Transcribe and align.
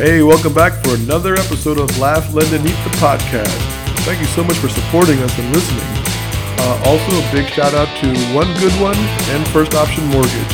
Hey, 0.00 0.22
welcome 0.22 0.56
back 0.56 0.72
for 0.80 0.96
another 0.96 1.36
episode 1.36 1.76
of 1.76 1.92
Laugh, 2.00 2.32
Lend, 2.32 2.48
and 2.56 2.64
Eat 2.64 2.80
the 2.88 2.94
podcast. 2.96 3.52
Thank 4.08 4.16
you 4.16 4.30
so 4.32 4.40
much 4.40 4.56
for 4.56 4.72
supporting 4.72 5.20
us 5.20 5.28
and 5.36 5.52
listening. 5.52 5.84
Uh, 6.56 6.88
also, 6.88 7.12
a 7.20 7.24
big 7.28 7.44
shout 7.52 7.76
out 7.76 7.84
to 8.00 8.08
One 8.32 8.48
Good 8.64 8.72
One 8.80 8.96
and 8.96 9.44
First 9.52 9.76
Option 9.76 10.08
Mortgage. 10.08 10.52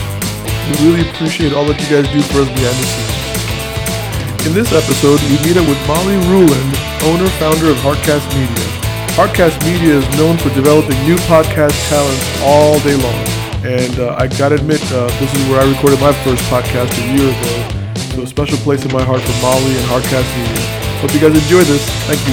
We 0.67 0.75
really 0.83 1.07
appreciate 1.07 1.55
all 1.55 1.63
that 1.71 1.79
you 1.79 1.87
guys 1.87 2.11
do 2.11 2.27
for 2.27 2.43
us 2.43 2.51
behind 2.59 2.75
the 2.75 2.87
scenes. 2.91 4.51
In 4.51 4.53
this 4.53 4.75
episode, 4.75 5.23
we 5.31 5.39
meet 5.47 5.55
up 5.55 5.71
with 5.71 5.79
Molly 5.87 6.19
Ruland, 6.27 6.71
owner 7.07 7.31
founder 7.39 7.71
of 7.71 7.79
Heartcast 7.87 8.27
Media. 8.35 8.67
Heartcast 9.15 9.63
Media 9.63 10.03
is 10.03 10.07
known 10.19 10.43
for 10.43 10.51
developing 10.59 10.99
new 11.07 11.23
podcast 11.31 11.79
talents 11.87 12.27
all 12.43 12.83
day 12.83 12.99
long. 12.99 13.23
And 13.63 13.95
uh, 14.03 14.19
I 14.19 14.27
gotta 14.27 14.59
admit, 14.59 14.83
uh, 14.91 15.07
this 15.23 15.31
is 15.31 15.43
where 15.47 15.63
I 15.63 15.71
recorded 15.71 16.03
my 16.03 16.11
first 16.27 16.43
podcast 16.51 16.91
a 16.99 17.07
year 17.15 17.31
ago. 17.31 17.76
So 18.17 18.23
a 18.23 18.27
special 18.27 18.57
place 18.61 18.83
in 18.83 18.91
my 18.95 19.03
heart 19.03 19.21
for 19.21 19.43
Molly 19.43 19.77
and 19.77 19.85
Heartcast 19.91 20.25
Media. 20.39 20.65
Hope 21.03 21.13
you 21.13 21.21
guys 21.21 21.35
enjoy 21.37 21.63
this. 21.65 21.87
Thank 22.09 22.27
you. 22.27 22.33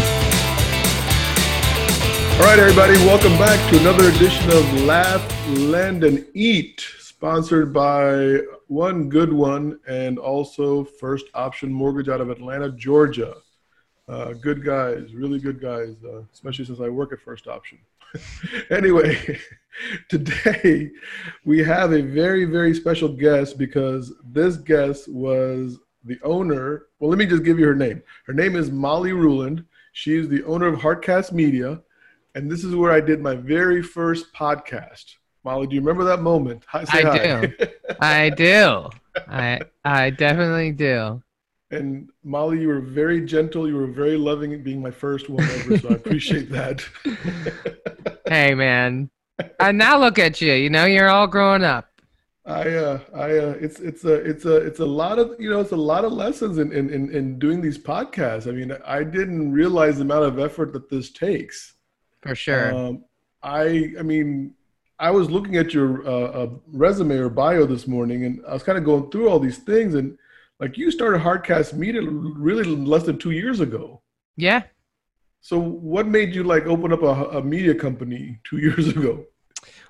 All 2.40 2.46
right, 2.50 2.58
everybody, 2.58 2.94
welcome 3.06 3.38
back 3.38 3.60
to 3.70 3.80
another 3.82 4.08
edition 4.08 4.50
of 4.50 4.82
Laugh, 4.84 5.22
Lend, 5.50 6.06
and 6.06 6.26
Eat, 6.34 6.86
sponsored 7.00 7.74
by 7.74 8.40
One 8.68 9.10
Good 9.10 9.34
One 9.34 9.78
and 9.86 10.18
also 10.18 10.86
First 10.86 11.26
Option 11.34 11.74
Mortgage 11.74 12.08
out 12.08 12.22
of 12.22 12.30
Atlanta, 12.30 12.72
Georgia. 12.72 13.36
Uh, 14.08 14.32
good 14.32 14.64
guys, 14.64 15.14
really 15.14 15.38
good 15.38 15.60
guys, 15.60 15.98
uh, 16.06 16.22
especially 16.32 16.64
since 16.64 16.80
I 16.80 16.88
work 16.88 17.12
at 17.12 17.20
First 17.20 17.50
Option. 17.50 17.80
anyway, 18.70 19.38
today 20.10 20.92
we 21.46 21.64
have 21.64 21.94
a 21.94 22.02
very, 22.02 22.46
very 22.46 22.74
special 22.74 23.10
guest 23.10 23.58
because 23.58 24.14
this 24.26 24.58
guest 24.58 25.08
was 25.08 25.80
the 26.04 26.20
owner. 26.24 26.88
Well, 27.00 27.10
let 27.10 27.20
me 27.20 27.26
just 27.26 27.44
give 27.44 27.60
you 27.60 27.66
her 27.68 27.76
name. 27.76 28.02
Her 28.26 28.34
name 28.34 28.56
is 28.56 28.72
Molly 28.72 29.14
Ruland. 29.14 29.66
She 29.94 30.16
is 30.16 30.28
the 30.28 30.44
owner 30.44 30.68
of 30.68 30.80
Heartcast 30.80 31.32
Media. 31.32 31.82
And 32.36 32.52
this 32.52 32.64
is 32.64 32.76
where 32.76 32.92
I 32.92 33.00
did 33.00 33.22
my 33.22 33.36
very 33.36 33.84
first 33.84 34.34
podcast. 34.34 35.16
Molly, 35.44 35.68
do 35.68 35.76
you 35.76 35.82
remember 35.82 36.04
that 36.06 36.22
moment? 36.22 36.64
Hi, 36.68 36.86
I 36.88 37.02
hi. 37.02 37.46
do. 37.46 37.54
I 38.00 38.30
do. 38.30 38.90
I 39.28 39.62
I 39.84 40.10
definitely 40.10 40.72
do. 40.72 41.22
And 41.70 42.10
Molly, 42.24 42.62
you 42.62 42.68
were 42.68 42.82
very 42.82 43.26
gentle. 43.26 43.68
You 43.68 43.76
were 43.76 43.88
very 43.88 44.16
loving, 44.16 44.62
being 44.64 44.82
my 44.82 44.92
first 44.92 45.30
one 45.30 45.44
ever. 45.44 45.78
So 45.80 45.90
I 45.90 45.94
appreciate 45.94 46.50
that. 46.52 46.84
hey, 48.28 48.54
man. 48.54 49.10
And 49.60 49.78
now 49.78 50.00
look 50.00 50.20
at 50.20 50.42
you. 50.42 50.54
You 50.54 50.70
know, 50.70 50.86
you're 50.86 51.10
all 51.10 51.28
growing 51.28 51.64
up. 51.64 51.90
I, 52.46 52.70
uh, 52.70 53.00
I, 53.16 53.38
uh, 53.38 53.56
it's, 53.60 53.80
it's 53.80 54.04
a, 54.04 54.14
it's 54.16 54.46
a, 54.46 54.58
it's 54.58 54.80
a 54.80 54.86
lot 54.86 55.18
of, 55.18 55.36
you 55.40 55.50
know, 55.50 55.62
it's 55.62 55.72
a 55.72 55.78
lot 55.78 56.04
of 56.04 56.12
lessons 56.12 56.58
in, 56.58 56.74
in, 56.74 56.90
in, 56.90 57.10
in 57.10 57.40
doing 57.40 57.62
these 57.62 57.78
podcasts. 57.78 58.48
I 58.48 58.52
mean, 58.52 58.76
I 58.86 59.04
didn't 59.04 59.54
realize 59.54 59.96
the 59.96 60.02
amount 60.02 60.26
of 60.26 60.40
effort 60.40 60.74
that 60.74 60.90
this 60.90 61.10
takes. 61.12 61.76
For 62.22 62.36
sure. 62.36 62.76
Um, 62.76 63.06
I, 63.42 63.94
I 63.98 64.02
mean, 64.02 64.54
I 65.00 65.12
was 65.12 65.30
looking 65.30 65.58
at 65.58 65.74
your 65.74 66.08
uh, 66.08 66.12
uh, 66.12 66.50
resume 66.72 67.16
or 67.16 67.30
bio 67.30 67.66
this 67.66 67.88
morning, 67.88 68.26
and 68.26 68.42
I 68.48 68.54
was 68.54 68.64
kind 68.64 68.78
of 68.78 68.84
going 68.84 69.10
through 69.10 69.30
all 69.30 69.40
these 69.40 69.58
things, 69.58 69.96
and 69.96 70.18
like 70.60 70.78
you 70.78 70.92
started 70.92 71.22
Heartcast 71.22 71.74
Media 71.74 72.02
really 72.04 72.64
less 72.64 73.04
than 73.04 73.18
two 73.18 73.32
years 73.32 73.60
ago. 73.60 74.02
Yeah. 74.38 74.64
So 75.44 75.60
what 75.60 76.08
made 76.08 76.34
you 76.34 76.46
like 76.46 76.66
open 76.68 76.94
up 76.94 77.04
a, 77.04 77.38
a 77.38 77.44
media 77.44 77.76
company 77.76 78.40
two 78.46 78.58
years 78.60 78.88
ago? 78.88 79.26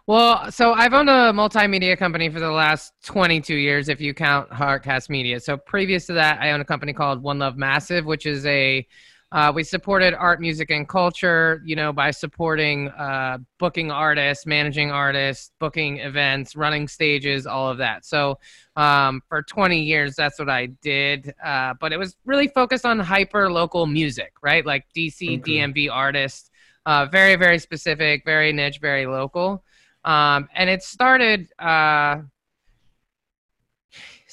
Well, 0.08 0.52
so 0.52 0.74
I've 0.74 0.94
owned 0.94 1.10
a 1.10 1.32
multimedia 1.32 1.96
company 1.96 2.28
for 2.30 2.40
the 2.40 2.52
last 2.52 2.92
22 3.06 3.56
years, 3.56 3.88
if 3.88 4.02
you 4.02 4.16
count 4.16 4.50
Heartcast 4.50 5.10
Media. 5.10 5.40
So 5.40 5.56
previous 5.56 6.08
to 6.08 6.14
that, 6.14 6.42
I 6.42 6.52
owned 6.52 6.64
a 6.64 6.66
company 6.66 6.92
called 6.92 7.22
One 7.22 7.38
Love 7.38 7.56
Massive, 7.56 8.04
which 8.04 8.26
is 8.26 8.44
a 8.48 8.86
uh, 9.34 9.52
we 9.54 9.64
supported 9.64 10.14
art, 10.14 10.40
music, 10.40 10.70
and 10.70 10.88
culture, 10.88 11.60
you 11.66 11.76
know, 11.76 11.92
by 11.92 12.12
supporting 12.12 12.90
uh, 12.90 13.40
booking 13.58 13.90
artists, 13.90 14.46
managing 14.46 14.92
artists, 14.92 15.52
booking 15.60 15.98
events, 15.98 16.56
running 16.56 16.88
stages, 16.88 17.48
all 17.48 17.68
of 17.68 17.80
that. 17.80 18.06
So 18.06 18.38
um, 18.76 19.22
for 19.28 19.42
20 19.42 19.82
years, 19.82 20.16
that's 20.16 20.38
what 20.38 20.52
I 20.52 20.68
did. 20.84 21.34
Uh, 21.44 21.74
but 21.80 21.92
it 21.92 21.98
was 21.98 22.16
really 22.26 22.48
focused 22.48 22.86
on 22.86 23.00
hyper 23.00 23.52
local 23.52 23.88
music, 23.88 24.34
right? 24.44 24.64
Like 24.64 24.86
DC, 24.96 25.40
okay. 25.40 25.52
DMV 25.52 25.90
artists, 25.92 26.52
uh, 26.86 27.08
very, 27.08 27.36
very 27.36 27.58
specific, 27.58 28.22
very 28.26 28.54
niche, 28.54 28.78
very 28.80 29.08
local. 29.08 29.64
Um, 30.06 30.48
and 30.54 30.70
it 30.70 30.84
started 30.84 31.48
uh, 31.58 32.18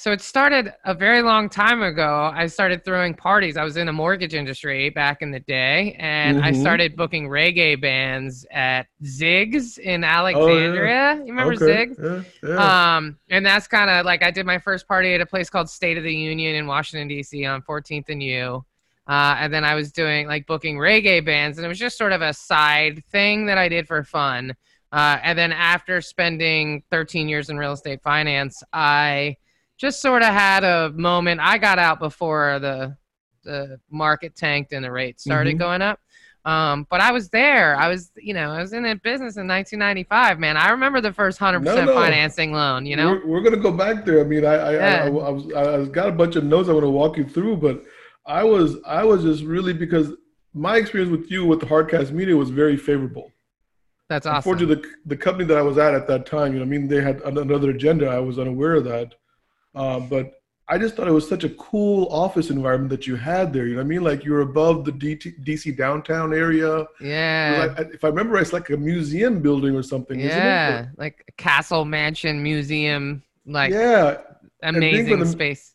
so 0.01 0.11
it 0.11 0.19
started 0.19 0.73
a 0.83 0.95
very 0.95 1.21
long 1.21 1.47
time 1.47 1.83
ago. 1.83 2.31
I 2.33 2.47
started 2.47 2.83
throwing 2.83 3.13
parties. 3.13 3.55
I 3.55 3.63
was 3.63 3.77
in 3.77 3.85
the 3.85 3.93
mortgage 3.93 4.33
industry 4.33 4.89
back 4.89 5.21
in 5.21 5.29
the 5.29 5.41
day, 5.41 5.95
and 5.99 6.37
mm-hmm. 6.37 6.45
I 6.47 6.53
started 6.53 6.95
booking 6.95 7.29
reggae 7.29 7.79
bands 7.79 8.43
at 8.49 8.87
Zig's 9.05 9.77
in 9.77 10.03
Alexandria. 10.03 10.81
Oh, 10.81 10.87
yeah. 10.87 11.15
You 11.17 11.25
remember 11.25 11.53
okay. 11.53 11.85
Ziggs? 11.85 12.25
Yeah, 12.41 12.49
yeah. 12.49 12.95
Um, 12.95 13.19
and 13.29 13.45
that's 13.45 13.67
kind 13.67 13.91
of 13.91 14.03
like 14.03 14.23
I 14.23 14.31
did 14.31 14.47
my 14.47 14.57
first 14.57 14.87
party 14.87 15.13
at 15.13 15.21
a 15.21 15.25
place 15.27 15.51
called 15.51 15.69
State 15.69 15.99
of 15.99 16.03
the 16.03 16.15
Union 16.15 16.55
in 16.55 16.65
Washington 16.65 17.07
D.C. 17.07 17.45
on 17.45 17.61
14th 17.61 18.09
and 18.09 18.23
U. 18.23 18.65
Uh, 19.05 19.35
and 19.37 19.53
then 19.53 19.63
I 19.63 19.75
was 19.75 19.91
doing 19.91 20.25
like 20.25 20.47
booking 20.47 20.77
reggae 20.77 21.23
bands, 21.23 21.59
and 21.59 21.65
it 21.65 21.69
was 21.69 21.77
just 21.77 21.95
sort 21.95 22.11
of 22.11 22.23
a 22.23 22.33
side 22.33 23.05
thing 23.11 23.45
that 23.45 23.59
I 23.59 23.69
did 23.69 23.87
for 23.87 24.03
fun. 24.03 24.55
Uh, 24.91 25.19
and 25.21 25.37
then 25.37 25.51
after 25.51 26.01
spending 26.01 26.81
13 26.89 27.29
years 27.29 27.51
in 27.51 27.57
real 27.59 27.73
estate 27.73 28.01
finance, 28.01 28.63
I 28.73 29.37
just 29.81 29.99
sort 29.99 30.21
of 30.21 30.29
had 30.29 30.63
a 30.63 30.91
moment. 30.91 31.41
I 31.41 31.57
got 31.57 31.79
out 31.79 31.99
before 31.99 32.59
the 32.59 32.95
the 33.43 33.79
market 33.89 34.35
tanked 34.35 34.71
and 34.71 34.85
the 34.85 34.91
rates 34.91 35.23
started 35.23 35.55
mm-hmm. 35.55 35.63
going 35.63 35.81
up. 35.81 35.99
Um, 36.45 36.85
but 36.91 37.01
I 37.01 37.11
was 37.11 37.29
there. 37.29 37.75
I 37.75 37.87
was, 37.87 38.11
you 38.15 38.35
know, 38.35 38.51
I 38.51 38.61
was 38.61 38.73
in 38.73 38.83
that 38.83 39.01
business 39.01 39.37
in 39.37 39.47
1995. 39.47 40.39
Man, 40.39 40.57
I 40.57 40.69
remember 40.69 41.01
the 41.01 41.13
first 41.13 41.39
100% 41.39 41.63
no. 41.63 41.93
financing 41.93 42.51
loan. 42.51 42.85
You 42.85 42.95
know, 42.95 43.09
we're, 43.09 43.27
we're, 43.27 43.41
gonna 43.41 43.57
go 43.57 43.71
back 43.71 44.05
there. 44.05 44.21
I 44.21 44.23
mean, 44.23 44.45
I 44.45 44.53
I, 44.53 44.73
yeah. 44.73 45.03
I, 45.03 45.07
I, 45.07 45.07
I, 45.07 45.29
was 45.29 45.53
I 45.53 45.85
got 45.85 46.09
a 46.09 46.11
bunch 46.11 46.35
of 46.35 46.43
notes 46.43 46.69
I 46.69 46.73
want 46.73 46.83
to 46.83 46.89
walk 46.89 47.17
you 47.17 47.25
through, 47.25 47.57
but 47.57 47.83
I 48.27 48.43
was 48.43 48.77
I 48.85 49.03
was 49.03 49.23
just 49.23 49.43
really 49.43 49.73
because 49.73 50.13
my 50.53 50.77
experience 50.77 51.11
with 51.11 51.31
you 51.31 51.45
with 51.45 51.59
the 51.59 51.65
Heartcast 51.65 52.11
Media 52.11 52.37
was 52.37 52.51
very 52.51 52.77
favorable. 52.77 53.31
That's 54.09 54.27
awesome. 54.27 54.37
Unfortunately, 54.37 54.75
the 54.75 55.15
the 55.15 55.17
company 55.17 55.45
that 55.45 55.57
I 55.57 55.63
was 55.63 55.79
at 55.79 55.95
at 55.95 56.07
that 56.07 56.27
time, 56.27 56.53
you 56.53 56.59
know, 56.59 56.65
I 56.65 56.67
mean, 56.67 56.87
they 56.87 57.01
had 57.01 57.21
another 57.21 57.71
agenda. 57.71 58.07
I 58.07 58.19
was 58.19 58.37
unaware 58.37 58.75
of 58.75 58.83
that. 58.85 59.15
Uh, 59.73 59.99
but 59.99 60.41
I 60.71 60.77
just 60.77 60.95
thought 60.95 61.07
it 61.09 61.11
was 61.11 61.27
such 61.27 61.43
a 61.43 61.49
cool 61.49 62.07
office 62.11 62.49
environment 62.49 62.89
that 62.91 63.05
you 63.05 63.17
had 63.17 63.51
there. 63.51 63.65
You 63.65 63.73
know 63.73 63.79
what 63.81 63.87
I 63.87 63.89
mean? 63.89 64.03
Like 64.03 64.23
you're 64.23 64.39
above 64.39 64.85
the 64.85 64.93
DC 64.93 65.75
downtown 65.75 66.33
area. 66.33 66.85
Yeah. 67.01 67.73
Like, 67.77 67.93
if 67.93 68.05
I 68.05 68.07
remember, 68.07 68.37
it's 68.37 68.53
like 68.53 68.69
a 68.69 68.77
museum 68.77 69.41
building 69.41 69.75
or 69.75 69.83
something. 69.83 70.17
Yeah, 70.17 70.87
like 70.95 71.25
a 71.27 71.31
castle 71.33 71.83
mansion 71.83 72.41
museum. 72.41 73.21
Like 73.45 73.71
yeah, 73.71 74.21
amazing 74.63 75.19
the, 75.19 75.25
space. 75.25 75.73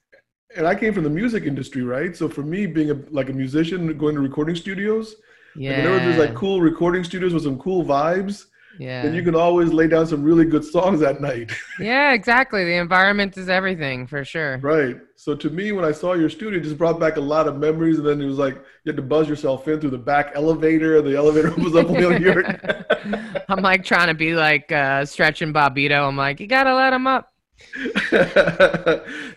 And 0.57 0.67
I 0.67 0.75
came 0.75 0.95
from 0.95 1.05
the 1.05 1.11
music 1.11 1.45
industry, 1.45 1.83
right? 1.83 2.17
So 2.17 2.27
for 2.27 2.43
me, 2.43 2.67
being 2.67 2.91
a, 2.91 2.99
like 3.11 3.29
a 3.29 3.35
musician, 3.35 3.99
going 3.99 4.15
to 4.15 4.23
recording 4.23 4.57
studios. 4.57 5.17
Yeah. 5.55 5.73
Like 5.73 5.79
whenever 5.79 6.05
there's 6.05 6.19
like 6.19 6.35
cool 6.35 6.63
recording 6.63 7.05
studios 7.05 7.35
with 7.35 7.43
some 7.43 7.59
cool 7.59 7.85
vibes 7.85 8.47
yeah. 8.79 9.03
then 9.03 9.15
you 9.15 9.23
can 9.23 9.35
always 9.35 9.73
lay 9.73 9.87
down 9.87 10.07
some 10.07 10.23
really 10.23 10.45
good 10.45 10.65
songs 10.65 11.03
at 11.03 11.21
night. 11.21 11.53
yeah, 11.81 12.13
exactly. 12.13 12.65
The 12.65 12.77
environment 12.77 13.37
is 13.37 13.49
everything 13.49 14.07
for 14.07 14.25
sure. 14.25 14.59
Right. 14.59 14.97
So 15.17 15.35
to 15.35 15.51
me, 15.51 15.73
when 15.73 15.85
I 15.85 15.93
saw 15.93 16.15
your 16.15 16.29
studio, 16.29 16.59
it 16.59 16.63
just 16.63 16.79
brought 16.79 17.01
back 17.01 17.17
a 17.17 17.21
lot 17.21 17.49
of 17.49 17.59
memories. 17.59 17.99
And 17.99 18.07
then 18.07 18.21
it 18.21 18.27
was 18.27 18.39
like 18.39 18.55
you 18.55 18.91
had 18.91 18.97
to 18.97 19.03
buzz 19.03 19.29
yourself 19.29 19.67
in 19.69 19.81
through 19.81 19.91
the 19.91 19.99
back 19.99 20.33
elevator. 20.35 21.01
The 21.03 21.17
elevator 21.17 21.51
was 21.57 21.75
up 21.75 21.89
on 21.89 22.21
your. 22.21 22.45
I'm 23.49 23.63
like 23.63 23.85
trying 23.85 24.09
to 24.09 24.15
be 24.15 24.35
like 24.35 24.71
uh, 24.71 25.05
stretching 25.05 25.53
Bobito. 25.53 26.07
I'm 26.07 26.17
like, 26.17 26.41
you 26.41 26.47
gotta 26.47 26.75
let 26.75 26.93
him 26.93 27.07
up. 27.07 27.33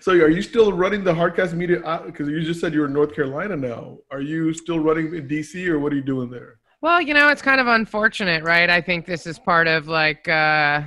so 0.01 0.11
are 0.11 0.29
you 0.29 0.41
still 0.41 0.73
running 0.73 1.03
the 1.03 1.13
Heartcast 1.13 1.53
Media? 1.53 1.77
Because 2.05 2.27
uh, 2.27 2.31
you 2.31 2.41
just 2.41 2.59
said 2.59 2.73
you're 2.73 2.85
in 2.85 2.93
North 2.93 3.15
Carolina 3.15 3.55
now. 3.55 3.99
Are 4.11 4.21
you 4.21 4.53
still 4.53 4.79
running 4.79 5.15
in 5.15 5.27
DC, 5.27 5.67
or 5.67 5.79
what 5.79 5.93
are 5.93 5.95
you 5.95 6.01
doing 6.01 6.29
there? 6.29 6.58
Well, 6.81 7.01
you 7.01 7.13
know, 7.13 7.27
it's 7.27 7.41
kind 7.41 7.59
of 7.59 7.67
unfortunate, 7.67 8.41
right? 8.43 8.69
I 8.69 8.79
think 8.79 9.05
this 9.05 9.27
is 9.27 9.37
part 9.37 9.67
of 9.67 9.89
like, 9.89 10.29
uh, 10.29 10.83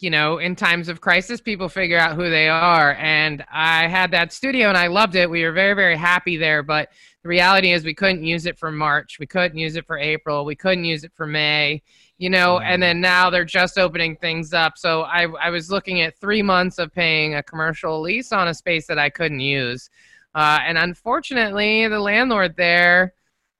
you 0.00 0.08
know, 0.08 0.38
in 0.38 0.56
times 0.56 0.88
of 0.88 1.02
crisis, 1.02 1.42
people 1.42 1.68
figure 1.68 1.98
out 1.98 2.16
who 2.16 2.30
they 2.30 2.48
are. 2.48 2.94
And 2.94 3.44
I 3.52 3.86
had 3.86 4.10
that 4.12 4.32
studio 4.32 4.68
and 4.68 4.78
I 4.78 4.86
loved 4.86 5.14
it. 5.14 5.28
We 5.28 5.44
were 5.44 5.52
very, 5.52 5.74
very 5.74 5.96
happy 5.96 6.38
there. 6.38 6.62
But 6.62 6.88
the 7.22 7.28
reality 7.28 7.72
is, 7.72 7.84
we 7.84 7.94
couldn't 7.94 8.24
use 8.24 8.46
it 8.46 8.58
for 8.58 8.72
March. 8.72 9.18
We 9.20 9.26
couldn't 9.26 9.58
use 9.58 9.76
it 9.76 9.86
for 9.86 9.98
April. 9.98 10.46
We 10.46 10.56
couldn't 10.56 10.84
use 10.84 11.04
it 11.04 11.12
for 11.14 11.26
May, 11.26 11.82
you 12.16 12.30
know, 12.30 12.60
and 12.60 12.82
then 12.82 13.00
now 13.00 13.28
they're 13.28 13.44
just 13.44 13.78
opening 13.78 14.16
things 14.16 14.54
up. 14.54 14.78
So 14.78 15.02
I, 15.02 15.26
I 15.38 15.50
was 15.50 15.70
looking 15.70 16.00
at 16.00 16.18
three 16.18 16.42
months 16.42 16.78
of 16.78 16.94
paying 16.94 17.34
a 17.34 17.42
commercial 17.42 18.00
lease 18.00 18.32
on 18.32 18.48
a 18.48 18.54
space 18.54 18.86
that 18.86 18.98
I 18.98 19.10
couldn't 19.10 19.40
use. 19.40 19.90
Uh, 20.34 20.60
and 20.64 20.78
unfortunately, 20.78 21.88
the 21.88 22.00
landlord 22.00 22.56
there, 22.56 23.12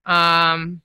um, 0.06 0.80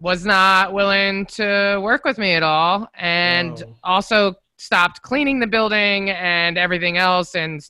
was 0.00 0.24
not 0.24 0.72
willing 0.72 1.26
to 1.26 1.78
work 1.82 2.04
with 2.04 2.18
me 2.18 2.32
at 2.32 2.42
all 2.42 2.88
and 2.94 3.62
also 3.84 4.34
stopped 4.56 5.02
cleaning 5.02 5.40
the 5.40 5.46
building 5.46 6.10
and 6.10 6.56
everything 6.56 6.96
else 6.96 7.34
and 7.34 7.68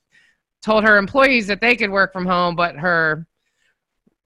told 0.63 0.85
her 0.85 0.97
employees 0.97 1.47
that 1.49 1.61
they 1.61 1.75
could 1.75 1.91
work 1.91 2.13
from 2.13 2.27
home, 2.27 2.55
but 2.55 2.77
her 2.77 3.27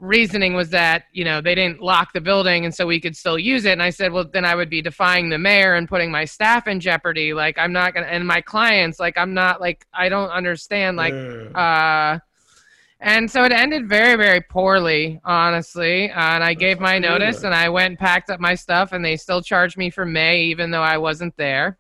reasoning 0.01 0.55
was 0.55 0.69
that 0.71 1.05
you 1.13 1.25
know 1.25 1.41
they 1.41 1.55
didn't 1.55 1.81
lock 1.81 2.13
the 2.13 2.21
building 2.21 2.67
and 2.67 2.75
so 2.75 2.87
we 2.87 3.01
could 3.01 3.17
still 3.17 3.39
use 3.39 3.65
it. 3.65 3.73
And 3.73 3.83
i 3.83 3.91
said 3.91 4.13
well 4.13 4.25
then 4.31 4.45
i 4.45 4.55
would 4.55 4.69
be 4.69 4.83
defying 4.83 5.31
the 5.31 5.39
mayor 5.39 5.75
and 5.75 5.89
putting 5.89 6.11
my 6.11 6.27
staff 6.27 6.67
in 6.67 6.81
jeopardy. 6.81 7.33
Like 7.33 7.57
i'm 7.59 7.73
not 7.73 7.95
gonna 7.95 8.07
and 8.07 8.27
my 8.27 8.41
clients 8.43 9.01
like 9.01 9.17
i'm 9.17 9.33
not 9.33 9.61
like 9.61 9.87
i 9.95 10.09
don't 10.11 10.31
understand 10.31 10.97
like 10.99 11.15
uh 11.55 12.19
and 13.01 13.31
so 13.31 13.45
it 13.45 13.53
ended 13.53 13.89
very 13.89 14.17
very 14.17 14.41
poorly 14.41 15.21
honestly 15.25 16.11
uh, 16.11 16.35
and 16.35 16.45
i 16.45 16.55
gave 16.55 16.81
my 16.81 16.99
notice 16.99 17.43
and 17.43 17.55
i 17.55 17.69
went 17.69 17.93
and 17.93 17.99
packed 17.99 18.31
up 18.31 18.41
my 18.41 18.55
stuff 18.55 18.93
and 18.93 19.05
they 19.05 19.17
still 19.17 19.43
charged 19.43 19.77
me 19.77 19.91
for 19.91 20.05
may 20.05 20.43
even 20.43 20.71
though 20.71 20.83
i 20.83 20.97
wasn't 20.97 21.37
there 21.37 21.79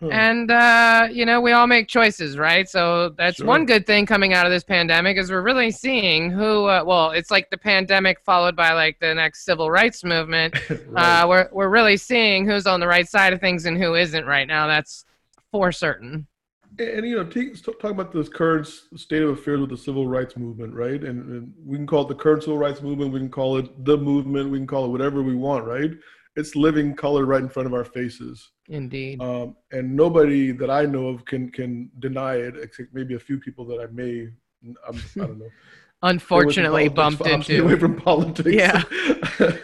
Hmm. 0.00 0.12
And 0.12 0.50
uh, 0.50 1.08
you 1.10 1.26
know, 1.26 1.40
we 1.40 1.50
all 1.50 1.66
make 1.66 1.88
choices, 1.88 2.38
right? 2.38 2.68
So 2.68 3.10
that's 3.10 3.38
sure. 3.38 3.46
one 3.46 3.66
good 3.66 3.84
thing 3.84 4.06
coming 4.06 4.32
out 4.32 4.46
of 4.46 4.52
this 4.52 4.62
pandemic 4.62 5.16
is 5.16 5.30
we're 5.30 5.42
really 5.42 5.72
seeing 5.72 6.30
who. 6.30 6.66
Uh, 6.66 6.84
well, 6.86 7.10
it's 7.10 7.32
like 7.32 7.50
the 7.50 7.58
pandemic 7.58 8.20
followed 8.20 8.54
by 8.54 8.72
like 8.74 9.00
the 9.00 9.12
next 9.12 9.44
civil 9.44 9.70
rights 9.70 10.04
movement. 10.04 10.54
right. 10.86 11.22
uh, 11.22 11.26
we're 11.26 11.48
we're 11.50 11.68
really 11.68 11.96
seeing 11.96 12.46
who's 12.46 12.66
on 12.66 12.78
the 12.78 12.86
right 12.86 13.08
side 13.08 13.32
of 13.32 13.40
things 13.40 13.66
and 13.66 13.76
who 13.76 13.94
isn't 13.94 14.24
right 14.24 14.46
now. 14.46 14.68
That's 14.68 15.04
for 15.50 15.72
certain. 15.72 16.28
And, 16.78 17.06
you 17.06 17.16
know, 17.16 17.24
talk 17.24 17.90
about 17.90 18.12
this 18.12 18.28
current 18.28 18.66
state 18.66 19.22
of 19.22 19.30
affairs 19.30 19.60
with 19.60 19.70
the 19.70 19.76
civil 19.76 20.06
rights 20.06 20.36
movement, 20.36 20.74
right? 20.74 21.02
And, 21.02 21.28
and 21.28 21.52
we 21.64 21.76
can 21.76 21.86
call 21.86 22.02
it 22.02 22.08
the 22.08 22.14
current 22.14 22.44
civil 22.44 22.58
rights 22.58 22.82
movement. 22.82 23.12
We 23.12 23.18
can 23.18 23.30
call 23.30 23.56
it 23.56 23.84
the 23.84 23.96
movement. 23.96 24.50
We 24.50 24.58
can 24.58 24.66
call 24.66 24.84
it 24.84 24.88
whatever 24.88 25.22
we 25.22 25.34
want, 25.34 25.64
right? 25.64 25.90
It's 26.36 26.54
living 26.54 26.94
color 26.94 27.24
right 27.24 27.42
in 27.42 27.48
front 27.48 27.66
of 27.66 27.74
our 27.74 27.84
faces 27.84 28.50
Indeed. 28.68 29.22
Um, 29.22 29.56
and 29.72 29.96
nobody 29.96 30.52
that 30.52 30.70
I 30.70 30.84
know 30.84 31.08
of 31.08 31.24
can 31.24 31.50
can 31.50 31.90
deny 32.00 32.34
it, 32.34 32.54
except 32.56 32.92
maybe 32.92 33.14
a 33.14 33.18
few 33.18 33.38
people 33.38 33.64
that 33.66 33.80
I 33.80 33.86
may, 33.86 34.28
I'm, 34.62 34.76
I 34.86 34.92
do 34.92 35.00
not 35.20 35.38
know. 35.38 35.48
Unfortunately, 36.02 36.88
bumped 36.88 37.26
into 37.26 37.64
away 37.64 37.76
from 37.76 37.96
politics. 37.96 38.50
Yeah. 38.50 38.82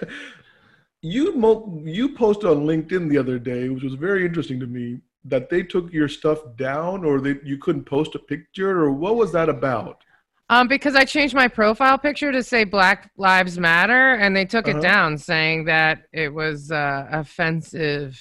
you 1.02 1.37
mo- 1.37 1.82
you 1.84 2.14
posted 2.14 2.50
on 2.50 2.66
LinkedIn 2.66 3.11
the 3.11 3.19
other 3.19 3.38
day, 3.38 3.69
which 3.69 3.84
was 3.84 3.94
very 3.94 4.25
interesting 4.25 4.58
to 4.61 4.66
me, 4.66 5.00
that 5.25 5.49
they 5.49 5.62
took 5.62 5.93
your 5.93 6.09
stuff 6.09 6.41
down, 6.56 7.05
or 7.05 7.21
that 7.21 7.44
you 7.44 7.59
couldn't 7.59 7.85
post 7.85 8.15
a 8.15 8.19
picture, 8.19 8.81
or 8.81 8.93
what 8.93 9.17
was 9.17 9.32
that 9.32 9.49
about? 9.49 10.03
Um, 10.50 10.69
because 10.69 10.94
I 10.94 11.05
changed 11.05 11.35
my 11.35 11.49
profile 11.49 11.97
picture 11.97 12.31
to 12.31 12.43
say 12.43 12.65
Black 12.65 13.11
Lives 13.17 13.59
Matter, 13.59 14.15
and 14.15 14.37
they 14.37 14.44
took 14.44 14.69
uh-huh. 14.69 14.79
it 14.79 14.82
down, 14.82 15.17
saying 15.17 15.65
that 15.65 16.03
it 16.12 16.32
was 16.32 16.71
uh, 16.71 17.06
offensive 17.11 18.21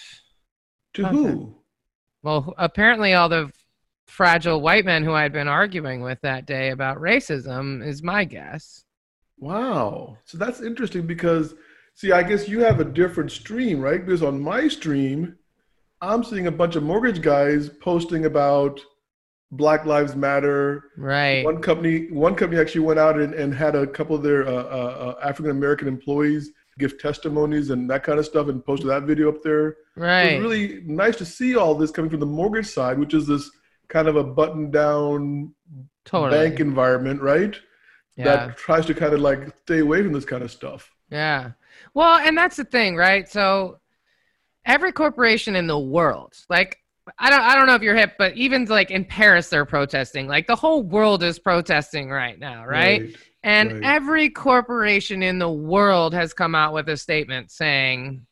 to 0.94 1.06
who? 1.08 1.56
Well, 2.22 2.54
apparently 2.58 3.14
all 3.14 3.28
the 3.28 3.52
fragile 4.08 4.62
white 4.62 4.86
men 4.86 5.04
who 5.04 5.14
I 5.14 5.24
had 5.24 5.34
been 5.34 5.48
arguing 5.48 6.02
with 6.02 6.22
that 6.22 6.46
day 6.46 6.70
about 6.70 6.98
racism 6.98 7.86
is 7.86 8.04
my 8.04 8.24
guess. 8.24 8.86
Wow. 9.40 10.18
So 10.24 10.38
that's 10.38 10.62
interesting 10.62 11.06
because, 11.06 11.56
see, 11.96 12.12
I 12.12 12.24
guess 12.24 12.48
you 12.48 12.60
have 12.60 12.80
a 12.80 12.86
different 12.86 13.32
stream, 13.32 13.82
right? 13.82 14.06
Because 14.06 14.24
on 14.24 14.40
my 14.40 14.68
stream, 14.68 15.36
I'm 16.04 16.24
seeing 16.24 16.48
a 16.48 16.52
bunch 16.52 16.76
of 16.76 16.84
mortgage 16.84 17.22
guys 17.22 17.70
posting 17.70 18.26
about 18.26 18.82
Black 19.52 19.86
Lives 19.86 20.18
Matter. 20.18 20.92
Right. 20.98 21.46
One 21.46 21.62
company, 21.62 22.12
one 22.12 22.36
company 22.36 22.60
actually 22.60 22.82
went 22.82 23.00
out 23.00 23.18
and, 23.18 23.34
and 23.34 23.54
had 23.54 23.76
a 23.76 23.88
couple 23.88 24.14
of 24.14 24.22
their 24.22 24.46
uh, 24.46 24.52
uh, 24.52 25.16
uh 25.16 25.16
African 25.24 25.52
American 25.52 25.88
employees 25.88 26.52
give 26.78 27.00
testimonies 27.00 27.70
and 27.70 27.90
that 27.90 28.04
kind 28.04 28.20
of 28.20 28.26
stuff 28.26 28.50
and 28.50 28.66
posted 28.66 28.90
that 28.90 29.04
video 29.04 29.30
up 29.30 29.42
there. 29.44 29.78
Right. 29.96 30.24
It 30.24 30.42
was 30.42 30.44
really 30.44 30.82
nice 30.86 31.16
to 31.18 31.26
see 31.26 31.56
all 31.56 31.74
this 31.74 31.92
coming 31.92 32.12
from 32.12 32.20
the 32.20 32.26
mortgage 32.26 32.68
side, 32.68 33.00
which 33.00 33.14
is 33.14 33.26
this 33.26 33.50
kind 33.88 34.10
of 34.10 34.18
a 34.18 34.24
button 34.24 34.72
down 34.72 35.54
totally. 36.04 36.50
bank 36.50 36.60
environment, 36.60 37.22
right? 37.22 37.56
Yeah. 38.18 38.26
That 38.26 38.58
tries 38.58 38.86
to 38.88 38.94
kind 38.94 39.14
of 39.14 39.22
like 39.22 39.56
stay 39.64 39.80
away 39.80 40.04
from 40.04 40.12
this 40.12 40.26
kind 40.26 40.44
of 40.44 40.52
stuff. 40.52 40.92
Yeah. 41.10 41.52
Well, 41.94 42.18
and 42.18 42.38
that's 42.38 42.58
the 42.58 42.66
thing, 42.66 42.98
right? 42.98 43.30
So 43.30 43.80
every 44.66 44.92
corporation 44.92 45.56
in 45.56 45.68
the 45.68 45.80
world, 45.80 46.34
like 46.50 46.78
I 47.18 47.30
don't 47.30 47.42
I 47.42 47.56
don't 47.56 47.68
know 47.68 47.76
if 47.76 47.82
you're 47.82 47.96
hip, 47.96 48.14
but 48.18 48.36
even 48.38 48.66
like 48.66 48.92
in 48.92 49.06
Paris 49.06 49.50
they're 49.50 49.66
protesting. 49.66 50.28
Like 50.28 50.48
the 50.48 50.56
whole 50.56 50.84
world 50.84 51.24
is 51.24 51.40
protesting 51.40 52.10
right 52.10 52.40
now, 52.40 52.66
right? 52.66 53.02
right. 53.02 53.16
And 53.44 53.74
right. 53.74 53.84
every 53.84 54.30
corporation 54.30 55.22
in 55.22 55.38
the 55.38 55.52
world 55.52 56.14
has 56.14 56.34
come 56.34 56.56
out 56.56 56.74
with 56.74 56.88
a 56.88 56.96
statement 56.96 57.52
saying, 57.52 58.26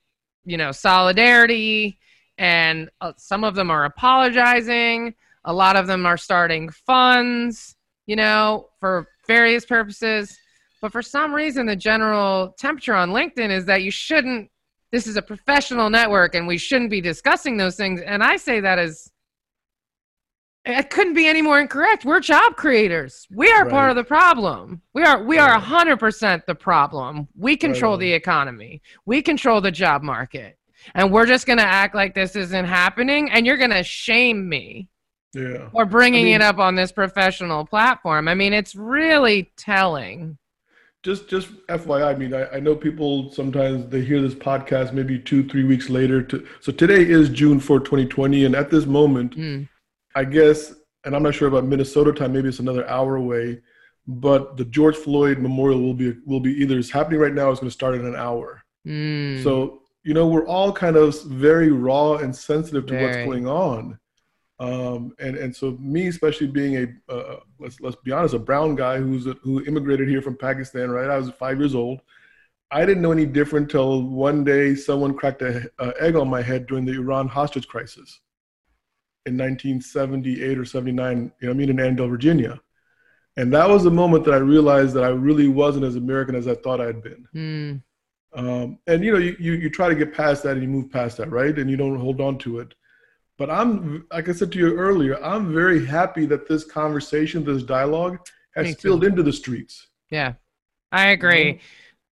you 0.46 0.56
know, 0.56 0.72
solidarity, 0.72 2.00
and 2.38 2.90
uh, 3.02 3.12
some 3.18 3.44
of 3.44 3.54
them 3.56 3.70
are 3.70 3.86
apologizing. 3.86 5.14
A 5.44 5.54
lot 5.54 5.76
of 5.76 5.88
them 5.88 6.06
are 6.06 6.18
starting 6.18 6.70
funds, 6.70 7.76
you 8.06 8.16
know, 8.16 8.70
for 8.80 9.08
various 9.28 9.66
purposes. 9.66 10.38
But 10.82 10.92
for 10.92 11.02
some 11.02 11.34
reason, 11.34 11.66
the 11.66 11.76
general 11.76 12.56
temperature 12.58 12.96
on 12.96 13.10
LinkedIn 13.10 13.52
is 13.52 13.66
that 13.66 13.84
you 13.84 13.92
shouldn't, 13.92 14.50
this 14.92 15.08
is 15.08 15.16
a 15.16 15.22
professional 15.22 15.90
network 15.90 16.36
and 16.36 16.48
we 16.48 16.58
shouldn't 16.58 16.90
be 16.90 17.02
discussing 17.02 17.58
those 17.58 17.76
things. 17.76 18.02
And 18.02 18.24
I 18.24 18.38
say 18.38 18.60
that 18.60 18.80
as 18.80 19.12
it 20.64 20.92
couldn't 20.92 21.16
be 21.16 21.28
any 21.28 21.42
more 21.42 21.60
incorrect. 21.60 22.06
We're 22.06 22.20
job 22.20 22.56
creators. 22.56 23.28
We 23.32 23.52
are 23.52 23.64
right. 23.64 23.72
part 23.72 23.90
of 23.90 23.96
the 23.96 24.04
problem. 24.04 24.82
We 24.94 25.04
are 25.04 25.24
we 25.24 25.40
are 25.40 25.60
hundred 25.60 25.98
percent 25.98 26.46
the 26.46 26.56
problem. 26.56 27.28
We 27.36 27.58
control 27.58 27.94
right. 27.94 28.02
the 28.02 28.14
economy. 28.14 28.82
We 29.06 29.22
control 29.22 29.62
the 29.62 29.72
job 29.72 30.04
market. 30.04 30.58
And 30.94 31.12
we're 31.12 31.26
just 31.26 31.48
gonna 31.48 31.64
act 31.64 31.96
like 31.96 32.14
this 32.14 32.36
isn't 32.36 32.66
happening 32.66 33.32
and 33.32 33.46
you're 33.46 33.58
gonna 33.58 33.84
shame 33.84 34.48
me. 34.48 34.90
Yeah. 35.34 35.70
Or 35.74 35.86
bringing 35.86 36.26
I 36.26 36.26
mean, 36.26 36.36
it 36.36 36.42
up 36.42 36.60
on 36.60 36.76
this 36.76 36.92
professional 36.92 37.66
platform. 37.66 38.28
I 38.28 38.36
mean, 38.36 38.54
it's 38.54 38.76
really 38.76 39.52
telling. 39.56 40.38
Just 41.04 41.28
just 41.28 41.50
FYI, 41.68 42.14
I 42.14 42.16
mean, 42.16 42.34
I, 42.34 42.48
I 42.50 42.60
know 42.60 42.76
people 42.76 43.32
sometimes 43.32 43.88
they 43.88 44.02
hear 44.02 44.22
this 44.22 44.36
podcast 44.36 44.94
maybe 44.94 45.18
two, 45.18 45.48
three 45.48 45.64
weeks 45.64 45.90
later. 45.90 46.22
To, 46.22 46.48
so 46.60 46.72
today 46.72 47.02
is 47.02 47.30
June 47.30 47.60
4, 47.60 47.80
2020. 47.80 48.46
And 48.46 48.56
at 48.56 48.70
this 48.70 48.86
moment, 48.86 49.36
mm 49.36 49.68
I 50.14 50.26
guess, 50.26 50.74
and 51.06 51.16
I'm 51.16 51.24
not 51.24 51.36
sure 51.36 51.48
about 51.48 51.64
Minnesota 51.64 52.12
time. 52.12 52.34
Maybe 52.34 52.50
it's 52.50 52.60
another 52.60 52.86
hour 52.90 53.16
away, 53.16 53.62
but 54.08 54.58
the 54.58 54.66
George 54.66 54.98
Floyd 54.98 55.40
Memorial 55.40 55.82
will 55.82 55.94
be 55.94 56.16
will 56.26 56.42
be 56.42 56.52
either 56.62 56.78
is 56.78 56.92
happening 56.92 57.20
right 57.20 57.34
now. 57.34 57.48
or 57.48 57.52
It's 57.52 57.62
going 57.62 57.70
to 57.70 57.74
start 57.74 57.96
in 57.96 58.06
an 58.06 58.16
hour. 58.16 58.62
Mm. 58.86 59.42
So 59.42 59.84
you 60.04 60.14
know 60.14 60.28
we're 60.28 60.48
all 60.48 60.72
kind 60.72 60.98
of 60.98 61.20
very 61.24 61.72
raw 61.72 62.16
and 62.16 62.36
sensitive 62.36 62.86
to 62.88 62.94
very. 62.94 63.06
what's 63.06 63.18
going 63.18 63.48
on. 63.48 63.98
Um, 64.62 65.12
and 65.18 65.36
and 65.36 65.56
so 65.56 65.72
me, 65.80 66.08
especially 66.08 66.46
being 66.46 66.78
a 66.78 67.12
uh, 67.12 67.40
let's 67.60 67.82
let's 67.82 67.96
be 67.96 68.12
honest, 68.12 68.36
a 68.36 68.40
brown 68.40 68.76
guy 68.76 69.00
who's 69.00 69.26
a, 69.26 69.34
who 69.42 69.66
immigrated 69.66 70.08
here 70.08 70.22
from 70.22 70.38
Pakistan, 70.38 70.92
right? 70.92 71.10
I 71.10 71.18
was 71.18 71.32
five 71.32 71.58
years 71.58 71.74
old. 71.74 72.02
I 72.70 72.86
didn't 72.86 73.02
know 73.02 73.12
any 73.12 73.26
different 73.26 73.72
till 73.72 74.04
one 74.04 74.44
day 74.44 74.76
someone 74.76 75.18
cracked 75.18 75.42
a, 75.42 75.70
a 75.80 75.94
egg 76.00 76.16
on 76.16 76.30
my 76.30 76.44
head 76.44 76.68
during 76.68 76.86
the 76.86 76.94
Iran 76.94 77.28
hostage 77.28 77.68
crisis 77.68 78.22
in 79.26 79.34
1978 79.34 80.58
or 80.58 80.66
79, 80.66 81.32
you 81.42 81.48
know, 81.48 81.52
I 81.52 81.56
mean, 81.56 81.70
in 81.70 81.80
Annandale, 81.80 82.08
Virginia. 82.08 82.60
And 83.38 83.54
that 83.54 83.68
was 83.68 83.84
the 83.84 83.92
moment 83.92 84.26
that 84.26 84.34
I 84.34 84.38
realized 84.38 84.94
that 84.96 85.04
I 85.04 85.10
really 85.10 85.48
wasn't 85.48 85.86
as 85.86 85.96
American 85.96 86.36
as 86.36 86.48
I 86.48 86.56
thought 86.56 86.82
I 86.82 86.86
had 86.86 87.04
been. 87.04 87.28
Mm. 87.36 87.84
Um, 88.34 88.80
and 88.88 89.04
you 89.04 89.12
know, 89.12 89.20
you, 89.20 89.36
you, 89.40 89.54
you 89.54 89.70
try 89.70 89.90
to 89.90 89.96
get 89.96 90.14
past 90.14 90.44
that 90.44 90.54
and 90.54 90.62
you 90.62 90.70
move 90.70 90.92
past 90.92 91.18
that, 91.18 91.30
right? 91.30 91.58
And 91.58 91.70
you 91.70 91.78
don't 91.78 92.00
hold 92.00 92.22
on 92.22 92.38
to 92.40 92.60
it. 92.60 92.74
But 93.42 93.50
I'm, 93.50 94.06
like 94.14 94.30
I 94.30 94.34
said 94.34 94.52
to 94.52 94.60
you 94.60 94.78
earlier, 94.78 95.20
I'm 95.24 95.52
very 95.52 95.84
happy 95.84 96.28
that 96.28 96.48
this 96.48 96.64
conversation, 96.64 97.44
this 97.44 97.64
dialogue, 97.64 98.20
has 98.56 98.74
spilled 98.74 99.04
into 99.04 99.24
the 99.24 99.34
streets. 99.34 99.88
Yeah, 100.12 100.34
I 100.92 101.08
agree. 101.08 101.54
Mm-hmm. 101.54 101.66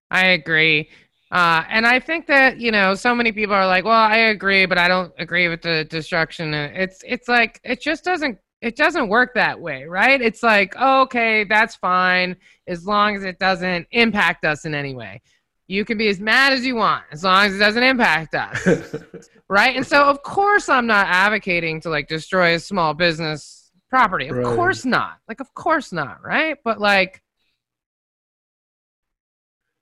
I 0.09 0.25
agree. 0.29 0.89
Uh, 1.29 1.65
and 1.69 1.85
I 1.85 1.99
think 1.99 2.25
that 2.25 2.59
you 2.59 2.71
know, 2.71 2.95
so 2.95 3.13
many 3.13 3.31
people 3.31 3.53
are 3.53 3.67
like, 3.67 3.85
"Well, 3.85 3.93
I 3.93 4.17
agree, 4.33 4.65
but 4.65 4.79
I 4.79 4.87
don't 4.87 5.13
agree 5.19 5.49
with 5.49 5.61
the 5.61 5.85
destruction." 5.85 6.51
And 6.55 6.75
it's 6.75 7.03
it's 7.05 7.27
like 7.27 7.61
it 7.63 7.79
just 7.79 8.03
doesn't 8.03 8.39
it 8.63 8.75
doesn't 8.75 9.07
work 9.07 9.35
that 9.35 9.61
way, 9.61 9.83
right? 9.83 10.19
It's 10.19 10.41
like, 10.41 10.73
oh, 10.79 11.01
okay, 11.01 11.43
that's 11.43 11.75
fine 11.75 12.37
as 12.65 12.87
long 12.87 13.15
as 13.15 13.23
it 13.23 13.37
doesn't 13.37 13.85
impact 13.91 14.45
us 14.45 14.65
in 14.65 14.73
any 14.73 14.95
way. 14.95 15.21
You 15.69 15.85
can 15.85 15.97
be 15.99 16.07
as 16.07 16.19
mad 16.19 16.51
as 16.51 16.65
you 16.65 16.75
want 16.75 17.03
as 17.11 17.23
long 17.23 17.45
as 17.45 17.55
it 17.55 17.59
doesn't 17.59 17.83
impact 17.83 18.33
us, 18.33 18.95
right? 19.47 19.75
And 19.75 19.85
so, 19.85 20.03
of 20.03 20.23
course, 20.23 20.67
I'm 20.67 20.87
not 20.87 21.05
advocating 21.07 21.79
to 21.81 21.89
like 21.89 22.07
destroy 22.07 22.55
a 22.55 22.59
small 22.59 22.95
business 22.95 23.71
property. 23.87 24.29
Of 24.29 24.37
right. 24.37 24.55
course 24.55 24.83
not. 24.83 25.19
Like, 25.27 25.39
of 25.39 25.53
course 25.53 25.91
not, 25.91 26.23
right? 26.23 26.57
But 26.63 26.81
like 26.81 27.21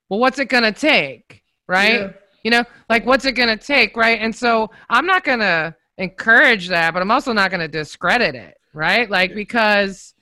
well, 0.08 0.20
what's 0.20 0.38
it 0.38 0.46
gonna 0.46 0.72
take, 0.72 1.42
right? 1.66 2.00
Yeah. 2.00 2.12
You 2.44 2.50
know, 2.50 2.64
like 2.88 3.04
what's 3.04 3.24
it 3.24 3.32
gonna 3.32 3.56
take, 3.56 3.96
right? 3.96 4.20
And 4.20 4.34
so 4.34 4.70
I'm 4.88 5.06
not 5.06 5.24
gonna 5.24 5.76
encourage 5.98 6.68
that, 6.68 6.94
but 6.94 7.02
I'm 7.02 7.10
also 7.10 7.32
not 7.32 7.50
gonna 7.50 7.68
discredit 7.68 8.34
it, 8.34 8.56
right? 8.72 9.08
Like 9.10 9.34
because 9.34 10.14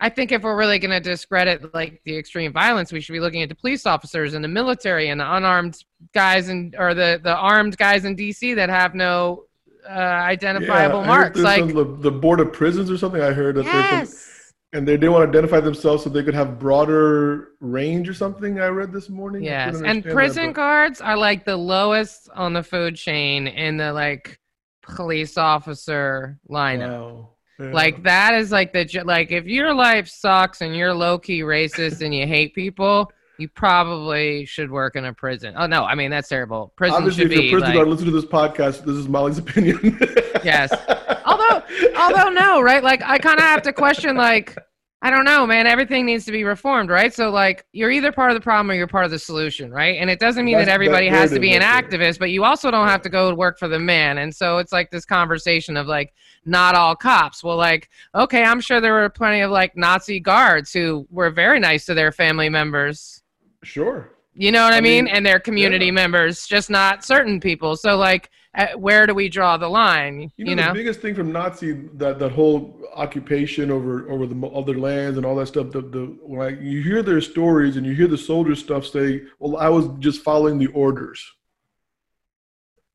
I 0.00 0.08
think 0.08 0.30
if 0.30 0.42
we're 0.42 0.56
really 0.56 0.78
gonna 0.78 1.00
discredit 1.00 1.74
like 1.74 2.00
the 2.04 2.16
extreme 2.16 2.52
violence, 2.52 2.92
we 2.92 3.00
should 3.00 3.12
be 3.12 3.20
looking 3.20 3.42
at 3.42 3.48
the 3.48 3.54
police 3.54 3.86
officers 3.86 4.34
and 4.34 4.44
the 4.44 4.48
military 4.48 5.08
and 5.08 5.20
the 5.20 5.34
unarmed 5.34 5.82
guys 6.14 6.48
and 6.48 6.74
or 6.78 6.94
the 6.94 7.20
the 7.22 7.34
armed 7.34 7.76
guys 7.76 8.04
in 8.04 8.16
DC 8.16 8.54
that 8.54 8.68
have 8.68 8.94
no 8.94 9.44
uh, 9.88 9.92
identifiable 9.92 11.00
yeah, 11.00 11.06
marks, 11.06 11.40
like 11.40 11.66
the, 11.66 11.84
the 12.00 12.10
board 12.10 12.40
of 12.40 12.52
prisons 12.52 12.90
or 12.90 12.98
something. 12.98 13.20
I 13.20 13.32
heard 13.32 13.56
that 13.56 13.64
yes 13.64 14.38
and 14.72 14.86
they 14.86 14.92
didn't 14.92 15.12
want 15.12 15.24
to 15.24 15.28
identify 15.28 15.60
themselves 15.60 16.04
so 16.04 16.10
they 16.10 16.22
could 16.22 16.34
have 16.34 16.58
broader 16.58 17.52
range 17.60 18.08
or 18.08 18.14
something. 18.14 18.60
I 18.60 18.66
read 18.66 18.92
this 18.92 19.08
morning. 19.08 19.42
Yes, 19.42 19.80
and 19.80 20.04
prison 20.04 20.46
that, 20.46 20.48
but... 20.48 20.56
guards 20.56 21.00
are 21.00 21.16
like 21.16 21.44
the 21.44 21.56
lowest 21.56 22.28
on 22.34 22.52
the 22.52 22.62
food 22.62 22.96
chain 22.96 23.46
in 23.46 23.78
the 23.78 23.92
like 23.92 24.38
police 24.82 25.38
officer 25.38 26.38
lineup. 26.50 26.90
Wow. 26.90 27.28
Yeah. 27.58 27.72
Like 27.72 28.04
that 28.04 28.34
is 28.34 28.52
like 28.52 28.72
the 28.72 29.02
like 29.04 29.32
if 29.32 29.46
your 29.46 29.74
life 29.74 30.08
sucks 30.08 30.60
and 30.60 30.76
you're 30.76 30.94
low 30.94 31.18
key 31.18 31.40
racist 31.40 32.02
and 32.02 32.14
you 32.14 32.26
hate 32.26 32.54
people, 32.54 33.10
you 33.38 33.48
probably 33.48 34.44
should 34.44 34.70
work 34.70 34.94
in 34.94 35.04
a 35.06 35.12
prison. 35.12 35.54
Oh 35.56 35.66
no, 35.66 35.84
I 35.84 35.94
mean 35.96 36.10
that's 36.10 36.28
terrible. 36.28 36.72
Prison 36.76 36.98
Obviously, 36.98 37.24
should 37.24 37.32
if 37.32 37.38
you're 37.38 37.46
a 37.46 37.50
prison 37.50 37.68
like, 37.68 37.74
guard, 37.74 37.88
listen 37.88 38.06
to 38.06 38.12
this 38.12 38.24
podcast. 38.24 38.84
This 38.84 38.96
is 38.96 39.08
Molly's 39.08 39.38
opinion. 39.38 39.98
yes. 40.44 40.72
Although, 41.24 41.62
although 41.98 42.30
no, 42.30 42.62
right? 42.62 42.82
Like 42.82 43.02
I 43.04 43.18
kind 43.18 43.38
of 43.38 43.44
have 43.44 43.60
to 43.62 43.72
question 43.72 44.16
like 44.16 44.56
I 45.00 45.10
don't 45.10 45.24
know, 45.24 45.46
man. 45.46 45.68
Everything 45.68 46.06
needs 46.06 46.24
to 46.24 46.32
be 46.32 46.42
reformed, 46.42 46.90
right? 46.90 47.14
So, 47.14 47.30
like, 47.30 47.64
you're 47.72 47.90
either 47.90 48.10
part 48.10 48.32
of 48.32 48.34
the 48.34 48.40
problem 48.40 48.68
or 48.68 48.74
you're 48.74 48.88
part 48.88 49.04
of 49.04 49.12
the 49.12 49.18
solution, 49.18 49.70
right? 49.70 49.96
And 50.00 50.10
it 50.10 50.18
doesn't 50.18 50.44
mean 50.44 50.56
that's, 50.56 50.66
that 50.66 50.72
everybody 50.72 51.06
has 51.06 51.30
to 51.30 51.38
be 51.38 51.52
an 51.52 51.62
activist, 51.62 52.18
but 52.18 52.30
you 52.30 52.42
also 52.42 52.68
don't 52.72 52.88
have 52.88 53.02
to 53.02 53.08
go 53.08 53.32
work 53.32 53.60
for 53.60 53.68
the 53.68 53.78
man. 53.78 54.18
And 54.18 54.34
so 54.34 54.58
it's 54.58 54.72
like 54.72 54.90
this 54.90 55.04
conversation 55.04 55.76
of 55.76 55.86
like, 55.86 56.14
not 56.44 56.74
all 56.74 56.96
cops. 56.96 57.44
Well, 57.44 57.56
like, 57.56 57.90
okay, 58.12 58.42
I'm 58.42 58.60
sure 58.60 58.80
there 58.80 58.94
were 58.94 59.08
plenty 59.08 59.40
of 59.40 59.52
like 59.52 59.76
Nazi 59.76 60.18
guards 60.18 60.72
who 60.72 61.06
were 61.10 61.30
very 61.30 61.60
nice 61.60 61.86
to 61.86 61.94
their 61.94 62.10
family 62.10 62.48
members. 62.48 63.22
Sure. 63.62 64.10
You 64.34 64.50
know 64.50 64.64
what 64.64 64.72
I, 64.72 64.78
I 64.78 64.80
mean? 64.80 65.04
mean? 65.04 65.14
And 65.14 65.24
their 65.24 65.38
community 65.38 65.86
yeah. 65.86 65.92
members, 65.92 66.44
just 66.44 66.70
not 66.70 67.04
certain 67.04 67.38
people. 67.38 67.76
So, 67.76 67.96
like, 67.96 68.30
Uh, 68.54 68.68
where 68.76 69.06
do 69.06 69.14
we 69.14 69.28
draw 69.28 69.56
the 69.56 69.68
line? 69.68 70.32
You 70.36 70.44
know, 70.44 70.50
you 70.50 70.56
know? 70.56 70.68
the 70.68 70.74
biggest 70.74 71.00
thing 71.00 71.14
from 71.14 71.30
Nazi 71.30 71.72
that 71.94 72.18
that 72.18 72.32
whole 72.32 72.80
occupation 72.94 73.70
over 73.70 74.10
over 74.10 74.26
the 74.26 74.46
other 74.48 74.78
lands 74.78 75.18
and 75.18 75.26
all 75.26 75.36
that 75.36 75.46
stuff. 75.46 75.70
The 75.70 75.82
the 75.82 76.16
like 76.26 76.58
you 76.60 76.82
hear 76.82 77.02
their 77.02 77.20
stories 77.20 77.76
and 77.76 77.84
you 77.84 77.94
hear 77.94 78.08
the 78.08 78.18
soldier 78.18 78.54
stuff 78.54 78.86
say, 78.86 79.22
"Well, 79.38 79.58
I 79.58 79.68
was 79.68 79.88
just 79.98 80.22
following 80.22 80.58
the 80.58 80.68
orders." 80.68 81.24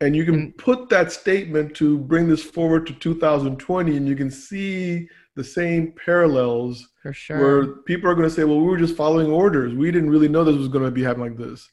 And 0.02 0.16
you 0.16 0.26
can 0.26 0.36
and, 0.36 0.58
put 0.58 0.90
that 0.90 1.12
statement 1.12 1.76
to 1.76 1.98
bring 1.98 2.28
this 2.28 2.44
forward 2.44 2.88
to 2.88 2.94
2020, 2.94 3.96
and 3.96 4.08
you 4.08 4.16
can 4.16 4.32
see 4.32 5.08
the 5.36 5.44
same 5.44 5.94
parallels. 6.04 6.90
For 7.04 7.14
sure. 7.14 7.38
Where 7.38 7.68
people 7.84 8.10
are 8.10 8.16
going 8.16 8.28
to 8.28 8.34
say, 8.34 8.44
"Well, 8.44 8.60
we 8.60 8.68
were 8.68 8.78
just 8.78 8.98
following 8.98 9.32
orders. 9.32 9.76
We 9.76 9.92
didn't 9.92 10.10
really 10.10 10.30
know 10.30 10.44
this 10.44 10.58
was 10.58 10.68
going 10.68 10.86
to 10.86 10.92
be 10.92 11.04
happening 11.04 11.30
like 11.30 11.38
this." 11.38 11.70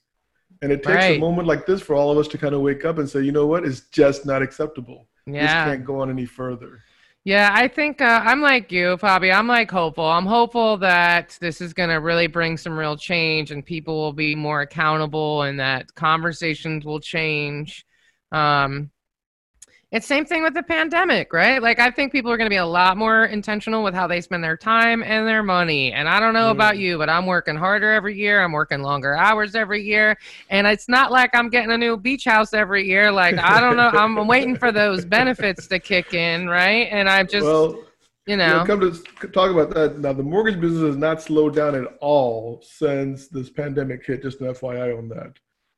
And 0.62 0.70
it 0.70 0.82
takes 0.82 0.94
right. 0.96 1.16
a 1.16 1.20
moment 1.20 1.48
like 1.48 1.66
this 1.66 1.80
for 1.80 1.94
all 1.94 2.10
of 2.10 2.18
us 2.18 2.28
to 2.28 2.38
kind 2.38 2.54
of 2.54 2.60
wake 2.60 2.84
up 2.84 2.98
and 2.98 3.08
say, 3.08 3.22
you 3.22 3.32
know 3.32 3.46
what, 3.46 3.64
it's 3.64 3.80
just 3.80 4.26
not 4.26 4.42
acceptable. 4.42 5.08
Yeah. 5.26 5.64
This 5.64 5.72
can't 5.74 5.84
go 5.84 6.00
on 6.00 6.10
any 6.10 6.26
further. 6.26 6.80
Yeah, 7.24 7.50
I 7.52 7.68
think 7.68 8.00
uh, 8.00 8.22
I'm 8.24 8.40
like 8.40 8.72
you, 8.72 8.96
Fabi. 8.96 9.34
I'm 9.34 9.46
like 9.46 9.70
hopeful. 9.70 10.06
I'm 10.06 10.24
hopeful 10.24 10.78
that 10.78 11.36
this 11.40 11.60
is 11.60 11.74
going 11.74 11.90
to 11.90 11.96
really 11.96 12.26
bring 12.26 12.56
some 12.56 12.78
real 12.78 12.96
change 12.96 13.50
and 13.50 13.64
people 13.64 13.96
will 13.96 14.14
be 14.14 14.34
more 14.34 14.62
accountable 14.62 15.42
and 15.42 15.60
that 15.60 15.94
conversations 15.94 16.84
will 16.84 17.00
change. 17.00 17.84
Um, 18.32 18.90
it's 19.92 20.06
same 20.06 20.24
thing 20.24 20.44
with 20.44 20.54
the 20.54 20.62
pandemic, 20.62 21.32
right? 21.32 21.60
Like 21.60 21.80
I 21.80 21.90
think 21.90 22.12
people 22.12 22.30
are 22.30 22.36
going 22.36 22.46
to 22.46 22.50
be 22.50 22.56
a 22.56 22.66
lot 22.66 22.96
more 22.96 23.24
intentional 23.24 23.82
with 23.82 23.92
how 23.92 24.06
they 24.06 24.20
spend 24.20 24.44
their 24.44 24.56
time 24.56 25.02
and 25.02 25.26
their 25.26 25.42
money. 25.42 25.92
And 25.92 26.08
I 26.08 26.20
don't 26.20 26.32
know 26.32 26.48
mm. 26.48 26.52
about 26.52 26.78
you, 26.78 26.96
but 26.96 27.10
I'm 27.10 27.26
working 27.26 27.56
harder 27.56 27.90
every 27.90 28.16
year. 28.16 28.40
I'm 28.40 28.52
working 28.52 28.82
longer 28.82 29.16
hours 29.16 29.56
every 29.56 29.82
year, 29.82 30.16
and 30.48 30.66
it's 30.66 30.88
not 30.88 31.10
like 31.10 31.30
I'm 31.34 31.48
getting 31.50 31.72
a 31.72 31.78
new 31.78 31.96
beach 31.96 32.24
house 32.24 32.54
every 32.54 32.86
year. 32.86 33.10
Like 33.10 33.36
I 33.38 33.60
don't 33.60 33.76
know, 33.76 33.88
I'm 33.88 34.26
waiting 34.28 34.56
for 34.56 34.70
those 34.70 35.04
benefits 35.04 35.66
to 35.68 35.80
kick 35.80 36.14
in, 36.14 36.48
right? 36.48 36.88
And 36.92 37.08
I'm 37.08 37.26
just 37.26 37.44
well, 37.44 37.82
you 38.26 38.36
know, 38.36 38.46
you 38.46 38.54
know, 38.58 38.64
come 38.64 38.80
to 38.80 39.28
talk 39.28 39.50
about 39.50 39.70
that 39.74 39.98
now. 39.98 40.12
The 40.12 40.22
mortgage 40.22 40.60
business 40.60 40.82
has 40.82 40.96
not 40.96 41.20
slowed 41.20 41.56
down 41.56 41.74
at 41.74 41.96
all 42.00 42.62
since 42.62 43.26
this 43.26 43.50
pandemic 43.50 44.06
hit. 44.06 44.22
Just 44.22 44.40
an 44.40 44.54
FYI 44.54 44.96
on 44.96 45.08
that. 45.08 45.32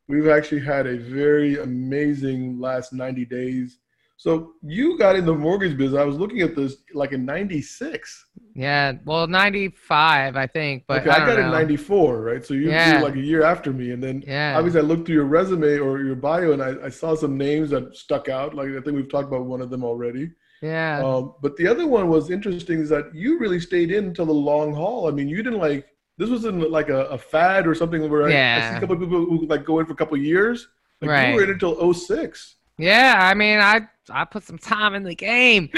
We've 0.06 0.28
actually 0.28 0.60
had 0.60 0.86
a 0.86 0.98
very 0.98 1.60
amazing 1.60 2.60
last 2.60 2.92
90 2.92 3.24
days 3.24 3.78
so 4.22 4.52
you 4.62 4.96
got 4.96 5.16
in 5.16 5.26
the 5.26 5.34
mortgage 5.34 5.76
business. 5.76 6.00
I 6.00 6.04
was 6.04 6.16
looking 6.16 6.42
at 6.42 6.54
this 6.54 6.76
like 6.94 7.10
in 7.10 7.24
'96. 7.24 8.26
Yeah, 8.54 8.92
well, 9.04 9.26
'95, 9.26 10.36
I 10.36 10.46
think. 10.46 10.84
But 10.86 11.00
okay, 11.00 11.10
I, 11.10 11.24
I 11.24 11.26
got 11.26 11.40
know. 11.40 11.46
in 11.46 11.50
'94, 11.50 12.20
right? 12.20 12.46
So 12.46 12.54
you 12.54 12.70
yeah. 12.70 13.00
were 13.00 13.08
like 13.08 13.16
a 13.16 13.20
year 13.20 13.42
after 13.42 13.72
me, 13.72 13.90
and 13.90 14.00
then 14.00 14.22
yeah. 14.24 14.56
obviously 14.56 14.78
I 14.78 14.84
looked 14.84 15.06
through 15.06 15.16
your 15.16 15.24
resume 15.24 15.76
or 15.78 15.98
your 16.04 16.14
bio, 16.14 16.52
and 16.52 16.62
I, 16.62 16.86
I, 16.86 16.88
saw 16.88 17.16
some 17.16 17.36
names 17.36 17.70
that 17.70 17.96
stuck 17.96 18.28
out. 18.28 18.54
Like 18.54 18.68
I 18.68 18.80
think 18.80 18.94
we've 18.94 19.10
talked 19.10 19.26
about 19.26 19.46
one 19.46 19.60
of 19.60 19.70
them 19.70 19.82
already. 19.82 20.30
Yeah. 20.62 21.02
Um, 21.04 21.34
but 21.42 21.56
the 21.56 21.66
other 21.66 21.88
one 21.88 22.06
was 22.06 22.30
interesting 22.30 22.78
is 22.78 22.90
that 22.90 23.12
you 23.12 23.40
really 23.40 23.58
stayed 23.58 23.90
in 23.90 24.04
until 24.04 24.26
the 24.26 24.32
long 24.32 24.72
haul. 24.72 25.08
I 25.08 25.10
mean, 25.10 25.28
you 25.28 25.42
didn't 25.42 25.58
like 25.58 25.88
this 26.16 26.30
wasn't 26.30 26.70
like 26.70 26.90
a, 26.90 27.06
a 27.06 27.18
fad 27.18 27.66
or 27.66 27.74
something 27.74 28.08
where 28.08 28.30
yeah. 28.30 28.60
I, 28.62 28.68
I 28.68 28.70
see 28.70 28.76
a 28.76 28.80
couple 28.82 28.94
of 28.94 29.00
people 29.00 29.24
who 29.24 29.46
like 29.46 29.64
go 29.64 29.80
in 29.80 29.86
for 29.86 29.94
a 29.94 29.96
couple 29.96 30.14
of 30.14 30.22
years. 30.22 30.68
Like 31.00 31.10
right. 31.10 31.28
You 31.30 31.34
were 31.34 31.42
in 31.42 31.50
until 31.50 31.92
06. 31.92 32.58
Yeah, 32.78 33.16
I 33.18 33.34
mean, 33.34 33.58
I 33.58 33.82
I 34.10 34.24
put 34.24 34.44
some 34.44 34.58
time 34.58 34.94
in 34.94 35.02
the 35.02 35.14
game, 35.14 35.68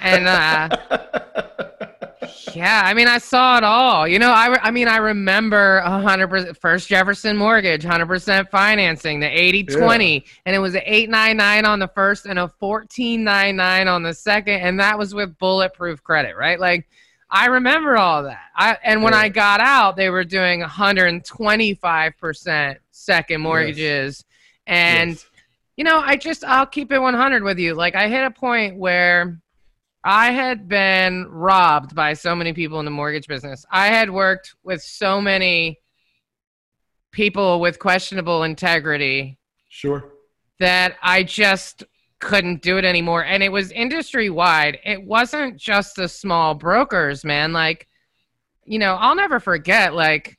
and 0.00 0.26
uh, 0.26 0.68
yeah, 2.54 2.82
I 2.84 2.94
mean, 2.94 3.08
I 3.08 3.18
saw 3.18 3.58
it 3.58 3.64
all. 3.64 4.08
You 4.08 4.18
know, 4.18 4.32
I, 4.32 4.48
re- 4.48 4.60
I 4.62 4.70
mean, 4.70 4.88
I 4.88 4.96
remember 4.98 5.80
hundred 5.80 6.28
percent 6.28 6.56
first 6.58 6.88
Jefferson 6.88 7.36
mortgage, 7.36 7.84
hundred 7.84 8.06
percent 8.06 8.50
financing, 8.50 9.20
the 9.20 9.26
80-20, 9.26 10.14
yeah. 10.14 10.20
and 10.46 10.56
it 10.56 10.60
was 10.60 10.74
an 10.74 10.80
eight 10.84 11.10
nine 11.10 11.36
nine 11.36 11.66
on 11.66 11.80
the 11.80 11.88
first 11.88 12.26
and 12.26 12.38
a 12.38 12.48
fourteen 12.48 13.24
nine 13.24 13.56
nine 13.56 13.88
on 13.88 14.02
the 14.02 14.14
second, 14.14 14.60
and 14.60 14.80
that 14.80 14.98
was 14.98 15.14
with 15.14 15.36
bulletproof 15.38 16.02
credit, 16.02 16.36
right? 16.36 16.60
Like. 16.60 16.88
I 17.30 17.46
remember 17.46 17.96
all 17.96 18.24
that. 18.24 18.50
I 18.54 18.76
and 18.84 19.02
when 19.02 19.12
yeah. 19.12 19.20
I 19.20 19.28
got 19.28 19.58
out, 19.58 19.96
they 19.96 20.08
were 20.08 20.22
doing 20.22 20.60
125% 20.60 22.76
second 22.92 23.40
mortgages, 23.40 23.78
yes. 23.78 24.24
and 24.66 25.10
yes 25.10 25.26
you 25.76 25.84
know, 25.84 26.00
I 26.00 26.16
just 26.16 26.44
I'll 26.44 26.66
keep 26.66 26.92
it 26.92 26.98
100 26.98 27.42
with 27.42 27.58
you. 27.58 27.74
Like 27.74 27.94
I 27.94 28.08
hit 28.08 28.24
a 28.24 28.30
point 28.30 28.76
where 28.76 29.40
I 30.04 30.30
had 30.30 30.68
been 30.68 31.26
robbed 31.28 31.94
by 31.94 32.12
so 32.12 32.36
many 32.36 32.52
people 32.52 32.78
in 32.78 32.84
the 32.84 32.90
mortgage 32.90 33.26
business. 33.26 33.64
I 33.70 33.86
had 33.86 34.10
worked 34.10 34.54
with 34.62 34.82
so 34.82 35.20
many 35.20 35.80
people 37.10 37.60
with 37.60 37.78
questionable 37.78 38.42
integrity. 38.42 39.38
Sure. 39.68 40.12
That 40.60 40.96
I 41.02 41.22
just 41.22 41.84
couldn't 42.20 42.62
do 42.62 42.78
it 42.78 42.84
anymore 42.84 43.24
and 43.24 43.42
it 43.42 43.50
was 43.50 43.70
industry 43.72 44.30
wide. 44.30 44.78
It 44.84 45.02
wasn't 45.02 45.56
just 45.56 45.96
the 45.96 46.08
small 46.08 46.54
brokers, 46.54 47.24
man. 47.24 47.52
Like 47.52 47.88
you 48.66 48.78
know, 48.78 48.94
I'll 48.94 49.16
never 49.16 49.40
forget 49.40 49.94
like 49.94 50.38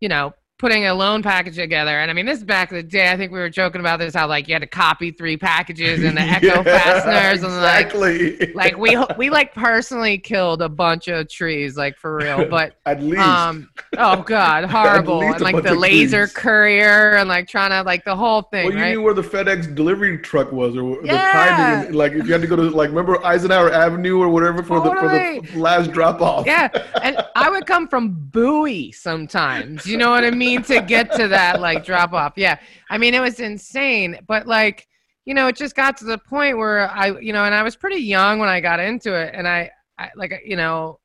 you 0.00 0.08
know, 0.08 0.32
putting 0.58 0.86
a 0.86 0.94
loan 0.94 1.22
package 1.22 1.54
together. 1.54 2.00
And 2.00 2.10
I 2.10 2.14
mean, 2.14 2.26
this 2.26 2.38
is 2.38 2.44
back 2.44 2.72
in 2.72 2.76
the 2.76 2.82
day. 2.82 3.10
I 3.12 3.16
think 3.16 3.30
we 3.30 3.38
were 3.38 3.48
joking 3.48 3.80
about 3.80 4.00
this 4.00 4.14
how 4.14 4.26
like 4.26 4.48
you 4.48 4.54
had 4.54 4.62
to 4.62 4.66
copy 4.66 5.12
three 5.12 5.36
packages 5.36 6.02
and 6.02 6.16
the 6.16 6.20
echo 6.22 6.46
yeah, 6.46 6.62
fasteners 6.62 7.44
and 7.44 7.54
exactly. 7.54 8.36
like 8.38 8.54
like 8.54 8.76
we 8.76 8.98
we 9.16 9.30
like 9.30 9.54
personally 9.54 10.18
killed 10.18 10.60
a 10.60 10.68
bunch 10.68 11.06
of 11.06 11.28
trees 11.28 11.76
like 11.76 11.96
for 11.96 12.16
real. 12.16 12.44
But 12.48 12.74
at 12.86 13.02
least 13.02 13.20
um 13.20 13.70
oh 13.96 14.22
god, 14.22 14.64
horrible. 14.70 15.22
and 15.22 15.40
like 15.40 15.62
the 15.62 15.74
laser 15.74 16.26
trees. 16.26 16.32
courier 16.34 17.16
and 17.16 17.28
like 17.28 17.46
trying 17.46 17.70
to 17.70 17.82
like 17.82 18.04
the 18.04 18.16
whole 18.16 18.42
thing. 18.42 18.66
Well, 18.66 18.74
you 18.74 18.82
right? 18.82 18.90
knew 18.90 19.02
where 19.02 19.14
the 19.14 19.22
FedEx 19.22 19.74
delivery 19.74 20.18
truck 20.18 20.50
was 20.50 20.76
or 20.76 21.04
yeah. 21.04 21.76
the 21.76 21.82
timing. 21.82 21.94
like 21.94 22.12
if 22.12 22.26
you 22.26 22.32
had 22.32 22.42
to 22.42 22.48
go 22.48 22.56
to 22.56 22.62
like 22.70 22.88
remember 22.88 23.24
Eisenhower 23.24 23.72
Avenue 23.72 24.18
or 24.18 24.28
whatever 24.28 24.64
for 24.64 24.80
totally. 24.80 25.38
the 25.38 25.46
for 25.46 25.52
the 25.52 25.60
last 25.60 25.92
drop 25.92 26.20
off. 26.20 26.46
Yeah, 26.46 26.68
and 27.00 27.24
I 27.36 27.48
would 27.48 27.66
come 27.66 27.86
from 27.86 28.10
Bowie 28.10 28.90
sometimes. 28.90 29.86
You 29.86 29.96
know 29.96 30.10
what 30.10 30.24
I 30.24 30.30
mean? 30.30 30.47
To 30.56 30.80
get 30.80 31.12
to 31.12 31.28
that 31.28 31.60
like 31.60 31.84
drop 31.84 32.12
off. 32.12 32.32
Yeah. 32.36 32.58
I 32.90 32.98
mean, 32.98 33.14
it 33.14 33.20
was 33.20 33.40
insane, 33.40 34.18
but 34.26 34.46
like, 34.46 34.86
you 35.24 35.34
know, 35.34 35.46
it 35.48 35.56
just 35.56 35.76
got 35.76 35.96
to 35.98 36.04
the 36.04 36.18
point 36.18 36.56
where 36.56 36.90
I, 36.90 37.18
you 37.20 37.32
know, 37.32 37.44
and 37.44 37.54
I 37.54 37.62
was 37.62 37.76
pretty 37.76 38.00
young 38.00 38.38
when 38.38 38.48
I 38.48 38.60
got 38.60 38.80
into 38.80 39.14
it 39.14 39.34
and 39.34 39.46
I, 39.46 39.70
I 39.98 40.10
like, 40.16 40.42
you 40.44 40.56
know, 40.56 41.00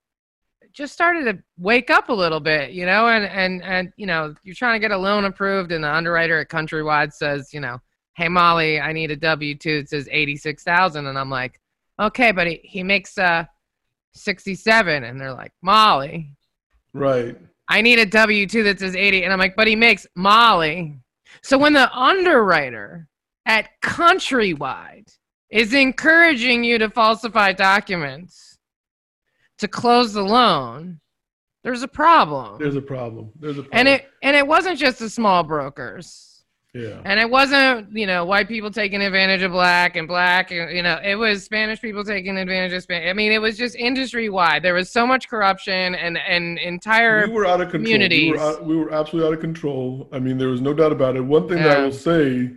just 0.71 0.93
started 0.93 1.25
to 1.25 1.43
wake 1.57 1.89
up 1.89 2.09
a 2.09 2.13
little 2.13 2.39
bit, 2.39 2.71
you 2.71 2.85
know, 2.85 3.07
and, 3.07 3.25
and, 3.25 3.61
and, 3.63 3.93
you 3.97 4.05
know, 4.05 4.33
you're 4.43 4.55
trying 4.55 4.75
to 4.75 4.79
get 4.79 4.91
a 4.91 4.97
loan 4.97 5.25
approved 5.25 5.71
and 5.71 5.83
the 5.83 5.93
underwriter 5.93 6.39
at 6.39 6.49
Countrywide 6.49 7.13
says, 7.13 7.53
you 7.53 7.59
know, 7.59 7.79
Hey 8.15 8.29
Molly, 8.29 8.79
I 8.79 8.93
need 8.93 9.11
a 9.11 9.15
W 9.15 9.55
two. 9.55 9.81
It 9.83 9.89
says 9.89 10.07
86,000. 10.09 11.07
And 11.07 11.17
I'm 11.17 11.29
like, 11.29 11.59
okay, 11.99 12.31
but 12.31 12.47
he, 12.47 12.61
he 12.63 12.83
makes, 12.83 13.17
uh, 13.17 13.45
67 14.13 15.03
and 15.03 15.19
they're 15.19 15.33
like, 15.33 15.51
Molly. 15.61 16.35
Right. 16.93 17.37
I 17.69 17.81
need 17.81 17.99
a 17.99 18.05
W 18.05 18.45
2 18.47 18.63
that 18.63 18.79
says 18.79 18.95
80. 18.95 19.23
And 19.23 19.33
I'm 19.33 19.39
like, 19.39 19.55
but 19.55 19.67
he 19.67 19.75
makes 19.75 20.05
Molly. 20.15 20.99
So 21.41 21.57
when 21.57 21.73
the 21.73 21.91
underwriter 21.91 23.07
at 23.45 23.69
Countrywide 23.81 25.15
is 25.49 25.73
encouraging 25.73 26.63
you 26.63 26.77
to 26.79 26.89
falsify 26.89 27.53
documents 27.53 28.57
to 29.59 29.67
close 29.67 30.13
the 30.13 30.23
loan, 30.23 30.99
there's 31.63 31.83
a 31.83 31.87
problem. 31.87 32.57
There's 32.59 32.75
a 32.75 32.81
problem. 32.81 33.31
There's 33.39 33.57
a 33.57 33.63
problem. 33.63 33.79
And 33.79 33.87
it 33.87 34.09
and 34.21 34.35
it 34.35 34.45
wasn't 34.45 34.77
just 34.77 34.99
the 34.99 35.09
small 35.09 35.43
brokers. 35.43 36.32
Yeah. 36.73 37.01
And 37.05 37.19
it 37.19 37.29
wasn't, 37.29 37.95
you 37.95 38.07
know, 38.07 38.25
white 38.25 38.47
people 38.47 38.71
taking 38.71 38.99
advantage 38.99 39.43
of 39.43 39.51
black 39.51 39.95
and 39.95 40.07
black, 40.07 40.49
and 40.49 40.75
you 40.75 40.81
know, 40.81 40.99
it 41.03 41.13
was 41.13 41.43
Spanish 41.43 41.79
people 41.79 42.03
taking 42.03 42.35
advantage 42.35 42.73
of 42.73 42.81
Spanish. 42.81 43.07
I 43.07 43.13
mean, 43.13 43.31
it 43.31 43.37
was 43.37 43.57
just 43.57 43.75
industry 43.75 44.27
wide. 44.29 44.63
There 44.63 44.73
was 44.73 44.89
so 44.89 45.05
much 45.05 45.29
corruption 45.29 45.93
and 45.93 46.17
and 46.17 46.57
entire 46.57 47.27
we 47.27 47.33
were 47.33 47.45
out 47.45 47.61
of 47.61 47.69
control. 47.69 47.83
communities. 47.83 48.31
We 48.31 48.37
were, 48.37 48.43
out, 48.43 48.65
we 48.65 48.75
were 48.75 48.91
absolutely 48.91 49.27
out 49.27 49.33
of 49.35 49.39
control. 49.39 50.09
I 50.11 50.17
mean, 50.17 50.39
there 50.39 50.47
was 50.47 50.61
no 50.61 50.73
doubt 50.73 50.91
about 50.91 51.15
it. 51.15 51.21
One 51.21 51.47
thing 51.47 51.59
that 51.59 51.77
I 51.77 51.83
will 51.83 51.91
say, 51.91 52.51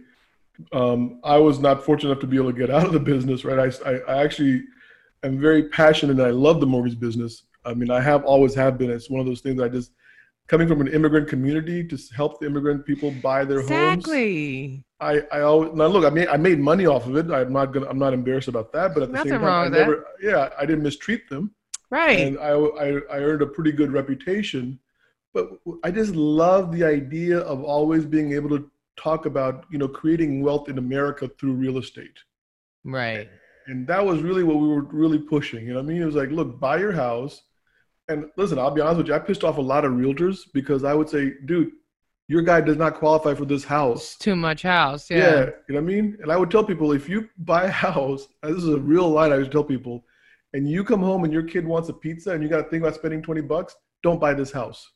um, 0.73 1.21
I 1.23 1.37
was 1.37 1.59
not 1.59 1.85
fortunate 1.85 2.13
enough 2.13 2.23
to 2.23 2.27
be 2.27 2.39
able 2.39 2.53
to 2.53 2.59
get 2.59 2.71
out 2.71 2.87
of 2.87 2.93
the 2.95 3.01
business. 3.01 3.45
Right, 3.45 3.59
I, 3.59 3.91
I, 3.91 3.99
I 4.09 4.25
actually 4.25 4.63
am 5.25 5.39
very 5.39 5.69
passionate 5.69 6.19
and 6.19 6.27
I 6.27 6.31
love 6.31 6.61
the 6.61 6.67
mortgage 6.67 6.99
business. 6.99 7.43
I 7.67 7.75
mean, 7.75 7.91
I 7.91 8.01
have 8.01 8.25
always 8.25 8.55
have 8.55 8.79
been. 8.79 8.91
It's 8.91 9.11
one 9.11 9.21
of 9.21 9.27
those 9.27 9.43
things 9.43 9.61
I 9.61 9.69
just 9.69 9.91
coming 10.47 10.69
from 10.69 10.81
an 10.81 10.89
immigrant 10.89 11.29
community 11.29 11.87
to 11.87 11.99
help 12.15 12.41
the 12.41 12.47
immigrant 12.47 12.87
people 12.87 13.11
buy 13.23 13.45
their 13.45 13.61
homes. 13.61 13.71
exactly. 14.07 14.85
I, 15.01 15.21
I 15.33 15.41
always 15.43 15.73
now 15.75 15.87
look. 15.87 16.05
I 16.05 16.11
made 16.11 16.29
I 16.29 16.37
made 16.37 16.59
money 16.59 16.87
off 16.87 17.07
of 17.07 17.17
it. 17.17 17.31
I'm 17.31 17.53
not 17.53 17.73
gonna. 17.73 17.87
I'm 17.87 17.99
not 17.99 18.15
embarrassed 18.15 18.49
about 18.49 18.73
that. 18.73 18.95
But 18.95 19.03
at 19.05 19.09
the 19.11 19.15
Nothing 19.15 19.33
same 19.33 19.41
time, 19.43 19.49
I 19.51 19.65
with 19.65 19.73
that. 19.75 20.05
Yeah, 20.23 20.49
I 20.59 20.65
didn't 20.65 20.83
mistreat 20.85 21.29
them, 21.29 21.51
Right. 21.91 22.19
and 22.21 22.39
I, 22.39 22.53
I 22.53 22.87
I 23.11 23.19
earned 23.19 23.43
a 23.43 23.47
pretty 23.47 23.73
good 23.73 23.93
reputation. 23.93 24.79
But 25.35 25.51
I 25.85 25.91
just 25.91 26.15
love 26.15 26.73
the 26.73 26.83
idea 26.85 27.41
of 27.41 27.63
always 27.63 28.07
being 28.07 28.33
able 28.33 28.49
to 28.57 28.71
talk 28.97 29.27
about 29.27 29.67
you 29.71 29.77
know 29.77 29.89
creating 29.89 30.43
wealth 30.43 30.71
in 30.71 30.79
America 30.79 31.29
through 31.39 31.53
real 31.53 31.77
estate, 31.77 32.19
right. 32.85 33.29
and 33.67 33.87
that 33.87 34.03
was 34.05 34.23
really 34.23 34.45
what 34.45 34.57
we 34.57 34.69
were 34.69 34.81
really 34.85 35.19
pushing. 35.19 35.67
You 35.67 35.75
know 35.75 35.81
what 35.83 35.91
I 35.91 35.93
mean? 35.93 36.01
It 36.01 36.07
was 36.07 36.15
like, 36.15 36.31
look, 36.31 36.59
buy 36.59 36.79
your 36.79 36.93
house, 36.93 37.43
and 38.09 38.27
listen. 38.37 38.59
I'll 38.59 38.71
be 38.71 38.81
honest 38.81 38.99
with 38.99 39.09
you. 39.09 39.15
I 39.15 39.19
pissed 39.19 39.45
off 39.45 39.59
a 39.59 39.63
lot 39.63 39.85
of 39.85 39.93
realtors 39.93 40.41
because 40.53 40.85
I 40.85 40.95
would 40.95 41.09
say, 41.09 41.35
dude, 41.45 41.73
your 42.29 42.43
guy 42.43 42.61
does 42.61 42.77
not 42.77 42.95
qualify 42.97 43.35
for 43.35 43.45
this 43.45 43.65
house. 43.65 44.15
It's 44.15 44.19
too 44.19 44.37
much 44.37 44.63
house. 44.63 45.11
Yeah. 45.11 45.17
Yeah. 45.19 45.41
you 45.69 45.75
know 45.75 45.75
what 45.75 45.79
I 45.79 45.81
mean? 45.81 46.19
And 46.21 46.33
I 46.33 46.37
would 46.37 46.51
tell 46.51 46.65
people 46.65 46.93
if 46.93 47.09
you 47.09 47.29
buy 47.39 47.65
a 47.65 47.71
house, 47.71 48.29
this 48.43 48.57
is 48.57 48.69
a 48.69 48.79
real 48.79 49.09
line 49.09 49.33
I 49.33 49.39
would 49.39 49.53
tell 49.53 49.65
people, 49.65 50.05
and 50.53 50.69
you 50.69 50.85
come 50.85 51.01
home 51.01 51.25
and 51.25 51.33
your 51.33 51.43
kid 51.43 51.67
wants 51.67 51.89
a 51.89 51.93
pizza 51.93 52.33
and 52.33 52.43
you 52.43 52.49
got 52.49 52.63
to 52.63 52.69
think 52.71 52.83
about 52.83 52.95
spending 52.95 53.23
20 53.23 53.43
bucks, 53.43 53.77
don't 54.03 54.21
buy 54.21 54.35
this 54.35 54.51
house. 54.51 54.91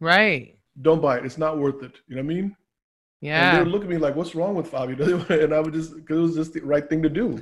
Right. 0.00 0.58
Don't 0.82 1.02
buy 1.02 1.18
it. 1.18 1.26
It's 1.26 1.38
not 1.38 1.58
worth 1.58 1.82
it. 1.82 1.98
You 2.08 2.16
know 2.16 2.22
what 2.22 2.30
I 2.30 2.34
mean? 2.34 2.56
Yeah. 3.20 3.48
And 3.48 3.58
they 3.58 3.62
would 3.62 3.72
look 3.72 3.82
at 3.82 3.88
me 3.88 3.96
like, 3.96 4.16
what's 4.16 4.34
wrong 4.34 4.54
with 4.54 4.68
Fabio? 4.68 5.24
And 5.30 5.54
I 5.54 5.60
would 5.60 5.72
just, 5.72 5.94
because 5.94 6.16
it 6.16 6.20
was 6.20 6.34
just 6.34 6.52
the 6.52 6.60
right 6.60 6.88
thing 6.88 7.02
to 7.02 7.08
do. 7.08 7.40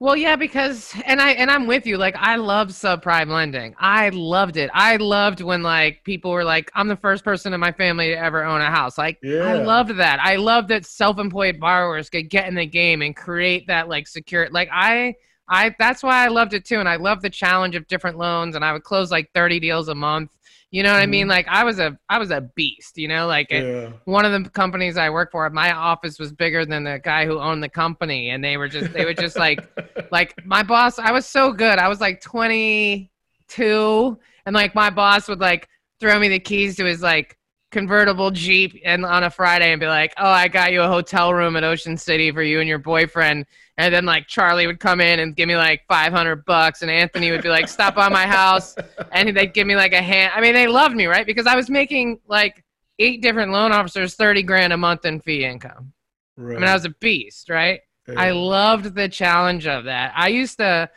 Well, 0.00 0.16
yeah, 0.16 0.34
because 0.34 0.94
and 1.06 1.20
I 1.20 1.30
and 1.32 1.50
I'm 1.50 1.66
with 1.66 1.86
you. 1.86 1.96
Like 1.96 2.16
I 2.16 2.36
love 2.36 2.68
subprime 2.68 3.28
lending. 3.28 3.74
I 3.78 4.08
loved 4.08 4.56
it. 4.56 4.68
I 4.74 4.96
loved 4.96 5.40
when 5.40 5.62
like 5.62 6.02
people 6.04 6.32
were 6.32 6.44
like, 6.44 6.70
I'm 6.74 6.88
the 6.88 6.96
first 6.96 7.22
person 7.22 7.52
in 7.54 7.60
my 7.60 7.70
family 7.72 8.08
to 8.08 8.18
ever 8.18 8.44
own 8.44 8.60
a 8.60 8.70
house. 8.70 8.98
Like 8.98 9.18
I 9.24 9.54
loved 9.62 9.96
that. 9.98 10.18
I 10.20 10.36
love 10.36 10.68
that 10.68 10.86
self-employed 10.86 11.60
borrowers 11.60 12.10
could 12.10 12.28
get 12.30 12.48
in 12.48 12.54
the 12.56 12.66
game 12.66 13.02
and 13.02 13.14
create 13.14 13.68
that 13.68 13.88
like 13.88 14.08
secure 14.08 14.48
like 14.50 14.68
I 14.72 15.14
I 15.48 15.74
that's 15.78 16.02
why 16.02 16.24
I 16.24 16.28
loved 16.28 16.54
it 16.54 16.64
too. 16.64 16.80
And 16.80 16.88
I 16.88 16.96
love 16.96 17.22
the 17.22 17.30
challenge 17.30 17.76
of 17.76 17.86
different 17.86 18.18
loans 18.18 18.56
and 18.56 18.64
I 18.64 18.72
would 18.72 18.84
close 18.84 19.10
like 19.10 19.30
30 19.34 19.60
deals 19.60 19.88
a 19.88 19.94
month. 19.94 20.30
You 20.72 20.82
know 20.82 20.90
what 20.90 21.02
I 21.02 21.06
mean? 21.06 21.24
Mm-hmm. 21.24 21.30
Like 21.30 21.46
I 21.48 21.64
was 21.64 21.78
a 21.78 21.98
I 22.08 22.18
was 22.18 22.30
a 22.30 22.40
beast, 22.40 22.96
you 22.96 23.06
know, 23.06 23.26
like 23.26 23.50
it, 23.50 23.92
one 24.06 24.24
of 24.24 24.32
the 24.32 24.48
companies 24.48 24.96
I 24.96 25.10
worked 25.10 25.32
for, 25.32 25.48
my 25.50 25.70
office 25.70 26.18
was 26.18 26.32
bigger 26.32 26.64
than 26.64 26.82
the 26.84 26.98
guy 26.98 27.26
who 27.26 27.38
owned 27.38 27.62
the 27.62 27.68
company, 27.68 28.30
and 28.30 28.42
they 28.42 28.56
were 28.56 28.68
just 28.68 28.90
they 28.94 29.04
were 29.04 29.12
just 29.12 29.36
like 29.36 29.60
like 30.10 30.34
my 30.46 30.62
boss. 30.62 30.98
I 30.98 31.12
was 31.12 31.26
so 31.26 31.52
good. 31.52 31.78
I 31.78 31.88
was 31.88 32.00
like 32.00 32.22
22, 32.22 34.18
and 34.46 34.54
like 34.54 34.74
my 34.74 34.88
boss 34.88 35.28
would 35.28 35.40
like 35.40 35.68
throw 36.00 36.18
me 36.18 36.28
the 36.28 36.40
keys 36.40 36.76
to 36.76 36.86
his 36.86 37.02
like 37.02 37.36
convertible 37.72 38.30
jeep 38.30 38.80
and 38.84 39.04
on 39.04 39.24
a 39.24 39.30
Friday 39.30 39.72
and 39.72 39.80
be 39.80 39.86
like, 39.86 40.12
"Oh, 40.18 40.28
I 40.28 40.46
got 40.46 40.72
you 40.72 40.82
a 40.82 40.88
hotel 40.88 41.34
room 41.34 41.56
at 41.56 41.64
Ocean 41.64 41.96
City 41.96 42.30
for 42.30 42.42
you 42.42 42.60
and 42.60 42.68
your 42.68 42.78
boyfriend." 42.78 43.46
And 43.78 43.92
then 43.92 44.04
like 44.04 44.28
Charlie 44.28 44.66
would 44.66 44.78
come 44.78 45.00
in 45.00 45.18
and 45.18 45.34
give 45.34 45.48
me 45.48 45.56
like 45.56 45.82
500 45.88 46.44
bucks, 46.44 46.82
and 46.82 46.90
Anthony 46.90 47.30
would 47.32 47.42
be 47.42 47.48
like, 47.48 47.68
"Stop 47.68 47.96
by 47.96 48.08
my 48.08 48.26
house," 48.26 48.76
and 49.10 49.36
they'd 49.36 49.54
give 49.54 49.66
me 49.66 49.74
like 49.74 49.92
a 49.92 50.02
hand. 50.02 50.32
I 50.36 50.40
mean, 50.40 50.54
they 50.54 50.68
loved 50.68 50.94
me, 50.94 51.06
right? 51.06 51.26
Because 51.26 51.46
I 51.46 51.56
was 51.56 51.68
making 51.68 52.20
like 52.28 52.62
eight 52.98 53.22
different 53.22 53.50
loan 53.50 53.72
officers 53.72 54.14
30 54.14 54.42
grand 54.42 54.72
a 54.72 54.76
month 54.76 55.04
in 55.04 55.20
fee 55.20 55.44
income. 55.44 55.92
Right. 56.36 56.56
I 56.56 56.60
mean, 56.60 56.68
I 56.68 56.74
was 56.74 56.84
a 56.84 56.94
beast, 57.00 57.48
right? 57.48 57.80
Yeah. 58.06 58.14
I 58.16 58.30
loved 58.32 58.94
the 58.94 59.08
challenge 59.08 59.66
of 59.66 59.84
that. 59.84 60.12
I 60.16 60.28
used 60.28 60.58
to, 60.58 60.90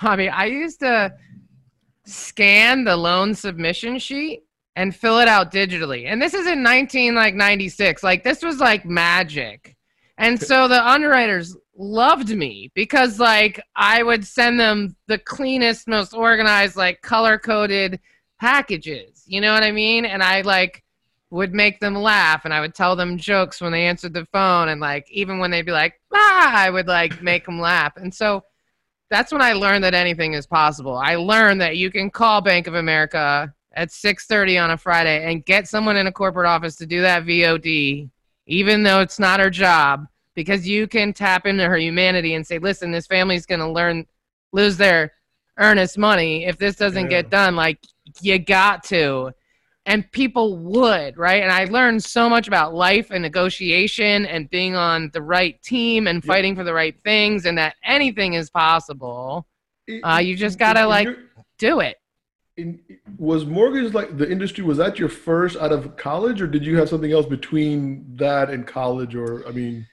I 0.00 0.16
mean, 0.16 0.30
I 0.30 0.46
used 0.46 0.80
to 0.80 1.12
scan 2.04 2.84
the 2.84 2.96
loan 2.96 3.34
submission 3.34 3.98
sheet 3.98 4.42
and 4.80 4.96
fill 4.96 5.18
it 5.18 5.28
out 5.28 5.52
digitally. 5.52 6.06
And 6.06 6.22
this 6.22 6.32
is 6.32 6.46
in 6.46 6.62
19 6.62 7.14
like 7.14 7.34
96. 7.34 8.02
Like 8.02 8.24
this 8.24 8.42
was 8.42 8.60
like 8.60 8.86
magic. 8.86 9.76
And 10.16 10.40
so 10.40 10.68
the 10.68 10.82
underwriters 10.82 11.54
loved 11.76 12.34
me 12.34 12.70
because 12.74 13.20
like 13.20 13.60
I 13.76 14.02
would 14.02 14.26
send 14.26 14.58
them 14.58 14.96
the 15.06 15.18
cleanest, 15.18 15.86
most 15.86 16.14
organized, 16.14 16.76
like 16.76 17.02
color 17.02 17.38
coded 17.38 18.00
packages. 18.40 19.22
You 19.26 19.42
know 19.42 19.52
what 19.52 19.64
I 19.64 19.70
mean? 19.70 20.06
And 20.06 20.22
I 20.22 20.40
like 20.40 20.82
would 21.28 21.52
make 21.52 21.78
them 21.80 21.94
laugh 21.94 22.46
and 22.46 22.54
I 22.54 22.60
would 22.60 22.74
tell 22.74 22.96
them 22.96 23.18
jokes 23.18 23.60
when 23.60 23.72
they 23.72 23.84
answered 23.84 24.14
the 24.14 24.24
phone 24.32 24.70
and 24.70 24.80
like 24.80 25.06
even 25.10 25.38
when 25.38 25.50
they'd 25.50 25.66
be 25.66 25.72
like 25.72 26.00
ah 26.12 26.56
I 26.56 26.70
would 26.70 26.88
like 26.88 27.22
make 27.22 27.44
them 27.44 27.60
laugh 27.60 27.96
and 27.96 28.12
so 28.12 28.42
that's 29.10 29.30
when 29.30 29.40
I 29.40 29.52
learned 29.52 29.84
that 29.84 29.94
anything 29.94 30.34
is 30.34 30.46
possible. 30.46 30.96
I 30.96 31.16
learned 31.16 31.60
that 31.60 31.76
you 31.76 31.90
can 31.90 32.10
call 32.10 32.40
Bank 32.40 32.66
of 32.66 32.74
America 32.74 33.54
at 33.80 33.88
6:30 33.90 34.62
on 34.62 34.70
a 34.72 34.76
Friday 34.76 35.24
and 35.30 35.44
get 35.46 35.66
someone 35.66 35.96
in 35.96 36.06
a 36.06 36.12
corporate 36.12 36.46
office 36.46 36.76
to 36.76 36.86
do 36.86 37.00
that 37.00 37.24
VOD 37.24 38.10
even 38.46 38.82
though 38.82 39.00
it's 39.00 39.18
not 39.18 39.40
her 39.40 39.48
job 39.48 40.06
because 40.34 40.68
you 40.68 40.86
can 40.86 41.12
tap 41.14 41.46
into 41.46 41.64
her 41.64 41.78
humanity 41.78 42.34
and 42.34 42.46
say 42.46 42.58
listen 42.58 42.90
this 42.92 43.06
family's 43.06 43.46
going 43.46 43.60
to 43.60 43.68
learn 43.68 44.06
lose 44.52 44.76
their 44.76 45.12
earnest 45.58 45.96
money 45.96 46.44
if 46.44 46.58
this 46.58 46.76
doesn't 46.76 47.04
Yeah. 47.10 47.22
get 47.22 47.30
done 47.30 47.56
like 47.56 47.78
you 48.20 48.38
got 48.38 48.84
to. 48.84 49.32
And 49.86 50.10
people 50.12 50.58
would 50.58 51.16
right? 51.16 51.42
And 51.42 51.50
i 51.50 51.64
learned 51.64 52.04
so 52.04 52.28
much 52.28 52.46
about 52.48 52.74
life 52.74 53.10
and 53.10 53.22
negotiation 53.22 54.26
and 54.26 54.50
being 54.50 54.74
on 54.76 55.10
the 55.14 55.22
right 55.22 55.60
team 55.62 56.06
and 56.06 56.22
fighting 56.22 56.54
for 56.54 56.64
the 56.64 56.74
right 56.74 57.00
things 57.02 57.46
and 57.46 57.56
that 57.56 57.76
anything 57.84 58.34
is 58.34 58.50
possible. 58.50 59.46
In- 59.88 60.02
uh, 60.04 60.18
you 60.18 60.36
just 60.36 60.58
gotta, 60.58 60.86
like- 60.86 61.08
do 61.58 61.80
it 61.80 61.96
in, 62.56 62.80
was 63.18 63.46
mortgage 63.46 63.92
like 63.94 64.16
the 64.16 64.30
industry 64.30 64.64
was 64.64 64.78
that 64.78 64.98
your 64.98 65.08
first 65.08 65.56
out 65.56 65.72
of 65.72 65.96
college 65.96 66.40
or 66.40 66.46
did 66.46 66.64
you 66.64 66.76
have 66.78 66.88
something 66.88 67.12
else 67.12 67.26
between 67.26 68.04
that 68.16 68.50
and 68.50 68.66
college 68.66 69.14
or 69.14 69.46
i 69.46 69.52
mean? 69.52 69.86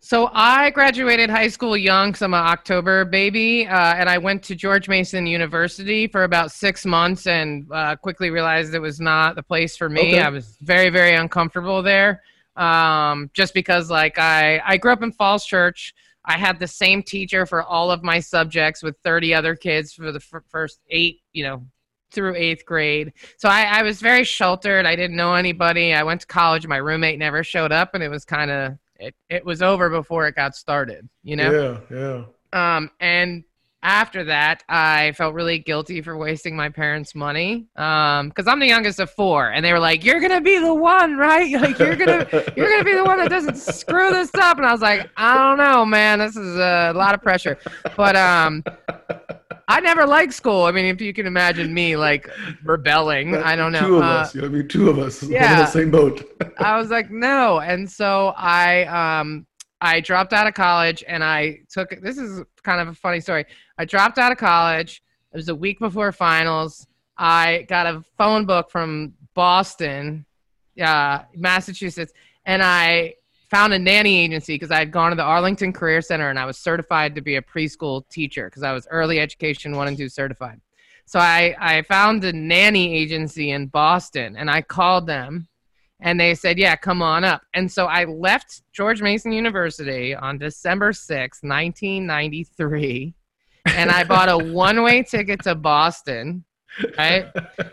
So 0.00 0.30
i 0.34 0.70
graduated 0.70 1.30
high 1.30 1.48
school 1.48 1.76
young 1.76 2.10
because 2.10 2.22
i'm 2.22 2.34
an 2.34 2.40
october 2.40 3.04
baby 3.04 3.66
uh, 3.66 3.94
and 3.94 4.08
i 4.08 4.18
went 4.18 4.42
to 4.44 4.54
george 4.54 4.88
mason 4.88 5.26
university 5.26 6.06
for 6.06 6.24
about 6.24 6.52
six 6.52 6.84
months 6.84 7.26
and 7.26 7.66
uh, 7.72 7.96
quickly 7.96 8.30
realized 8.30 8.74
it 8.74 8.80
was 8.80 9.00
not 9.00 9.34
the 9.34 9.42
place 9.42 9.76
for 9.76 9.88
me. 9.88 10.00
Okay. 10.00 10.20
i 10.20 10.28
was 10.28 10.58
very 10.60 10.90
very 10.90 11.14
uncomfortable 11.14 11.82
there 11.82 12.22
um, 12.56 13.30
just 13.34 13.54
because 13.54 13.90
like 13.90 14.18
I, 14.18 14.60
I 14.64 14.76
grew 14.76 14.92
up 14.92 15.02
in 15.02 15.12
falls 15.12 15.44
church. 15.44 15.94
I 16.24 16.38
had 16.38 16.58
the 16.58 16.68
same 16.68 17.02
teacher 17.02 17.44
for 17.44 17.62
all 17.62 17.90
of 17.90 18.02
my 18.02 18.18
subjects 18.20 18.82
with 18.82 18.96
30 19.04 19.34
other 19.34 19.54
kids 19.54 19.92
for 19.92 20.10
the 20.10 20.22
f- 20.32 20.42
first 20.48 20.80
eight, 20.88 21.20
you 21.32 21.44
know, 21.44 21.66
through 22.14 22.34
eighth 22.36 22.64
grade. 22.64 23.12
So 23.36 23.48
I, 23.48 23.62
I 23.64 23.82
was 23.82 24.00
very 24.00 24.24
sheltered. 24.24 24.86
I 24.86 24.96
didn't 24.96 25.16
know 25.16 25.34
anybody. 25.34 25.92
I 25.92 26.02
went 26.02 26.20
to 26.22 26.26
college. 26.26 26.66
My 26.66 26.76
roommate 26.78 27.18
never 27.18 27.42
showed 27.44 27.72
up, 27.72 27.94
and 27.94 28.02
it 28.02 28.08
was 28.08 28.24
kind 28.24 28.50
of 28.50 28.78
it, 28.98 29.14
it 29.28 29.44
was 29.44 29.60
over 29.60 29.90
before 29.90 30.26
it 30.28 30.36
got 30.36 30.54
started, 30.54 31.08
you 31.22 31.36
know. 31.36 31.80
yeah 31.90 32.24
yeah 32.54 32.76
Um, 32.76 32.90
and 33.00 33.44
after 33.82 34.24
that, 34.24 34.64
I 34.66 35.12
felt 35.12 35.34
really 35.34 35.58
guilty 35.58 36.00
for 36.00 36.16
wasting 36.16 36.56
my 36.56 36.70
parents' 36.70 37.14
money. 37.14 37.66
Um, 37.76 38.30
because 38.30 38.46
I'm 38.46 38.58
the 38.58 38.66
youngest 38.66 38.98
of 38.98 39.10
four, 39.10 39.50
and 39.50 39.62
they 39.62 39.72
were 39.74 39.78
like, 39.78 40.02
"You're 40.04 40.20
gonna 40.20 40.40
be 40.40 40.58
the 40.58 40.72
one, 40.72 41.16
right? 41.18 41.52
Like 41.60 41.78
you're 41.78 41.94
gonna 41.96 42.26
you're 42.56 42.70
gonna 42.70 42.84
be 42.84 42.94
the 42.94 43.04
one 43.04 43.18
that 43.18 43.28
doesn't 43.28 43.58
screw 43.58 44.10
this 44.10 44.34
up." 44.36 44.56
And 44.56 44.64
I 44.66 44.72
was 44.72 44.80
like, 44.80 45.10
"I 45.18 45.34
don't 45.34 45.58
know, 45.58 45.84
man. 45.84 46.18
This 46.18 46.34
is 46.34 46.56
a 46.56 46.92
lot 46.94 47.12
of 47.14 47.20
pressure." 47.20 47.58
But 47.94 48.16
um, 48.16 48.64
I 49.68 49.80
never 49.80 50.06
liked 50.06 50.34
school. 50.34 50.64
I 50.64 50.72
mean, 50.72 50.84
if 50.86 51.00
you 51.00 51.12
can 51.14 51.26
imagine 51.26 51.72
me 51.72 51.96
like 51.96 52.28
rebelling, 52.64 53.34
I 53.36 53.56
don't 53.56 53.72
know. 53.72 53.80
two 53.88 53.96
of 53.96 54.02
Uh, 54.02 54.06
us 54.06 54.34
you 54.34 54.40
know 54.42 54.46
i 54.46 54.50
mean 54.50 54.68
two 54.68 54.90
of 54.90 54.98
us 54.98 55.22
yeah. 55.22 55.42
yeah. 55.42 55.58
the 55.60 55.66
same 55.66 55.90
boat 55.90 56.22
I 56.58 56.76
was 56.78 56.90
like, 56.90 57.10
no. 57.10 57.60
And 57.60 57.90
so 57.90 58.28
I 58.36 58.84
um 58.84 59.46
I 59.80 60.00
dropped 60.00 60.32
out 60.32 60.46
of 60.46 60.54
college 60.54 61.02
and 61.08 61.22
I 61.24 61.60
took 61.70 61.90
this 62.02 62.18
is 62.18 62.42
kind 62.62 62.80
of 62.80 62.88
a 62.88 62.94
funny 62.94 63.20
story. 63.20 63.44
I 63.78 63.84
dropped 63.84 64.18
out 64.18 64.32
of 64.32 64.38
college. 64.38 65.02
It 65.32 65.36
was 65.36 65.48
a 65.48 65.54
week 65.54 65.78
before 65.80 66.12
finals. 66.12 66.86
I 67.18 67.66
got 67.68 67.86
a 67.86 68.02
phone 68.18 68.44
book 68.46 68.70
from 68.70 69.14
Boston, 69.34 70.24
uh, 70.80 71.20
Massachusetts, 71.34 72.12
and 72.46 72.62
I 72.62 73.14
found 73.54 73.72
a 73.72 73.78
nanny 73.78 74.18
agency 74.18 74.56
because 74.56 74.72
I 74.72 74.80
had 74.80 74.90
gone 74.90 75.10
to 75.10 75.16
the 75.16 75.22
Arlington 75.22 75.72
Career 75.72 76.02
Center 76.02 76.28
and 76.28 76.40
I 76.40 76.44
was 76.44 76.58
certified 76.58 77.14
to 77.14 77.20
be 77.20 77.36
a 77.36 77.42
preschool 77.42 78.02
teacher 78.08 78.46
because 78.50 78.64
I 78.64 78.72
was 78.72 78.88
early 78.90 79.20
education 79.20 79.76
one 79.76 79.86
and 79.86 79.96
two 79.96 80.08
certified. 80.08 80.60
So 81.06 81.20
I, 81.20 81.54
I 81.60 81.82
found 81.82 82.24
a 82.24 82.32
nanny 82.32 82.92
agency 82.96 83.52
in 83.52 83.68
Boston 83.68 84.36
and 84.36 84.50
I 84.50 84.60
called 84.60 85.06
them 85.06 85.46
And 86.00 86.18
they 86.18 86.34
said, 86.34 86.58
yeah, 86.58 86.74
come 86.74 87.00
on 87.00 87.22
up. 87.22 87.42
And 87.54 87.70
so 87.70 87.86
I 87.86 88.06
left 88.06 88.62
George 88.72 89.00
Mason 89.00 89.30
University 89.30 90.16
on 90.16 90.36
December 90.36 90.90
6th, 90.90 91.44
1993. 91.44 93.14
And 93.66 93.88
I 93.88 94.02
bought 94.02 94.28
a 94.28 94.36
one 94.52 94.82
way 94.82 95.04
ticket 95.04 95.44
to 95.44 95.54
Boston 95.54 96.44
right? 96.98 97.26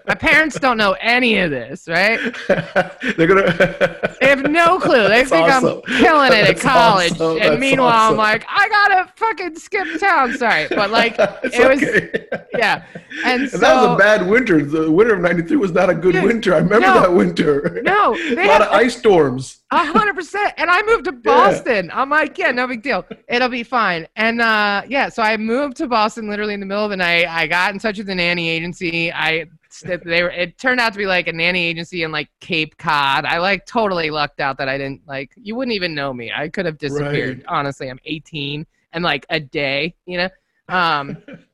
My 0.07 0.15
parents 0.15 0.59
don't 0.59 0.77
know 0.77 0.95
any 0.99 1.37
of 1.37 1.51
this, 1.51 1.87
right? 1.87 2.19
They're 2.47 3.27
gonna. 3.27 4.15
they 4.19 4.27
have 4.27 4.43
no 4.49 4.79
clue. 4.79 5.07
They 5.07 5.25
think 5.25 5.47
awesome. 5.49 5.81
I'm 5.87 6.03
killing 6.03 6.27
it 6.27 6.45
That's 6.45 6.65
at 6.65 6.69
college, 6.69 7.11
awesome. 7.13 7.37
and 7.37 7.41
That's 7.41 7.59
meanwhile, 7.59 7.87
awesome. 7.89 8.13
I'm 8.13 8.17
like, 8.17 8.45
I 8.47 8.69
gotta 8.69 9.11
fucking 9.15 9.55
skip 9.57 9.99
town. 9.99 10.33
Sorry, 10.37 10.67
but 10.69 10.91
like, 10.91 11.15
it 11.19 11.53
okay. 11.59 11.67
was, 11.67 12.39
yeah. 12.53 12.85
And, 13.25 13.43
and 13.43 13.51
so, 13.51 13.57
that 13.57 13.75
was 13.75 13.95
a 13.95 13.97
bad 13.97 14.27
winter. 14.27 14.63
The 14.63 14.91
winter 14.91 15.15
of 15.15 15.21
'93 15.21 15.57
was 15.57 15.71
not 15.71 15.89
a 15.89 15.95
good 15.95 16.15
winter. 16.23 16.53
I 16.53 16.57
remember 16.57 16.87
no, 16.87 17.01
that 17.01 17.13
winter. 17.13 17.81
No, 17.83 18.15
a 18.37 18.47
lot 18.47 18.61
of 18.61 18.69
ice 18.69 18.97
storms. 18.97 19.60
A 19.71 19.85
hundred 19.85 20.15
percent. 20.15 20.53
And 20.57 20.69
I 20.69 20.81
moved 20.83 21.05
to 21.05 21.13
Boston. 21.13 21.85
Yeah. 21.85 22.01
I'm 22.01 22.09
like, 22.09 22.37
yeah, 22.37 22.51
no 22.51 22.67
big 22.67 22.83
deal. 22.83 23.05
It'll 23.29 23.47
be 23.47 23.63
fine. 23.63 24.05
And 24.17 24.41
uh, 24.41 24.83
yeah, 24.87 25.07
so 25.07 25.23
I 25.23 25.37
moved 25.37 25.77
to 25.77 25.87
Boston 25.87 26.29
literally 26.29 26.53
in 26.53 26.59
the 26.59 26.65
middle 26.65 26.83
of 26.83 26.89
the 26.89 26.97
night. 26.97 27.25
I 27.27 27.47
got 27.47 27.73
in 27.73 27.79
touch 27.79 27.97
with 27.97 28.07
the 28.07 28.15
nanny 28.15 28.49
agency. 28.49 29.13
I 29.13 29.45
they 29.83 30.21
were 30.21 30.29
it 30.29 30.57
turned 30.57 30.81
out 30.81 30.91
to 30.91 30.97
be 30.97 31.05
like 31.05 31.27
a 31.27 31.33
nanny 31.33 31.63
agency 31.63 32.03
in 32.03 32.11
like 32.11 32.29
Cape 32.41 32.77
Cod. 32.77 33.23
I 33.23 33.37
like 33.37 33.65
totally 33.65 34.09
lucked 34.09 34.41
out 34.41 34.57
that 34.57 34.67
I 34.67 34.77
didn't 34.77 35.07
like 35.07 35.31
you 35.37 35.55
wouldn't 35.55 35.73
even 35.73 35.95
know 35.95 36.13
me. 36.13 36.31
I 36.35 36.49
could 36.49 36.65
have 36.65 36.77
disappeared. 36.77 37.37
Right. 37.37 37.45
Honestly, 37.47 37.89
I'm 37.89 37.99
18 38.03 38.65
and 38.91 39.03
like 39.05 39.25
a 39.29 39.39
day, 39.39 39.95
you 40.05 40.17
know. 40.17 40.29
Um 40.67 41.17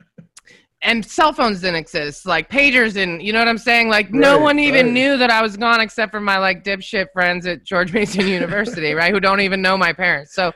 and 0.81 1.03
cell 1.03 1.33
phones 1.33 1.61
didn't 1.61 1.77
exist, 1.77 2.25
like 2.25 2.49
pagers 2.49 2.93
didn't. 2.93 3.21
You 3.21 3.33
know 3.33 3.39
what 3.39 3.47
I'm 3.47 3.57
saying? 3.57 3.89
Like 3.89 4.07
right, 4.07 4.13
no 4.13 4.37
one 4.37 4.59
even 4.59 4.87
right. 4.87 4.93
knew 4.93 5.17
that 5.17 5.31
I 5.31 5.41
was 5.41 5.57
gone 5.57 5.81
except 5.81 6.11
for 6.11 6.19
my 6.19 6.37
like 6.37 6.63
dipshit 6.63 7.07
friends 7.13 7.47
at 7.47 7.63
George 7.63 7.93
Mason 7.93 8.27
University, 8.27 8.93
right? 8.93 9.11
Who 9.11 9.19
don't 9.19 9.41
even 9.41 9.61
know 9.61 9.77
my 9.77 9.91
parents. 9.91 10.35
So 10.35 10.53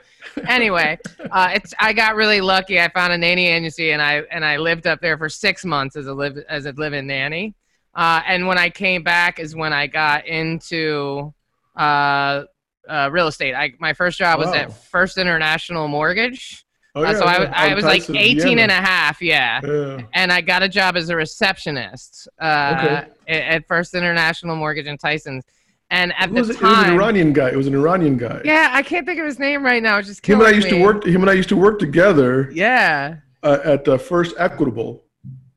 anyway, 0.48 1.00
uh, 1.32 1.52
it's 1.54 1.74
I 1.80 1.94
got 1.94 2.16
really 2.16 2.40
lucky. 2.40 2.80
I 2.80 2.90
found 2.90 3.14
a 3.14 3.18
nanny 3.18 3.48
agency 3.48 3.92
and 3.92 4.02
I 4.02 4.22
and 4.32 4.46
I 4.46 4.58
lived 4.58 4.86
up 4.86 5.02
there 5.02 5.18
for 5.18 5.28
six 5.28 5.66
months 5.66 5.96
as 5.96 6.06
a 6.06 6.14
live 6.14 6.38
as 6.48 6.66
a 6.66 6.74
live-in 6.74 7.08
nanny. 7.08 7.56
Uh, 7.96 8.22
and 8.26 8.48
when 8.48 8.58
I 8.58 8.70
came 8.70 9.04
back 9.04 9.40
is 9.40 9.56
when 9.56 9.74
I 9.74 9.88
got 9.88 10.28
into 10.28 11.34
uh, 11.76 12.44
uh 12.88 13.10
real 13.12 13.28
estate. 13.28 13.56
I 13.56 13.74
my 13.80 13.94
first 13.94 14.20
job 14.20 14.40
was 14.40 14.54
at 14.54 14.72
First 14.90 15.18
International 15.18 15.88
Mortgage. 15.88 16.64
Oh, 16.94 17.02
uh, 17.02 17.12
yeah, 17.12 17.18
uh, 17.18 17.20
so 17.20 17.26
I, 17.26 17.70
I 17.72 17.74
was 17.74 17.86
like 17.86 18.10
18 18.10 18.60
and 18.60 18.72
a 18.72 18.76
half, 18.76 19.22
yeah. 19.22 19.62
yeah. 19.64 20.02
And 20.14 20.32
I 20.32 20.42
got 20.42 20.62
a 20.62 20.68
job 20.68 20.98
as 20.98 21.10
a 21.10 21.16
receptionist 21.16 22.28
uh, 22.40 23.06
okay. 23.26 23.42
at 23.50 23.66
First 23.66 23.94
International 23.94 24.56
Mortgage 24.58 24.88
in 24.88 24.98
Tyson's. 24.98 25.46
And 25.90 26.14
at 26.18 26.34
the 26.34 26.42
time, 26.42 26.46
it 26.46 26.60
was 26.60 26.60
an 26.62 26.94
Iranian 26.94 27.34
guy. 27.34 27.50
It 27.50 27.58
was 27.58 27.68
an 27.68 27.76
Iranian 27.76 28.18
guy. 28.18 28.42
Yeah, 28.46 28.70
I 28.72 28.82
can't 28.82 29.06
think 29.06 29.20
of 29.20 29.26
his 29.26 29.40
name 29.40 29.64
right 29.64 29.84
now. 29.84 29.98
It's 29.98 30.08
just 30.08 30.26
him 30.26 30.40
and 30.40 30.48
I 30.48 30.52
used 30.52 30.72
me. 30.72 30.78
to 30.78 30.84
work. 30.84 31.06
Him 31.06 31.22
and 31.22 31.30
I 31.30 31.34
used 31.34 31.50
to 31.50 31.58
work 31.58 31.80
together. 31.80 32.50
Yeah. 32.54 33.18
Uh, 33.44 33.58
at 33.64 33.88
uh, 33.88 33.98
First 33.98 34.36
Equitable, 34.38 35.04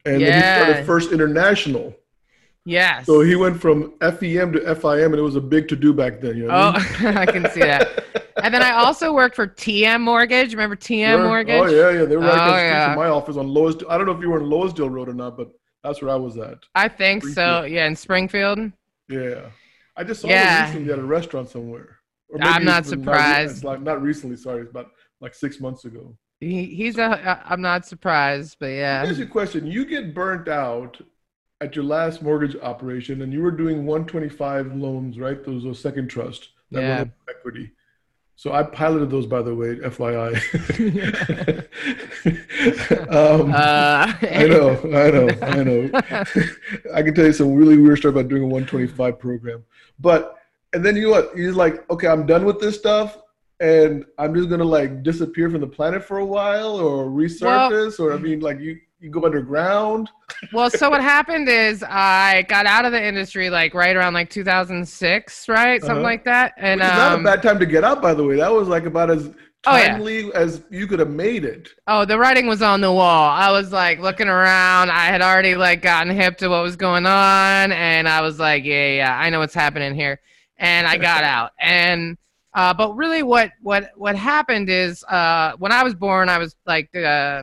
and 0.04 0.20
yeah. 0.20 0.30
then 0.30 0.34
he 0.34 0.64
started 0.72 0.86
First 0.86 1.12
International. 1.12 1.94
Yes. 2.64 3.04
So 3.06 3.20
he 3.20 3.36
went 3.36 3.60
from 3.60 3.92
FEM 4.00 4.52
to 4.52 4.60
FIM, 4.74 5.06
and 5.06 5.14
it 5.14 5.22
was 5.22 5.36
a 5.36 5.40
big 5.40 5.68
to 5.68 5.76
do 5.76 5.92
back 5.92 6.20
then. 6.20 6.36
You 6.36 6.46
know 6.46 6.54
oh, 6.54 6.72
I, 6.74 6.78
mean? 6.78 7.16
Oh, 7.16 7.20
I 7.20 7.26
can 7.26 7.50
see 7.50 7.60
that. 7.60 8.04
and 8.42 8.54
then 8.54 8.62
I 8.62 8.70
also 8.70 9.12
worked 9.12 9.36
for 9.36 9.46
TM 9.46 10.00
Mortgage. 10.00 10.52
Remember 10.52 10.76
TM 10.76 11.10
Sure. 11.10 11.24
Oh, 11.24 11.26
Mortgage? 11.26 11.60
Oh 11.60 11.66
yeah, 11.66 12.00
yeah. 12.00 12.04
They 12.06 12.16
were 12.16 12.22
right 12.22 12.52
oh, 12.52 12.56
yeah. 12.56 12.94
my 12.96 13.08
office 13.08 13.36
on 13.36 13.48
Lois. 13.48 13.76
I 13.88 13.98
don't 13.98 14.06
know 14.06 14.12
if 14.12 14.20
you 14.20 14.30
were 14.30 14.40
in 14.40 14.46
Loisdale 14.46 14.90
Road 14.90 15.08
or 15.08 15.14
not, 15.14 15.36
but 15.36 15.50
that's 15.82 16.00
where 16.00 16.10
I 16.10 16.16
was 16.16 16.38
at. 16.38 16.58
I 16.74 16.88
think 16.88 17.24
so. 17.24 17.64
Yeah, 17.64 17.86
in 17.86 17.96
Springfield. 17.96 18.72
Yeah, 19.10 19.50
I 19.96 20.04
just 20.04 20.22
saw 20.22 20.28
yeah. 20.28 20.66
him 20.66 20.72
recently 20.72 20.92
at 20.94 20.98
a 20.98 21.04
restaurant 21.04 21.50
somewhere. 21.50 21.98
I'm 22.40 22.64
not 22.64 22.86
surprised. 22.86 23.62
Not, 23.62 23.70
like 23.70 23.82
not 23.82 24.02
recently. 24.02 24.36
Sorry, 24.36 24.62
it's 24.62 24.70
about 24.70 24.90
like 25.20 25.34
six 25.34 25.60
months 25.60 25.84
ago. 25.84 26.16
He, 26.40 26.64
he's 26.64 26.96
a. 26.96 27.42
I'm 27.46 27.60
not 27.60 27.86
surprised, 27.86 28.56
but 28.58 28.66
yeah. 28.68 29.04
Here's 29.04 29.20
a 29.20 29.26
question: 29.26 29.66
You 29.66 29.84
get 29.84 30.14
burnt 30.14 30.48
out 30.48 30.98
at 31.60 31.76
your 31.76 31.84
last 31.84 32.22
mortgage 32.22 32.56
operation, 32.62 33.22
and 33.22 33.32
you 33.32 33.42
were 33.42 33.50
doing 33.50 33.86
125 33.86 34.74
loans, 34.74 35.18
right? 35.18 35.44
Those 35.44 35.64
are 35.66 35.74
second 35.74 36.08
trust 36.08 36.48
that 36.70 36.82
yeah. 36.82 37.04
equity. 37.28 37.72
So 38.36 38.52
I 38.52 38.64
piloted 38.64 39.10
those, 39.10 39.26
by 39.26 39.42
the 39.42 39.54
way, 39.54 39.76
FYI. 39.76 40.34
um, 43.08 43.52
uh, 43.54 44.12
I 44.22 44.46
know, 44.46 44.70
I 44.92 45.10
know, 45.10 45.28
I 45.40 45.62
know. 45.62 45.90
I 46.94 47.02
can 47.02 47.14
tell 47.14 47.26
you 47.26 47.32
some 47.32 47.54
really 47.54 47.78
weird 47.78 47.98
stuff 47.98 48.10
about 48.10 48.28
doing 48.28 48.42
a 48.42 48.46
125 48.46 49.18
program. 49.20 49.62
But 50.00 50.36
and 50.72 50.84
then 50.84 50.96
you 50.96 51.02
know 51.04 51.10
what? 51.10 51.36
You're 51.36 51.52
like, 51.52 51.88
okay, 51.90 52.08
I'm 52.08 52.26
done 52.26 52.44
with 52.44 52.60
this 52.60 52.76
stuff, 52.76 53.18
and 53.60 54.04
I'm 54.18 54.34
just 54.34 54.50
gonna 54.50 54.64
like 54.64 55.04
disappear 55.04 55.48
from 55.48 55.60
the 55.60 55.68
planet 55.68 56.04
for 56.04 56.18
a 56.18 56.26
while, 56.26 56.74
or 56.74 57.06
resurface, 57.06 58.00
well, 58.00 58.08
or 58.08 58.14
I 58.14 58.18
mean, 58.18 58.40
like 58.40 58.58
you 58.58 58.80
you 59.04 59.10
go 59.10 59.26
underground. 59.26 60.10
well, 60.54 60.70
so 60.70 60.88
what 60.88 61.02
happened 61.14 61.46
is 61.46 61.84
I 61.86 62.46
got 62.48 62.64
out 62.64 62.86
of 62.86 62.92
the 62.92 63.06
industry 63.06 63.50
like 63.50 63.74
right 63.74 63.94
around 63.94 64.14
like 64.14 64.30
2006, 64.30 65.48
right, 65.48 65.80
something 65.82 65.96
uh-huh. 65.96 66.02
like 66.02 66.24
that. 66.24 66.54
And 66.56 66.80
Which 66.80 66.88
um, 66.88 66.96
not 66.96 67.12
a 67.12 67.16
um, 67.16 67.22
bad 67.22 67.42
time 67.42 67.58
to 67.58 67.66
get 67.66 67.84
out, 67.84 68.00
by 68.00 68.14
the 68.14 68.24
way. 68.24 68.36
That 68.36 68.50
was 68.50 68.66
like 68.66 68.86
about 68.86 69.10
as 69.10 69.30
timely 69.62 70.24
oh, 70.24 70.28
yeah. 70.28 70.38
as 70.38 70.62
you 70.70 70.86
could 70.86 71.00
have 71.00 71.10
made 71.10 71.44
it. 71.44 71.68
Oh, 71.86 72.06
the 72.06 72.18
writing 72.18 72.46
was 72.46 72.62
on 72.62 72.80
the 72.80 72.90
wall. 72.90 73.28
I 73.28 73.50
was 73.50 73.72
like 73.72 74.00
looking 74.00 74.28
around. 74.28 74.90
I 74.90 75.06
had 75.06 75.20
already 75.20 75.54
like 75.54 75.82
gotten 75.82 76.14
hip 76.14 76.38
to 76.38 76.48
what 76.48 76.62
was 76.62 76.76
going 76.76 77.04
on, 77.04 77.72
and 77.72 78.08
I 78.08 78.22
was 78.22 78.38
like, 78.38 78.64
yeah, 78.64 78.88
yeah, 78.94 79.18
I 79.18 79.28
know 79.28 79.38
what's 79.38 79.54
happening 79.54 79.94
here. 79.94 80.18
And 80.56 80.86
I 80.86 80.96
got 80.96 81.24
out. 81.24 81.52
And 81.60 82.16
uh, 82.54 82.72
but 82.72 82.94
really, 82.96 83.22
what 83.22 83.50
what 83.60 83.90
what 83.96 84.16
happened 84.16 84.70
is 84.70 85.04
uh, 85.04 85.52
when 85.58 85.72
I 85.72 85.82
was 85.82 85.94
born, 85.94 86.30
I 86.30 86.38
was 86.38 86.56
like. 86.66 86.94
Uh, 86.96 87.42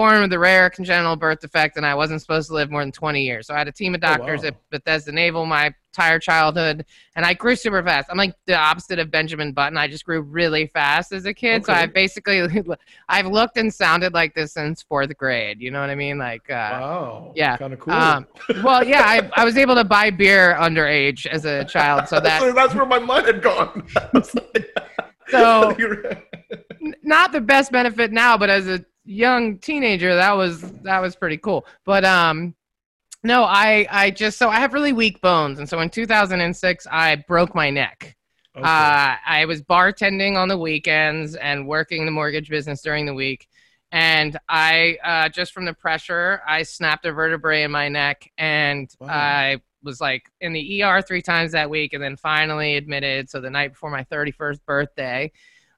born 0.00 0.22
with 0.22 0.32
a 0.32 0.38
rare 0.38 0.70
congenital 0.70 1.14
birth 1.14 1.40
defect, 1.40 1.76
and 1.76 1.84
I 1.84 1.94
wasn't 1.94 2.22
supposed 2.22 2.48
to 2.48 2.54
live 2.54 2.70
more 2.70 2.80
than 2.80 2.90
20 2.90 3.22
years. 3.22 3.46
So 3.46 3.54
I 3.54 3.58
had 3.58 3.68
a 3.68 3.72
team 3.72 3.94
of 3.94 4.00
doctors 4.00 4.40
oh, 4.40 4.44
wow. 4.44 4.48
at 4.48 4.70
Bethesda 4.70 5.12
Naval 5.12 5.44
my 5.44 5.74
entire 5.92 6.18
childhood, 6.18 6.86
and 7.16 7.26
I 7.26 7.34
grew 7.34 7.54
super 7.54 7.82
fast. 7.82 8.08
I'm 8.08 8.16
like 8.16 8.34
the 8.46 8.56
opposite 8.56 8.98
of 8.98 9.10
Benjamin 9.10 9.52
Button. 9.52 9.76
I 9.76 9.88
just 9.88 10.06
grew 10.06 10.22
really 10.22 10.68
fast 10.68 11.12
as 11.12 11.26
a 11.26 11.34
kid. 11.34 11.56
Okay. 11.56 11.64
So 11.64 11.72
I 11.74 11.84
basically, 11.84 12.40
I've 13.10 13.26
looked 13.26 13.58
and 13.58 13.72
sounded 13.74 14.14
like 14.14 14.34
this 14.34 14.54
since 14.54 14.82
fourth 14.82 15.14
grade. 15.18 15.60
You 15.60 15.70
know 15.70 15.82
what 15.82 15.90
I 15.90 15.94
mean? 15.96 16.16
Like, 16.16 16.48
uh, 16.48 16.80
wow, 16.80 17.32
yeah, 17.36 17.58
kind 17.58 17.74
of 17.74 17.80
cool. 17.80 17.92
Um, 17.92 18.26
well, 18.62 18.82
yeah, 18.82 19.02
I, 19.04 19.30
I 19.36 19.44
was 19.44 19.58
able 19.58 19.74
to 19.74 19.84
buy 19.84 20.08
beer 20.08 20.56
underage 20.58 21.26
as 21.26 21.44
a 21.44 21.62
child, 21.66 22.08
so 22.08 22.20
that 22.20 22.54
that's 22.54 22.74
where 22.74 22.86
my 22.86 22.98
mind 22.98 23.26
had 23.26 23.42
gone. 23.42 23.86
so, 25.28 25.76
not 27.02 27.32
the 27.32 27.40
best 27.42 27.70
benefit 27.70 28.12
now, 28.12 28.38
but 28.38 28.48
as 28.48 28.66
a 28.66 28.82
young 29.10 29.58
teenager, 29.58 30.14
that 30.14 30.32
was 30.32 30.60
that 30.82 31.00
was 31.00 31.16
pretty 31.16 31.36
cool. 31.36 31.66
But 31.84 32.04
um, 32.04 32.54
no, 33.22 33.44
I 33.44 33.86
I 33.90 34.10
just 34.10 34.38
so 34.38 34.48
I 34.48 34.60
have 34.60 34.72
really 34.72 34.92
weak 34.92 35.20
bones, 35.20 35.58
and 35.58 35.68
so 35.68 35.80
in 35.80 35.90
2006 35.90 36.86
I 36.90 37.16
broke 37.16 37.54
my 37.54 37.70
neck. 37.70 38.16
Okay. 38.56 38.66
Uh, 38.66 39.14
I 39.26 39.44
was 39.46 39.62
bartending 39.62 40.36
on 40.36 40.48
the 40.48 40.58
weekends 40.58 41.36
and 41.36 41.68
working 41.68 42.04
the 42.04 42.10
mortgage 42.10 42.48
business 42.48 42.82
during 42.82 43.06
the 43.06 43.14
week, 43.14 43.48
and 43.92 44.38
I 44.48 44.98
uh, 45.04 45.28
just 45.28 45.52
from 45.52 45.64
the 45.64 45.74
pressure 45.74 46.40
I 46.46 46.62
snapped 46.62 47.04
a 47.04 47.12
vertebrae 47.12 47.64
in 47.64 47.70
my 47.70 47.88
neck, 47.88 48.30
and 48.38 48.92
wow. 49.00 49.08
I 49.08 49.60
was 49.82 50.00
like 50.00 50.30
in 50.40 50.52
the 50.52 50.82
ER 50.82 51.02
three 51.02 51.22
times 51.22 51.52
that 51.52 51.68
week, 51.68 51.92
and 51.92 52.02
then 52.02 52.16
finally 52.16 52.76
admitted. 52.76 53.28
So 53.28 53.40
the 53.40 53.50
night 53.50 53.72
before 53.72 53.90
my 53.90 54.04
31st 54.04 54.64
birthday 54.66 55.32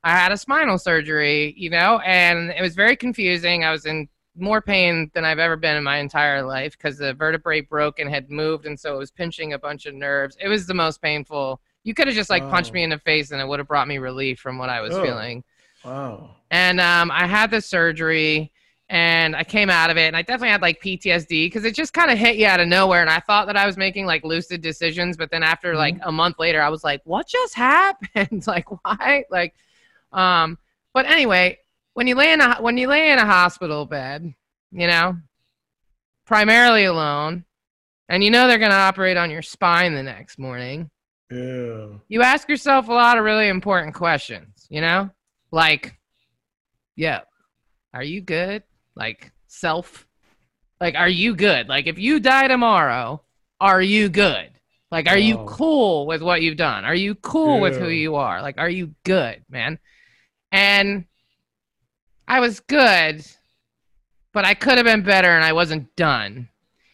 I 0.05 0.11
had 0.11 0.33
a 0.33 0.37
spinal 0.37 0.79
surgery, 0.79 1.55
you 1.57 1.71
know, 1.71 2.01
and 2.01 2.51
it 2.51 2.61
was 2.61 2.75
very 2.75 2.97
confusing. 2.97 3.65
I 3.65 3.71
was 3.71 3.87
in 3.87 4.09
more 4.37 4.63
pain 4.63 5.11
than 5.15 5.25
I've 5.25 5.39
ever 5.39 5.57
been 5.57 5.77
in 5.77 5.85
my 5.85 5.99
entire 5.99 6.43
life 6.43 6.77
because 6.77 6.99
the 6.99 7.15
vertebrae 7.15 7.61
broke 7.61 7.99
and 7.99 8.09
had 8.09 8.31
moved, 8.31 8.67
and 8.67 8.79
so 8.79 8.95
it 8.95 8.99
was 8.99 9.11
pinching 9.11 9.53
a 9.53 9.59
bunch 9.59 9.87
of 9.87 9.95
nerves. 9.95 10.37
It 10.41 10.49
was 10.49 10.67
the 10.67 10.75
most 10.75 11.03
painful. 11.03 11.61
You 11.85 11.95
could 11.95 12.07
have 12.07 12.17
just 12.17 12.31
like 12.31 12.49
punched 12.49 12.73
me 12.73 12.83
in 12.83 12.91
the 12.91 12.99
face, 12.99 13.31
and 13.31 13.41
it 13.41 13.47
would 13.47 13.59
have 13.59 13.69
brought 13.69 13.89
me 13.89 13.99
relief 13.99 14.41
from 14.41 14.59
what 14.59 14.71
I 14.71 14.81
was 14.81 14.95
oh. 14.95 15.03
feeling. 15.03 15.45
Wow. 15.85 16.37
And 16.51 16.81
um, 16.81 17.11
I 17.11 17.27
had 17.27 17.51
the 17.51 17.61
surgery, 17.61 18.53
and 18.89 19.37
I 19.37 19.45
came 19.45 19.71
out 19.71 19.91
of 19.91 19.97
it, 19.97 20.07
and 20.07 20.17
I 20.17 20.23
definitely 20.23 20.51
had 20.51 20.63
like 20.63 20.83
PTSD 20.83 21.47
because 21.47 21.65
it 21.65 21.75
just 21.75 21.93
kind 21.93 22.11
of 22.11 22.19
hit 22.19 22.37
you 22.37 22.47
out 22.47 22.61
of 22.61 22.69
nowhere. 22.69 23.03
And 23.03 23.11
I 23.11 23.21
thought 23.21 23.47
that 23.47 23.57
I 23.57 23.67
was 23.67 23.77
making 23.77 24.07
like 24.07 24.25
lucid 24.25 24.63
decisions, 24.63 25.17
but 25.17 25.31
then 25.31 25.43
after 25.43 25.69
mm-hmm. 25.69 25.79
like 25.79 25.97
a 26.03 26.13
month 26.13 26.39
later, 26.39 26.63
I 26.63 26.71
was 26.71 26.83
like, 26.83 27.03
"What 27.05 27.29
just 27.29 27.55
happened? 27.57 28.47
like, 28.47 28.67
why? 28.85 29.25
Like." 29.31 29.55
Um, 30.13 30.59
but 30.95 31.07
anyway, 31.07 31.59
when 31.95 32.07
you 32.07 32.15
lay 32.15 32.33
in 32.33 32.41
a 32.41 32.57
when 32.57 32.77
you 32.77 32.89
lay 32.89 33.11
in 33.11 33.19
a 33.19 33.27
hospital 33.27 33.87
bed, 33.87 34.35
you 34.71 34.87
know, 34.87 35.17
primarily 36.27 36.85
alone, 36.85 37.45
and 38.09 38.23
you 38.23 38.31
know 38.31 38.47
they're 38.47 38.59
going 38.59 38.71
to 38.71 38.77
operate 38.77 39.17
on 39.17 39.31
your 39.31 39.43
spine 39.43 39.95
the 39.95 40.03
next 40.03 40.39
morning. 40.39 40.91
Yeah. 41.31 41.87
You 42.09 42.23
ask 42.23 42.49
yourself 42.49 42.89
a 42.89 42.93
lot 42.93 43.19
of 43.19 43.25
really 43.25 43.49
important 43.49 43.95
questions, 43.95 44.67
you 44.69 44.81
know? 44.83 45.11
Like, 45.51 45.99
yeah, 46.95 47.21
are 47.95 48.03
you 48.03 48.21
good? 48.21 48.63
Like, 48.95 49.33
self? 49.47 50.07
Like, 50.81 50.95
are 50.95 51.09
you 51.09 51.35
good? 51.35 51.69
Like, 51.69 51.87
if 51.87 51.99
you 51.99 52.21
die 52.21 52.49
tomorrow, 52.49 53.23
are 53.61 53.81
you 53.81 54.09
good? 54.09 54.51
Like, 54.91 55.09
are 55.09 55.17
you 55.17 55.39
cool 55.47 56.07
with 56.07 56.21
what 56.21 56.43
you've 56.43 56.59
done? 56.59 56.85
Are 56.85 56.95
you 56.95 57.15
cool 57.15 57.61
with 57.61 57.79
who 57.79 57.89
you 57.89 58.17
are? 58.17 58.43
Like, 58.43 58.59
are 58.59 58.69
you 58.69 58.95
good, 59.05 59.43
man? 59.49 59.79
And 60.53 61.07
I 62.29 62.41
was 62.41 62.61
good, 62.61 63.27
but 64.33 64.45
I 64.45 64.55
could 64.55 64.77
have 64.79 64.85
been 64.85 65.03
better 65.03 65.31
and 65.31 65.45
I 65.45 65.53
wasn't 65.53 65.95
done. 65.97 66.49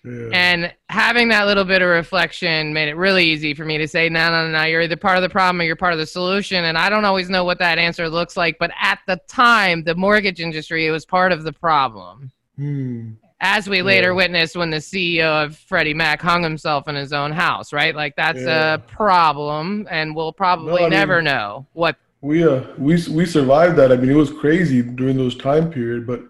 Yeah. 0.04 0.28
And 0.32 0.74
having 0.88 1.28
that 1.28 1.46
little 1.46 1.64
bit 1.64 1.82
of 1.82 1.88
reflection 1.88 2.72
made 2.72 2.88
it 2.88 2.94
really 2.94 3.24
easy 3.26 3.52
for 3.52 3.64
me 3.64 3.76
to 3.78 3.88
say, 3.88 4.08
no, 4.08 4.30
no, 4.30 4.46
no, 4.46 4.52
no, 4.52 4.64
you're 4.64 4.80
either 4.82 4.96
part 4.96 5.16
of 5.16 5.22
the 5.22 5.28
problem 5.28 5.60
or 5.60 5.64
you're 5.64 5.76
part 5.76 5.92
of 5.92 5.98
the 5.98 6.06
solution. 6.06 6.64
And 6.64 6.78
I 6.78 6.88
don't 6.88 7.04
always 7.04 7.28
know 7.28 7.44
what 7.44 7.58
that 7.58 7.78
answer 7.78 8.08
looks 8.08 8.36
like. 8.36 8.58
But 8.58 8.70
at 8.80 9.00
the 9.06 9.20
time, 9.28 9.82
the 9.82 9.96
mortgage 9.96 10.40
industry, 10.40 10.86
it 10.86 10.92
was 10.92 11.04
part 11.04 11.32
of 11.32 11.42
the 11.42 11.52
problem. 11.52 12.30
Hmm. 12.56 13.10
As 13.40 13.68
we 13.68 13.82
later 13.82 14.08
Yeah. 14.10 14.14
witnessed 14.16 14.56
when 14.56 14.70
the 14.70 14.78
CEO 14.80 15.44
of 15.44 15.56
Freddie 15.56 15.94
Mac 15.94 16.22
hung 16.22 16.42
himself 16.42 16.88
in 16.88 16.94
his 16.94 17.12
own 17.12 17.30
house, 17.32 17.72
right? 17.72 17.94
Like 17.94 18.16
that's 18.16 18.40
Yeah. 18.40 18.74
a 18.74 18.78
problem. 18.78 19.86
And 19.90 20.14
we'll 20.16 20.32
probably 20.32 20.72
No, 20.72 20.78
I 20.78 20.80
mean- 20.82 20.90
never 20.90 21.22
know 21.22 21.66
what. 21.72 21.96
We 22.20 22.44
uh 22.44 22.64
we 22.76 23.02
we 23.10 23.26
survived 23.26 23.76
that. 23.76 23.92
I 23.92 23.96
mean, 23.96 24.10
it 24.10 24.14
was 24.14 24.32
crazy 24.32 24.82
during 24.82 25.16
those 25.16 25.36
time 25.36 25.70
period. 25.70 26.06
But 26.06 26.22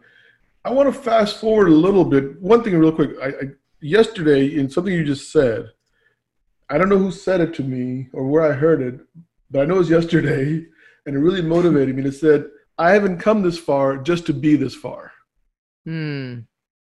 I 0.64 0.70
want 0.70 0.92
to 0.92 1.00
fast 1.00 1.40
forward 1.40 1.68
a 1.68 1.72
little 1.72 2.04
bit. 2.04 2.40
One 2.40 2.62
thing, 2.62 2.78
real 2.78 2.92
quick. 2.92 3.10
I, 3.22 3.26
I 3.28 3.32
yesterday 3.80 4.56
in 4.58 4.68
something 4.68 4.92
you 4.92 5.04
just 5.04 5.32
said. 5.32 5.70
I 6.70 6.76
don't 6.76 6.90
know 6.90 6.98
who 6.98 7.10
said 7.10 7.40
it 7.40 7.54
to 7.54 7.62
me 7.62 8.08
or 8.12 8.26
where 8.26 8.42
I 8.42 8.54
heard 8.54 8.82
it, 8.82 9.00
but 9.50 9.62
I 9.62 9.64
know 9.64 9.76
it 9.76 9.78
was 9.78 9.90
yesterday, 9.90 10.66
and 11.06 11.16
it 11.16 11.18
really 11.18 11.40
motivated 11.40 11.96
me. 11.96 12.04
It 12.04 12.12
said, 12.12 12.46
"I 12.76 12.90
haven't 12.90 13.18
come 13.18 13.42
this 13.42 13.58
far 13.58 13.96
just 13.96 14.26
to 14.26 14.34
be 14.34 14.56
this 14.56 14.74
far." 14.74 15.12
Hmm. 15.86 16.40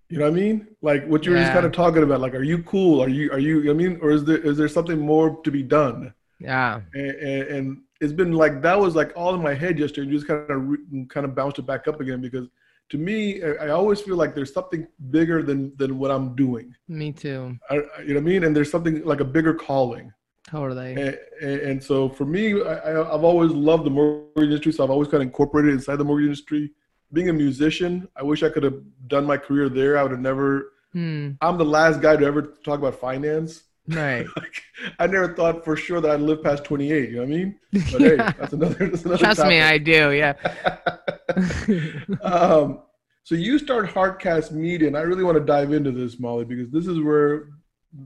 You 0.10 0.20
know 0.20 0.26
what 0.26 0.38
I 0.38 0.41
mean? 0.41 0.68
Like 0.82 1.06
what 1.08 1.26
you 1.26 1.32
were 1.32 1.38
just 1.38 1.52
kind 1.52 1.65
of 1.65 1.72
talking 1.72 2.04
about. 2.04 2.22
Like, 2.22 2.36
are 2.36 2.44
you 2.44 2.63
cool? 2.63 3.04
Are 3.04 3.10
you 3.10 3.32
are 3.32 3.39
you? 3.39 3.70
I 3.70 3.74
mean, 3.74 4.00
or 4.02 4.12
is 4.12 4.24
there 4.24 4.38
is 4.38 4.58
there 4.58 4.68
something 4.68 5.00
more 5.00 5.41
to 5.44 5.52
be 5.52 5.62
done? 5.62 6.13
Yeah. 6.39 6.82
and, 6.94 7.12
and, 7.12 7.48
and 7.48 7.82
it's 8.06 8.13
been 8.22 8.32
like 8.32 8.62
that 8.62 8.80
was 8.80 8.96
like 8.96 9.12
all 9.15 9.34
in 9.36 9.41
my 9.41 9.54
head 9.54 9.78
yesterday. 9.80 10.08
You 10.10 10.13
just 10.20 10.28
kind 10.28 10.50
of 10.50 10.58
re- 10.70 11.06
kind 11.10 11.26
of 11.26 11.36
bounced 11.36 11.60
it 11.60 11.65
back 11.65 11.88
up 11.88 12.00
again 12.00 12.22
because 12.22 12.48
to 12.89 12.98
me, 12.98 13.41
I, 13.44 13.52
I 13.65 13.70
always 13.70 14.00
feel 14.02 14.15
like 14.15 14.36
there's 14.36 14.54
something 14.54 14.88
bigger 15.10 15.41
than 15.44 15.76
than 15.78 15.98
what 16.00 16.12
I'm 16.12 16.36
doing. 16.36 16.74
Me 16.88 17.12
too. 17.12 17.58
I, 17.70 17.76
you 17.76 17.82
know 17.82 18.13
what 18.15 18.18
I 18.18 18.20
mean? 18.22 18.44
And 18.46 18.56
there's 18.56 18.72
something 18.72 19.04
like 19.04 19.20
a 19.22 19.26
bigger 19.38 19.54
calling. 19.54 20.13
Totally. 20.48 20.91
And, 20.94 21.18
and, 21.41 21.60
and 21.70 21.84
so 21.84 22.08
for 22.08 22.26
me, 22.26 22.62
I, 22.62 22.74
I- 22.91 23.13
I've 23.15 23.24
always 23.24 23.52
loved 23.52 23.84
the 23.86 23.89
mortgage 23.89 24.44
industry, 24.50 24.72
so 24.72 24.84
I've 24.84 24.91
always 24.91 25.10
kind 25.10 25.22
of 25.24 25.28
incorporated 25.28 25.72
it 25.72 25.76
inside 25.80 25.96
the 25.98 26.06
mortgage 26.06 26.28
industry. 26.28 26.72
Being 27.13 27.30
a 27.30 27.34
musician, 27.34 28.08
I 28.15 28.24
wish 28.24 28.44
I 28.44 28.50
could 28.50 28.63
have 28.63 28.80
done 29.08 29.26
my 29.26 29.38
career 29.38 29.68
there. 29.70 29.98
I 29.98 30.04
would 30.04 30.12
have 30.12 30.20
never. 30.32 30.74
Hmm. 30.94 31.32
I'm 31.41 31.58
the 31.58 31.65
last 31.65 32.02
guy 32.02 32.15
to 32.15 32.26
ever 32.26 32.41
talk 32.63 32.78
about 32.80 32.96
finance. 33.00 33.63
Right. 33.88 34.26
Like, 34.36 34.63
I 35.00 35.08
never 35.08 35.34
thought 35.34 35.63
for 35.63 35.76
sure 35.76 36.02
that 36.02 36.12
I'd 36.12 36.19
live 36.19 36.43
past 36.43 36.63
28. 36.63 37.10
You 37.10 37.15
know 37.15 37.21
what 37.21 37.26
I 37.26 37.30
mean? 37.30 37.60
But 37.91 38.02
hey, 38.02 38.15
that's 38.15 38.54
another. 38.54 38.89
That's 38.89 39.06
another 39.06 39.17
Trust 39.17 39.45
me. 39.45 39.62
I 39.62 39.78
do. 39.78 40.12
Yeah. 40.12 40.34
um, 42.21 42.82
so 43.24 43.36
you 43.36 43.58
start 43.60 43.88
Heartcast 43.88 44.52
Media, 44.52 44.88
and 44.88 44.98
I 44.98 45.02
really 45.02 45.24
want 45.24 45.38
to 45.38 45.43
dive 45.43 45.74
into 45.74 45.91
this, 45.91 46.19
Molly, 46.19 46.45
because 46.45 46.71
this 46.71 46.88
is 46.88 47.00
where 47.00 47.50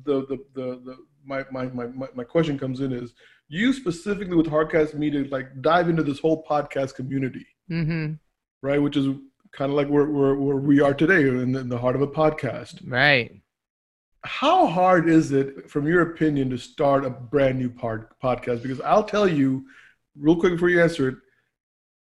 the 0.05 0.25
the 0.27 0.37
the, 0.55 0.81
the 0.85 0.97
my, 1.25 1.45
my, 1.51 1.65
my, 1.65 1.87
my 1.87 2.07
my 2.15 2.23
question 2.23 2.57
comes 2.57 2.81
in 2.81 2.91
is 2.91 3.13
you 3.47 3.73
specifically 3.73 4.35
with 4.35 4.47
Heartcast 4.47 4.93
Media 4.93 5.25
like 5.29 5.61
dive 5.61 5.89
into 5.89 6.03
this 6.03 6.19
whole 6.19 6.43
podcast 6.43 6.95
community, 6.95 7.45
mm-hmm. 7.69 8.13
right? 8.61 8.81
Which 8.81 8.95
is 8.95 9.07
kind 9.51 9.71
of 9.71 9.75
like 9.75 9.87
where, 9.87 10.05
where, 10.05 10.35
where 10.35 10.57
we 10.57 10.79
are 10.79 10.93
today 10.93 11.27
in 11.27 11.51
the, 11.51 11.59
in 11.59 11.69
the 11.69 11.77
heart 11.77 11.95
of 11.95 12.01
a 12.01 12.07
podcast. 12.07 12.81
Right. 12.85 13.41
How 14.23 14.67
hard 14.67 15.07
is 15.07 15.31
it, 15.31 15.69
from 15.69 15.87
your 15.87 16.01
opinion, 16.01 16.49
to 16.49 16.57
start 16.57 17.05
a 17.05 17.09
brand 17.09 17.57
new 17.57 17.69
part, 17.69 18.19
podcast? 18.19 18.61
Because 18.61 18.81
I'll 18.81 19.03
tell 19.03 19.27
you, 19.27 19.65
real 20.17 20.35
quick 20.35 20.53
before 20.53 20.69
you 20.69 20.81
answer 20.81 21.09
it, 21.09 21.15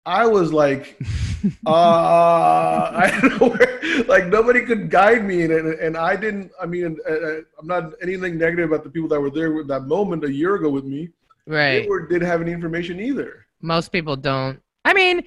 I 0.07 0.27
was 0.27 0.53
like, 0.53 0.99
uh, 1.67 1.71
I 2.95 3.19
don't 3.21 3.41
know 3.41 3.49
where, 3.51 4.05
like 4.05 4.27
nobody 4.29 4.65
could 4.65 4.89
guide 4.91 5.25
me, 5.25 5.43
and 5.43 5.53
it 5.53 5.81
and 5.81 5.97
I 5.97 6.17
didn't. 6.17 6.51
I 6.61 6.65
mean, 6.65 6.97
I'm 7.07 7.67
not 7.67 7.93
anything 8.01 8.39
negative 8.39 8.71
about 8.71 8.85
the 8.85 8.91
people 8.91 9.09
that 9.11 9.21
were 9.21 9.31
there 9.31 9.53
with 9.53 9.69
that 9.69 9.83
moment 9.83 10.25
a 10.25 10.33
year 10.33 10.55
ago 10.55 10.71
with 10.71 10.85
me. 10.85 11.11
Right. 11.47 11.83
They 11.83 11.89
were, 11.89 12.07
didn't 12.07 12.29
have 12.29 12.41
any 12.41 12.53
information 12.53 13.01
either. 13.01 13.47
Most 13.61 13.93
people 13.93 14.17
don't. 14.17 14.61
I 14.85 14.95
mean, 14.95 15.25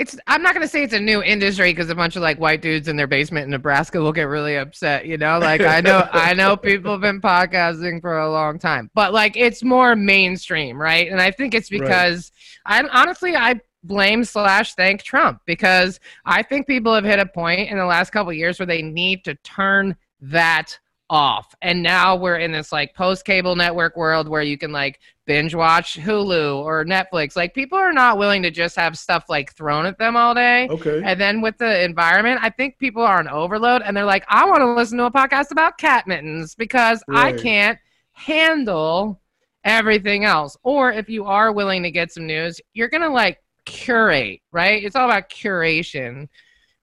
it's. 0.00 0.16
I'm 0.26 0.42
not 0.42 0.54
gonna 0.54 0.66
say 0.66 0.82
it's 0.82 0.94
a 0.94 1.00
new 1.00 1.22
industry 1.22 1.72
because 1.72 1.90
a 1.90 1.94
bunch 1.94 2.16
of 2.16 2.22
like 2.22 2.38
white 2.40 2.62
dudes 2.62 2.88
in 2.88 2.96
their 2.96 3.06
basement 3.06 3.44
in 3.44 3.50
Nebraska 3.50 4.00
will 4.00 4.12
get 4.12 4.22
really 4.22 4.56
upset. 4.56 5.04
You 5.06 5.18
know, 5.18 5.38
like 5.38 5.60
I 5.60 5.80
know, 5.80 6.08
I 6.12 6.32
know 6.32 6.56
people 6.56 6.92
have 6.92 7.02
been 7.02 7.20
podcasting 7.20 8.00
for 8.00 8.18
a 8.18 8.30
long 8.30 8.58
time, 8.58 8.90
but 8.94 9.12
like 9.12 9.36
it's 9.36 9.62
more 9.62 9.94
mainstream, 9.94 10.80
right? 10.80 11.10
And 11.10 11.20
I 11.20 11.30
think 11.30 11.54
it's 11.54 11.70
Right. 11.70 11.80
because 11.82 12.32
I 12.64 12.82
honestly 12.90 13.36
I 13.36 13.60
blame 13.84 14.24
slash 14.24 14.74
thank 14.74 15.02
Trump 15.02 15.40
because 15.44 16.00
I 16.24 16.42
think 16.42 16.66
people 16.66 16.94
have 16.94 17.04
hit 17.04 17.18
a 17.18 17.26
point 17.26 17.70
in 17.70 17.76
the 17.78 17.86
last 17.86 18.10
couple 18.10 18.30
of 18.30 18.36
years 18.36 18.58
where 18.58 18.66
they 18.66 18.82
need 18.82 19.24
to 19.24 19.34
turn 19.36 19.96
that 20.22 20.78
off. 21.10 21.54
And 21.60 21.82
now 21.82 22.14
we're 22.14 22.38
in 22.38 22.52
this 22.52 22.70
like 22.70 22.94
post 22.94 23.24
cable 23.24 23.56
network 23.56 23.96
world 23.96 24.28
where 24.28 24.42
you 24.42 24.56
can 24.56 24.70
like 24.70 25.00
binge 25.26 25.54
watch 25.54 25.98
Hulu 25.98 26.64
or 26.64 26.84
Netflix. 26.84 27.36
Like 27.36 27.52
people 27.52 27.76
are 27.76 27.92
not 27.92 28.16
willing 28.16 28.42
to 28.44 28.50
just 28.50 28.76
have 28.76 28.96
stuff 28.96 29.24
like 29.28 29.52
thrown 29.54 29.86
at 29.86 29.98
them 29.98 30.16
all 30.16 30.34
day. 30.34 30.68
Okay. 30.70 31.02
And 31.04 31.20
then 31.20 31.40
with 31.40 31.58
the 31.58 31.82
environment, 31.82 32.38
I 32.42 32.50
think 32.50 32.78
people 32.78 33.02
are 33.02 33.18
on 33.18 33.28
overload 33.28 33.82
and 33.82 33.96
they're 33.96 34.04
like, 34.04 34.24
I 34.28 34.46
want 34.46 34.60
to 34.60 34.72
listen 34.72 34.98
to 34.98 35.04
a 35.04 35.10
podcast 35.10 35.50
about 35.50 35.78
cat 35.78 36.06
mittens 36.06 36.54
because 36.54 37.02
I 37.10 37.32
can't 37.32 37.78
handle 38.12 39.20
everything 39.64 40.24
else. 40.24 40.56
Or 40.62 40.92
if 40.92 41.08
you 41.08 41.24
are 41.24 41.52
willing 41.52 41.82
to 41.82 41.90
get 41.90 42.12
some 42.12 42.26
news, 42.26 42.60
you're 42.72 42.88
going 42.88 43.02
to 43.02 43.10
like 43.10 43.38
curate, 43.66 44.40
right? 44.52 44.82
It's 44.82 44.94
all 44.94 45.06
about 45.06 45.28
curation. 45.28 46.28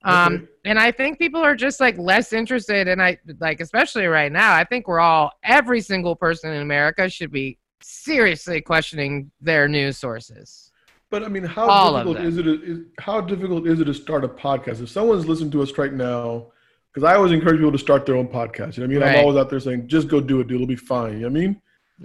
Um, 0.03 0.33
Okay. 0.35 0.45
and 0.65 0.79
I 0.79 0.91
think 0.91 1.17
people 1.19 1.41
are 1.41 1.55
just 1.55 1.79
like 1.79 1.97
less 1.97 2.31
interested. 2.33 2.87
And 2.87 3.01
I 3.01 3.17
like, 3.39 3.59
especially 3.61 4.05
right 4.05 4.31
now, 4.31 4.53
I 4.53 4.63
think 4.63 4.87
we're 4.87 4.99
all, 4.99 5.31
every 5.43 5.81
single 5.81 6.15
person 6.15 6.53
in 6.53 6.61
America 6.61 7.09
should 7.09 7.31
be 7.31 7.57
seriously 7.81 8.61
questioning 8.61 9.31
their 9.41 9.67
news 9.67 9.97
sources. 9.97 10.71
But 11.09 11.23
I 11.23 11.29
mean, 11.29 11.43
how 11.43 11.69
All 11.69 11.93
difficult 11.93 12.19
is 12.19 12.37
it? 12.37 12.43
to- 12.43 12.85
how 12.99 13.21
difficult 13.21 13.65
is 13.67 13.79
it 13.79 13.85
to 13.85 13.93
start 13.93 14.23
a 14.23 14.27
podcast? 14.27 14.81
If 14.81 14.89
someone's 14.89 15.25
listening 15.27 15.51
to 15.51 15.61
us 15.61 15.75
right 15.77 15.93
now, 15.93 16.47
because 16.93 17.03
I 17.09 17.15
always 17.15 17.31
encourage 17.31 17.57
people 17.57 17.71
to 17.71 17.77
start 17.77 18.05
their 18.05 18.15
own 18.15 18.27
podcast. 18.27 18.75
You 18.77 18.83
know 18.85 18.87
what 18.87 19.03
I 19.03 19.07
mean? 19.07 19.15
Right. 19.15 19.15
I'm 19.19 19.25
always 19.25 19.37
out 19.37 19.49
there 19.49 19.59
saying, 19.59 19.87
just 19.87 20.07
go 20.07 20.19
do 20.19 20.39
it, 20.41 20.47
dude. 20.47 20.55
It'll 20.55 20.67
be 20.67 20.75
fine. 20.75 21.13
You 21.13 21.19
know 21.21 21.27
what 21.29 21.37
I 21.37 21.39
mean? 21.41 21.61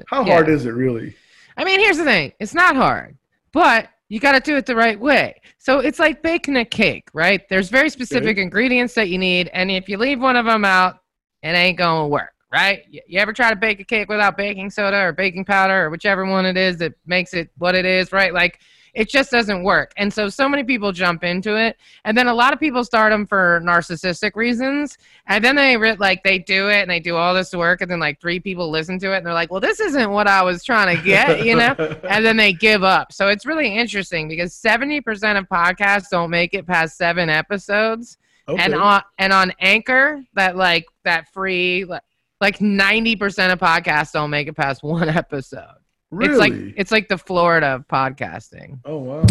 How 0.09 0.24
Yeah. 0.24 0.35
hard 0.35 0.48
is 0.48 0.66
it 0.66 0.70
really? 0.70 1.14
I 1.57 1.64
mean, 1.64 1.81
here's 1.81 1.98
the 1.98 2.05
thing 2.05 2.33
it's 2.40 2.55
not 2.55 2.76
hard, 2.76 3.16
but 3.52 3.88
you 4.12 4.20
got 4.20 4.33
to 4.33 4.40
do 4.40 4.59
it 4.59 4.66
the 4.66 4.77
right 4.77 5.01
way. 5.01 5.40
So 5.57 5.79
it's 5.79 5.98
like 5.98 6.20
baking 6.20 6.59
a 6.59 6.66
cake, 6.66 7.09
right? 7.14 7.48
There's 7.48 7.70
very 7.70 7.88
specific 7.88 8.37
ingredients 8.37 8.92
that 8.92 9.09
you 9.09 9.16
need. 9.16 9.48
And 9.55 9.70
if 9.70 9.88
you 9.88 9.96
leave 9.96 10.20
one 10.20 10.37
of 10.37 10.44
them 10.44 10.66
out, 10.66 10.98
it 11.42 11.48
ain't 11.48 11.79
going 11.79 12.05
to 12.05 12.09
work, 12.09 12.35
right? 12.53 12.83
You, 12.90 13.01
you 13.07 13.18
ever 13.20 13.33
try 13.33 13.48
to 13.48 13.57
bake 13.57 13.81
a 13.81 13.85
cake 13.85 14.11
without 14.11 14.37
baking 14.37 14.68
soda 14.68 14.98
or 14.98 15.12
baking 15.14 15.46
powder 15.46 15.87
or 15.87 15.88
whichever 15.88 16.27
one 16.27 16.44
it 16.44 16.59
is 16.59 16.77
that 16.77 16.92
makes 17.07 17.33
it 17.33 17.48
what 17.57 17.75
it 17.75 17.87
is, 17.87 18.12
right? 18.12 18.35
Like, 18.35 18.61
it 18.94 19.09
just 19.09 19.31
doesn't 19.31 19.62
work. 19.62 19.92
And 19.96 20.12
so, 20.12 20.28
so 20.28 20.48
many 20.48 20.64
people 20.64 20.92
jump 20.92 21.24
into 21.24 21.57
it. 21.57 21.76
And 22.05 22.16
then 22.16 22.26
a 22.26 22.35
lot 22.35 22.52
of 22.52 22.61
people 22.61 22.85
start 22.85 23.11
them 23.11 23.26
for 23.26 23.61
narcissistic 23.64 24.37
reasons. 24.37 24.98
And 25.26 25.42
then 25.42 25.57
they 25.57 25.76
re- 25.76 25.96
like, 25.96 26.22
they 26.22 26.38
do 26.38 26.68
it 26.68 26.83
and 26.83 26.90
they 26.90 27.00
do 27.00 27.16
all 27.16 27.33
this 27.33 27.55
work. 27.55 27.81
And 27.81 27.90
then, 27.90 28.00
like, 28.00 28.20
three 28.20 28.38
people 28.38 28.70
listen 28.70 28.98
to 28.98 29.14
it 29.14 29.18
and 29.18 29.26
they're 29.26 29.33
like, 29.33 29.50
well, 29.50 29.61
this 29.61 29.81
isn't 29.81 30.11
what 30.11 30.26
I 30.26 30.42
was 30.42 30.62
trying 30.62 30.94
to 30.96 31.02
get, 31.02 31.44
you 31.44 31.57
know? 31.57 31.74
and 32.09 32.24
then 32.24 32.37
they 32.37 32.52
give 32.52 32.85
up. 32.85 33.12
So 33.12 33.28
it's 33.28 33.46
really 33.46 33.74
interesting 33.74 34.28
because 34.28 34.55
70% 34.55 35.38
of 35.38 35.48
podcasts 35.48 36.11
don't 36.11 36.31
make 36.31 36.52
it 36.52 36.66
past 36.66 36.96
seven 36.98 37.31
episodes. 37.31 38.18
okay. 38.46 38.62
And 38.62 38.74
on 38.74 39.02
and 39.18 39.33
on 39.33 39.52
Anchor, 39.61 40.22
that 40.35 40.57
like 40.57 40.85
that 41.05 41.33
free 41.33 41.85
like 41.85 42.02
like 42.42 42.59
90% 42.59 43.52
of 43.52 43.61
podcasts 43.61 44.12
don't 44.12 44.28
make 44.31 44.48
it 44.48 44.55
past 44.55 44.83
one 44.83 45.09
episode. 45.09 45.81
Really? 46.12 46.31
It's 46.33 46.38
like 46.38 46.75
it's 46.77 46.90
like 46.92 47.09
the 47.09 47.18
Florida 47.18 47.66
of 47.77 47.88
podcasting. 47.88 48.79
oh 48.85 48.98
wow. 48.98 49.27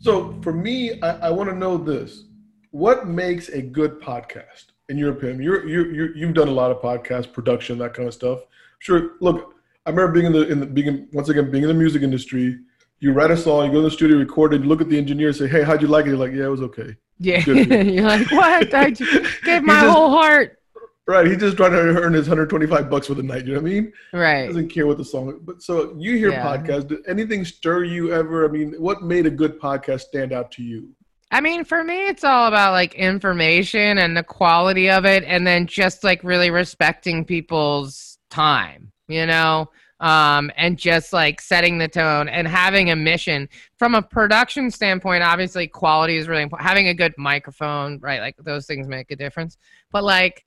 So 0.00 0.38
for 0.42 0.52
me, 0.52 1.00
I, 1.02 1.28
I 1.28 1.30
want 1.30 1.50
to 1.50 1.56
know 1.56 1.76
this: 1.76 2.24
What 2.70 3.06
makes 3.08 3.48
a 3.48 3.60
good 3.60 4.00
podcast, 4.00 4.66
in 4.88 4.96
your 4.96 5.10
opinion? 5.12 5.42
You're 5.42 5.66
you 5.68 5.84
you 5.90 6.12
you've 6.14 6.34
done 6.34 6.48
a 6.48 6.52
lot 6.52 6.70
of 6.70 6.80
podcast 6.80 7.32
production, 7.32 7.78
that 7.78 7.94
kind 7.94 8.06
of 8.08 8.14
stuff. 8.14 8.40
Sure. 8.78 9.12
Look, 9.20 9.54
I 9.86 9.90
remember 9.90 10.12
being 10.12 10.26
in 10.26 10.32
the 10.32 10.48
in 10.48 10.60
the 10.60 10.66
being 10.66 11.08
once 11.12 11.28
again 11.28 11.50
being 11.50 11.64
in 11.64 11.68
the 11.68 11.74
music 11.74 12.02
industry. 12.02 12.58
You 13.02 13.12
write 13.12 13.30
a 13.30 13.36
song, 13.36 13.64
you 13.66 13.72
go 13.72 13.78
to 13.78 13.82
the 13.84 13.90
studio, 13.90 14.18
record 14.18 14.52
it, 14.52 14.60
you 14.62 14.68
look 14.68 14.82
at 14.82 14.88
the 14.90 14.98
engineer, 14.98 15.28
and 15.28 15.36
say, 15.36 15.48
"Hey, 15.48 15.62
how'd 15.62 15.80
you 15.82 15.88
like 15.88 16.04
it?" 16.04 16.10
You're 16.10 16.18
like, 16.18 16.32
"Yeah, 16.32 16.44
it 16.44 16.48
was 16.48 16.60
okay." 16.62 16.96
Yeah. 17.18 17.40
You're 17.46 18.04
like, 18.06 18.30
what? 18.30 18.74
I 18.74 18.90
just 18.90 19.42
gave 19.44 19.62
my 19.62 19.80
just- 19.80 19.92
whole 19.94 20.10
heart. 20.10 20.58
Right. 21.06 21.26
He's 21.26 21.38
just 21.38 21.56
trying 21.56 21.72
to 21.72 21.78
earn 21.78 22.12
his 22.12 22.28
125 22.28 22.88
bucks 22.88 23.08
for 23.08 23.14
the 23.14 23.22
night. 23.22 23.44
You 23.46 23.54
know 23.54 23.60
what 23.60 23.68
I 23.70 23.72
mean? 23.74 23.92
Right. 24.12 24.46
Doesn't 24.46 24.68
care 24.68 24.86
what 24.86 24.96
the 24.98 25.04
song. 25.04 25.30
is. 25.30 25.34
But 25.42 25.62
so 25.62 25.94
you 25.98 26.16
hear 26.16 26.30
Yeah. 26.30 26.44
podcasts. 26.44 26.86
Did 26.88 26.98
anything 27.08 27.44
stir 27.44 27.84
you 27.84 28.12
ever? 28.12 28.44
I 28.44 28.48
mean, 28.48 28.74
what 28.78 29.02
made 29.02 29.26
a 29.26 29.30
good 29.30 29.58
podcast 29.60 30.02
stand 30.02 30.32
out 30.32 30.52
to 30.52 30.62
you? 30.62 30.88
I 31.32 31.40
mean, 31.40 31.64
for 31.64 31.82
me, 31.82 32.06
it's 32.08 32.22
all 32.24 32.46
about 32.46 32.72
like 32.72 32.94
information 32.94 33.98
and 33.98 34.16
the 34.16 34.22
quality 34.22 34.90
of 34.90 35.04
it, 35.04 35.24
and 35.24 35.46
then 35.46 35.66
just 35.66 36.04
like 36.04 36.22
really 36.22 36.50
respecting 36.50 37.24
people's 37.24 38.18
time. 38.30 38.92
You 39.08 39.26
know, 39.26 39.68
um, 39.98 40.52
and 40.56 40.78
just 40.78 41.12
like 41.12 41.40
setting 41.40 41.78
the 41.78 41.88
tone 41.88 42.28
and 42.28 42.46
having 42.46 42.90
a 42.90 42.96
mission 42.96 43.48
from 43.78 43.96
a 43.96 44.02
production 44.02 44.70
standpoint. 44.70 45.24
Obviously, 45.24 45.66
quality 45.66 46.16
is 46.16 46.28
really 46.28 46.42
important. 46.42 46.68
Having 46.68 46.88
a 46.88 46.94
good 46.94 47.14
microphone, 47.18 47.98
right? 47.98 48.20
Like 48.20 48.36
those 48.38 48.66
things 48.66 48.86
make 48.86 49.10
a 49.10 49.16
difference. 49.16 49.56
But 49.90 50.04
like 50.04 50.44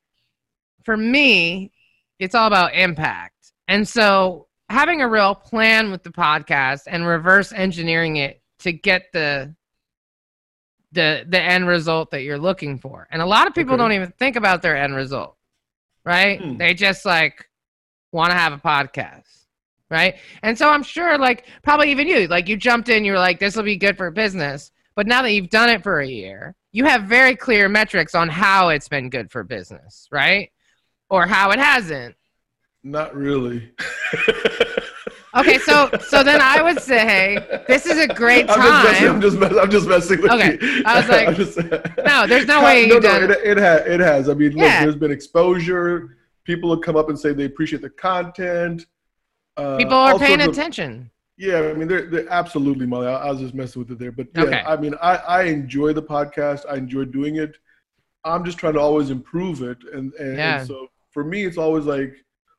for 0.83 0.97
me, 0.97 1.71
it's 2.19 2.35
all 2.35 2.47
about 2.47 2.73
impact. 2.75 3.53
And 3.67 3.87
so 3.87 4.47
having 4.69 5.01
a 5.01 5.07
real 5.07 5.35
plan 5.35 5.91
with 5.91 6.03
the 6.03 6.09
podcast 6.09 6.81
and 6.87 7.05
reverse 7.05 7.51
engineering 7.51 8.17
it 8.17 8.41
to 8.59 8.71
get 8.71 9.11
the 9.13 9.55
the 10.91 11.25
the 11.27 11.41
end 11.41 11.67
result 11.67 12.11
that 12.11 12.21
you're 12.21 12.37
looking 12.37 12.77
for. 12.77 13.07
And 13.11 13.21
a 13.21 13.25
lot 13.25 13.47
of 13.47 13.53
people 13.55 13.73
Okay. 13.73 13.81
don't 13.83 13.91
even 13.93 14.13
think 14.19 14.35
about 14.35 14.61
their 14.61 14.77
end 14.77 14.95
result. 14.95 15.37
Right? 16.05 16.39
Hmm. 16.41 16.57
They 16.57 16.73
just 16.73 17.05
like 17.05 17.49
want 18.11 18.31
to 18.31 18.37
have 18.37 18.53
a 18.53 18.57
podcast. 18.57 19.45
Right? 19.89 20.15
And 20.41 20.57
so 20.57 20.69
I'm 20.69 20.83
sure 20.83 21.17
like 21.17 21.45
probably 21.61 21.91
even 21.91 22.07
you, 22.07 22.27
like 22.27 22.47
you 22.47 22.57
jumped 22.57 22.89
in, 22.89 23.05
you 23.05 23.11
were 23.11 23.19
like, 23.19 23.39
this 23.39 23.55
will 23.55 23.63
be 23.63 23.77
good 23.77 23.97
for 23.97 24.09
business. 24.11 24.71
But 24.95 25.07
now 25.07 25.21
that 25.23 25.31
you've 25.31 25.49
done 25.49 25.69
it 25.69 25.83
for 25.83 25.99
a 25.99 26.07
year, 26.07 26.55
you 26.71 26.85
have 26.85 27.03
very 27.03 27.35
clear 27.35 27.69
metrics 27.69 28.15
on 28.15 28.29
how 28.29 28.69
it's 28.69 28.87
been 28.87 29.09
good 29.09 29.31
for 29.31 29.43
business, 29.43 30.07
right? 30.11 30.51
Or 31.13 31.27
how 31.27 31.51
it 31.51 31.59
hasn't. 31.59 32.15
Not 32.83 33.15
really. 33.15 33.71
Okay, 35.35 35.57
so 35.57 35.89
so 36.07 36.21
then 36.23 36.39
I 36.41 36.61
would 36.61 36.79
say 36.79 37.39
this 37.67 37.87
is 37.87 37.97
a 37.97 38.07
great 38.07 38.47
I'm 38.51 38.61
just 38.61 38.83
messing. 38.83 39.07
time. 39.07 39.15
I'm 39.15 39.21
just, 39.21 39.37
mess, 39.39 39.53
I'm 39.63 39.71
just 39.71 39.87
messing 39.87 40.21
with 40.21 40.31
Okay, 40.31 40.59
you. 40.61 40.83
I 40.85 40.99
was 40.99 41.09
like, 41.09 41.35
just- 41.43 41.57
no, 42.05 42.27
there's 42.27 42.45
no 42.45 42.63
way 42.63 42.85
no, 42.85 42.93
you 42.95 42.99
no, 43.01 43.19
done- 43.19 43.31
it, 43.31 43.37
it, 43.43 43.57
ha- 43.57 43.83
it 43.91 43.99
has. 43.99 44.29
I 44.29 44.35
mean, 44.35 44.49
look, 44.51 44.59
Yeah. 44.61 44.83
there's 44.83 44.95
been 44.95 45.09
exposure. 45.09 46.17
People 46.43 46.69
have 46.69 46.81
come 46.81 46.95
up 46.95 47.09
and 47.09 47.17
say 47.17 47.33
they 47.33 47.45
appreciate 47.45 47.81
the 47.81 47.89
content. 47.89 48.85
Uh, 49.57 49.77
People 49.77 49.95
are 49.95 50.19
paying 50.19 50.39
of- 50.39 50.49
attention. 50.49 51.09
Yeah, 51.35 51.61
I 51.61 51.73
mean, 51.73 51.87
they're, 51.87 52.05
they're 52.11 52.29
absolutely, 52.31 52.85
Molly. 52.85 53.07
I, 53.07 53.13
I 53.15 53.31
was 53.31 53.39
just 53.39 53.55
messing 53.55 53.81
with 53.81 53.89
it 53.91 53.97
there, 53.97 54.11
but 54.11 54.27
yeah, 54.35 54.43
Okay. 54.43 54.63
I 54.67 54.75
mean, 54.77 54.93
I, 55.01 55.15
I 55.15 55.43
enjoy 55.45 55.93
the 55.93 56.03
podcast. 56.03 56.63
I 56.69 56.75
enjoy 56.75 57.05
doing 57.05 57.37
it. 57.37 57.57
I'm 58.23 58.45
just 58.45 58.59
trying 58.59 58.73
to 58.73 58.79
always 58.79 59.09
improve 59.09 59.63
it, 59.63 59.79
and 59.95 60.13
and, 60.13 60.37
Yeah. 60.37 60.59
and 60.59 60.67
so 60.67 60.89
for 61.13 61.23
me, 61.23 61.45
it's 61.45 61.57
always 61.57 61.85
like, 61.85 62.15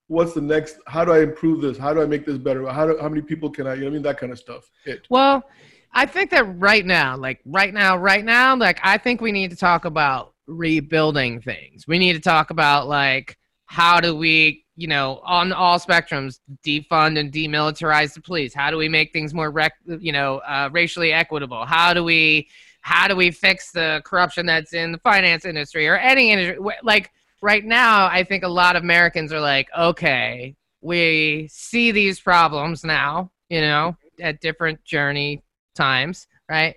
what's 0.07 0.33
the 0.33 0.41
next? 0.41 0.77
How 0.87 1.05
do 1.05 1.13
I 1.13 1.21
improve 1.23 1.61
this? 1.61 1.77
How 1.77 1.93
do 1.93 2.01
I 2.03 2.07
make 2.07 2.25
this 2.25 2.39
better? 2.39 2.67
How 2.69 2.87
do 2.87 2.99
how 3.01 3.09
many 3.09 3.23
people 3.23 3.51
can 3.51 3.67
I? 3.67 3.75
You 3.75 3.83
know, 3.83 3.89
I 3.89 3.91
mean, 3.91 4.03
that 4.03 4.19
kind 4.19 4.33
of 4.33 4.39
stuff. 4.39 4.71
It. 4.87 5.07
Well, 5.11 5.45
I 5.93 6.07
think 6.07 6.31
that 6.31 6.45
right 6.59 6.85
now, 6.85 7.17
like 7.17 7.41
right 7.45 7.75
now, 7.75 7.97
right 7.97 8.25
now, 8.25 8.57
like 8.57 8.81
I 8.83 8.99
think 8.99 9.21
we 9.21 9.33
need 9.33 9.51
to 9.51 9.57
talk 9.57 9.85
about 9.85 10.35
rebuilding 10.47 11.41
things. 11.41 11.87
We 11.87 11.99
need 11.99 12.15
to 12.15 12.21
talk 12.21 12.51
about 12.51 12.89
like 12.89 13.39
how 13.67 14.01
do 14.01 14.15
we, 14.15 14.65
you 14.77 14.87
know, 14.87 15.21
on 15.25 15.53
all 15.53 15.79
spectrums, 15.79 16.41
defund 16.65 17.19
and 17.19 17.33
demilitarize 17.33 18.15
the 18.15 18.21
police? 18.21 18.55
How 18.55 18.71
do 18.71 18.77
we 18.77 18.89
make 18.89 19.13
things 19.13 19.33
more, 19.35 19.51
rec- 19.51 19.79
you 19.87 20.13
know, 20.13 20.39
uh, 20.39 20.69
racially 20.73 21.13
equitable? 21.13 21.65
How 21.65 21.95
do 21.95 22.05
we, 22.05 22.49
how 22.83 23.09
do 23.09 23.17
we 23.17 23.31
fix 23.31 23.73
the 23.73 24.03
corruption 24.05 24.47
that's 24.47 24.75
in 24.75 24.93
the 24.93 24.99
finance 24.99 25.45
industry 25.45 25.89
or 25.89 25.97
any 25.97 26.31
industry? 26.31 26.59
Like 26.83 27.11
right 27.45 27.65
now, 27.65 28.07
I 28.07 28.25
think 28.25 28.43
a 28.43 28.49
lot 28.49 28.75
of 28.75 28.83
Americans 28.83 29.31
are 29.31 29.41
like, 29.41 29.69
okay, 29.79 30.57
we 30.81 31.47
see 31.53 31.93
these 31.93 32.19
problems 32.19 32.83
now, 32.83 33.31
you 33.51 33.61
know, 33.61 33.99
at 34.19 34.41
different 34.41 34.83
journey 34.83 35.43
times, 35.75 36.27
right? 36.49 36.77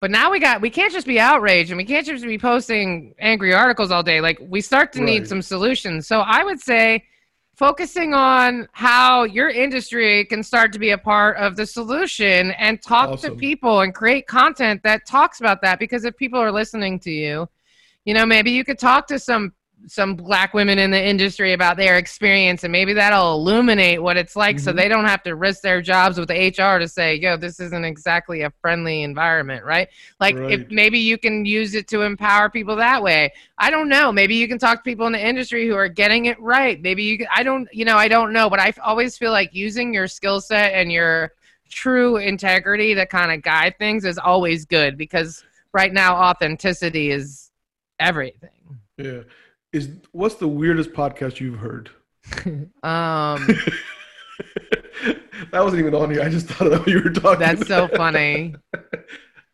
But 0.00 0.10
now 0.10 0.32
we 0.32 0.40
got 0.40 0.60
we 0.60 0.70
can't 0.70 0.92
just 0.92 1.06
be 1.06 1.20
outraged 1.20 1.70
and 1.70 1.78
we 1.78 1.84
can't 1.84 2.04
just 2.04 2.24
be 2.24 2.38
posting 2.38 3.14
angry 3.20 3.54
articles 3.54 3.92
all 3.92 4.02
day. 4.02 4.20
Like 4.20 4.38
we 4.40 4.60
start 4.60 4.92
to 4.94 5.00
need 5.00 5.28
some 5.28 5.42
solutions. 5.42 6.08
So 6.08 6.20
I 6.20 6.42
would 6.42 6.58
say 6.58 7.04
focusing 7.54 8.12
on 8.12 8.66
how 8.72 9.22
your 9.22 9.50
industry 9.50 10.24
can 10.24 10.42
start 10.42 10.72
to 10.72 10.80
be 10.80 10.90
a 10.90 10.98
part 10.98 11.36
of 11.36 11.54
the 11.54 11.66
solution 11.66 12.50
and 12.52 12.82
talk 12.82 13.20
to 13.20 13.36
people 13.36 13.82
and 13.82 13.94
create 13.94 14.26
content 14.26 14.82
that 14.82 15.06
talks 15.06 15.38
about 15.38 15.60
that 15.62 15.78
because 15.78 16.04
if 16.04 16.16
people 16.16 16.40
are 16.40 16.50
listening 16.50 16.98
to 16.98 17.10
you, 17.12 17.46
you 18.04 18.14
know, 18.14 18.26
maybe 18.26 18.50
you 18.50 18.64
could 18.64 18.78
talk 18.78 19.06
to 19.06 19.18
some 19.18 19.52
some 19.86 20.14
black 20.14 20.52
women 20.54 20.78
in 20.78 20.90
the 20.90 21.02
industry 21.02 21.52
about 21.52 21.76
their 21.76 21.96
experience 21.96 22.64
and 22.64 22.70
maybe 22.70 22.92
that'll 22.92 23.34
illuminate 23.34 24.00
what 24.02 24.16
it's 24.16 24.36
like 24.36 24.58
so 24.58 24.72
Mhm. 24.72 24.76
they 24.76 24.88
don't 24.88 25.06
have 25.06 25.22
to 25.22 25.34
risk 25.34 25.62
their 25.62 25.80
jobs 25.80 26.18
with 26.18 26.28
the 26.28 26.34
HR 26.34 26.78
to 26.78 26.86
say, 26.86 27.14
yo, 27.14 27.36
this 27.36 27.58
isn't 27.60 27.84
exactly 27.84 28.42
a 28.42 28.50
friendly 28.60 29.02
environment, 29.02 29.64
right? 29.64 29.88
Like 30.20 30.36
if 30.50 30.70
maybe 30.70 30.98
you 30.98 31.16
can 31.18 31.44
use 31.44 31.74
it 31.74 31.88
to 31.88 32.02
empower 32.02 32.50
people 32.50 32.76
that 32.76 33.02
way. 33.02 33.32
I 33.58 33.70
don't 33.70 33.88
know. 33.88 34.12
Maybe 34.12 34.34
you 34.34 34.46
can 34.48 34.58
talk 34.58 34.78
to 34.78 34.82
people 34.82 35.06
in 35.06 35.12
the 35.12 35.26
industry 35.26 35.66
who 35.66 35.74
are 35.74 35.88
getting 35.88 36.26
it 36.26 36.38
right. 36.40 36.80
Maybe 36.80 37.02
you 37.02 37.18
can, 37.18 37.26
I 37.34 37.42
don't, 37.42 37.68
you 37.72 37.84
know, 37.84 37.96
I 37.96 38.08
don't 38.08 38.32
know, 38.32 38.50
but 38.50 38.60
I 38.60 38.72
always 38.82 39.16
feel 39.16 39.32
like 39.32 39.54
using 39.54 39.92
your 39.94 40.08
skill 40.08 40.40
set 40.40 40.72
and 40.74 40.92
your 40.92 41.32
true 41.70 42.16
integrity 42.16 42.94
to 42.94 43.06
kind 43.06 43.32
of 43.32 43.42
guide 43.42 43.76
things 43.78 44.04
is 44.04 44.18
always 44.18 44.64
good 44.64 44.98
because 44.98 45.42
right 45.72 45.92
now 45.92 46.16
authenticity 46.16 47.10
is 47.10 47.50
everything. 47.98 48.50
Yeah. 48.98 49.20
Is 49.72 49.88
what's 50.12 50.34
the 50.36 50.48
weirdest 50.48 50.92
podcast 50.92 51.40
you've 51.40 51.58
heard? 51.58 51.90
Um, 52.82 53.46
that 55.52 55.62
wasn't 55.62 55.80
even 55.80 55.94
on 55.94 56.10
here. 56.10 56.22
I 56.22 56.28
just 56.28 56.46
thought 56.46 56.72
of 56.72 56.84
that 56.84 56.90
you 56.90 57.02
were 57.02 57.10
talking. 57.10 57.40
that's 57.40 57.66
so 57.66 57.88
funny. 57.88 58.54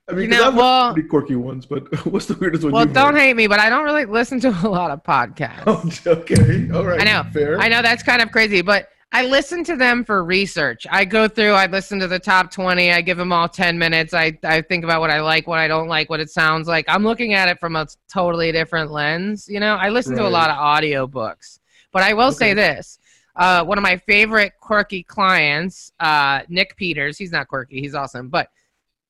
I 0.08 0.12
mean, 0.12 0.22
You 0.22 0.28
know, 0.28 0.44
I've 0.48 0.54
well- 0.54 0.92
pretty 0.92 1.08
quirky 1.08 1.34
ones, 1.36 1.66
but 1.66 1.88
what's 2.06 2.26
the 2.26 2.34
weirdest 2.34 2.62
one? 2.64 2.72
Well, 2.72 2.86
don't 2.86 3.14
heard? 3.14 3.20
hate 3.20 3.34
me, 3.36 3.46
but 3.48 3.58
I 3.60 3.68
don't 3.68 3.84
really 3.84 4.04
listen 4.04 4.38
to 4.40 4.48
a 4.48 4.68
lot 4.68 4.90
of 4.92 5.02
podcasts. 5.02 5.62
Oh, 6.06 6.10
okay. 6.20 6.68
All 6.72 6.84
right. 6.84 7.00
I 7.00 7.04
know. 7.04 7.24
Fair. 7.32 7.58
I 7.60 7.68
know 7.68 7.82
that's 7.82 8.02
kind 8.04 8.22
of 8.22 8.30
crazy, 8.30 8.62
but 8.62 8.88
I 9.12 9.24
listen 9.24 9.64
to 9.64 9.76
them 9.76 10.04
for 10.04 10.24
research. 10.24 10.86
I 10.90 11.04
go 11.04 11.28
through, 11.28 11.52
I 11.52 11.66
listen 11.66 11.98
to 12.00 12.08
the 12.08 12.18
top 12.18 12.50
20, 12.50 12.92
I 12.92 13.00
give 13.00 13.16
them 13.16 13.32
all 13.32 13.48
10 13.48 13.78
minutes. 13.78 14.12
I, 14.12 14.36
I 14.44 14.60
think 14.60 14.84
about 14.84 15.00
what 15.00 15.10
I 15.10 15.20
like, 15.20 15.46
what 15.46 15.58
I 15.58 15.68
don't 15.68 15.88
like, 15.88 16.10
what 16.10 16.20
it 16.20 16.28
sounds 16.28 16.68
like. 16.68 16.84
I'm 16.88 17.04
looking 17.04 17.32
at 17.32 17.48
it 17.48 17.58
from 17.58 17.76
a 17.76 17.86
totally 18.12 18.52
different 18.52 18.90
lens. 18.90 19.48
You 19.48 19.60
know, 19.60 19.76
I 19.76 19.88
listen 19.88 20.16
to 20.16 20.26
a 20.26 20.28
lot 20.28 20.50
of 20.50 20.56
audiobooks, 20.56 21.60
but 21.92 22.02
I 22.02 22.12
will 22.14 22.32
say 22.32 22.52
this. 22.52 22.98
Uh, 23.36 23.64
one 23.64 23.78
of 23.78 23.82
my 23.82 23.96
favorite 23.98 24.54
quirky 24.60 25.02
clients, 25.02 25.92
uh, 26.00 26.40
Nick 26.48 26.76
Peters, 26.76 27.18
he's 27.18 27.32
not 27.32 27.48
quirky, 27.48 27.80
he's 27.80 27.94
awesome, 27.94 28.28
but 28.28 28.48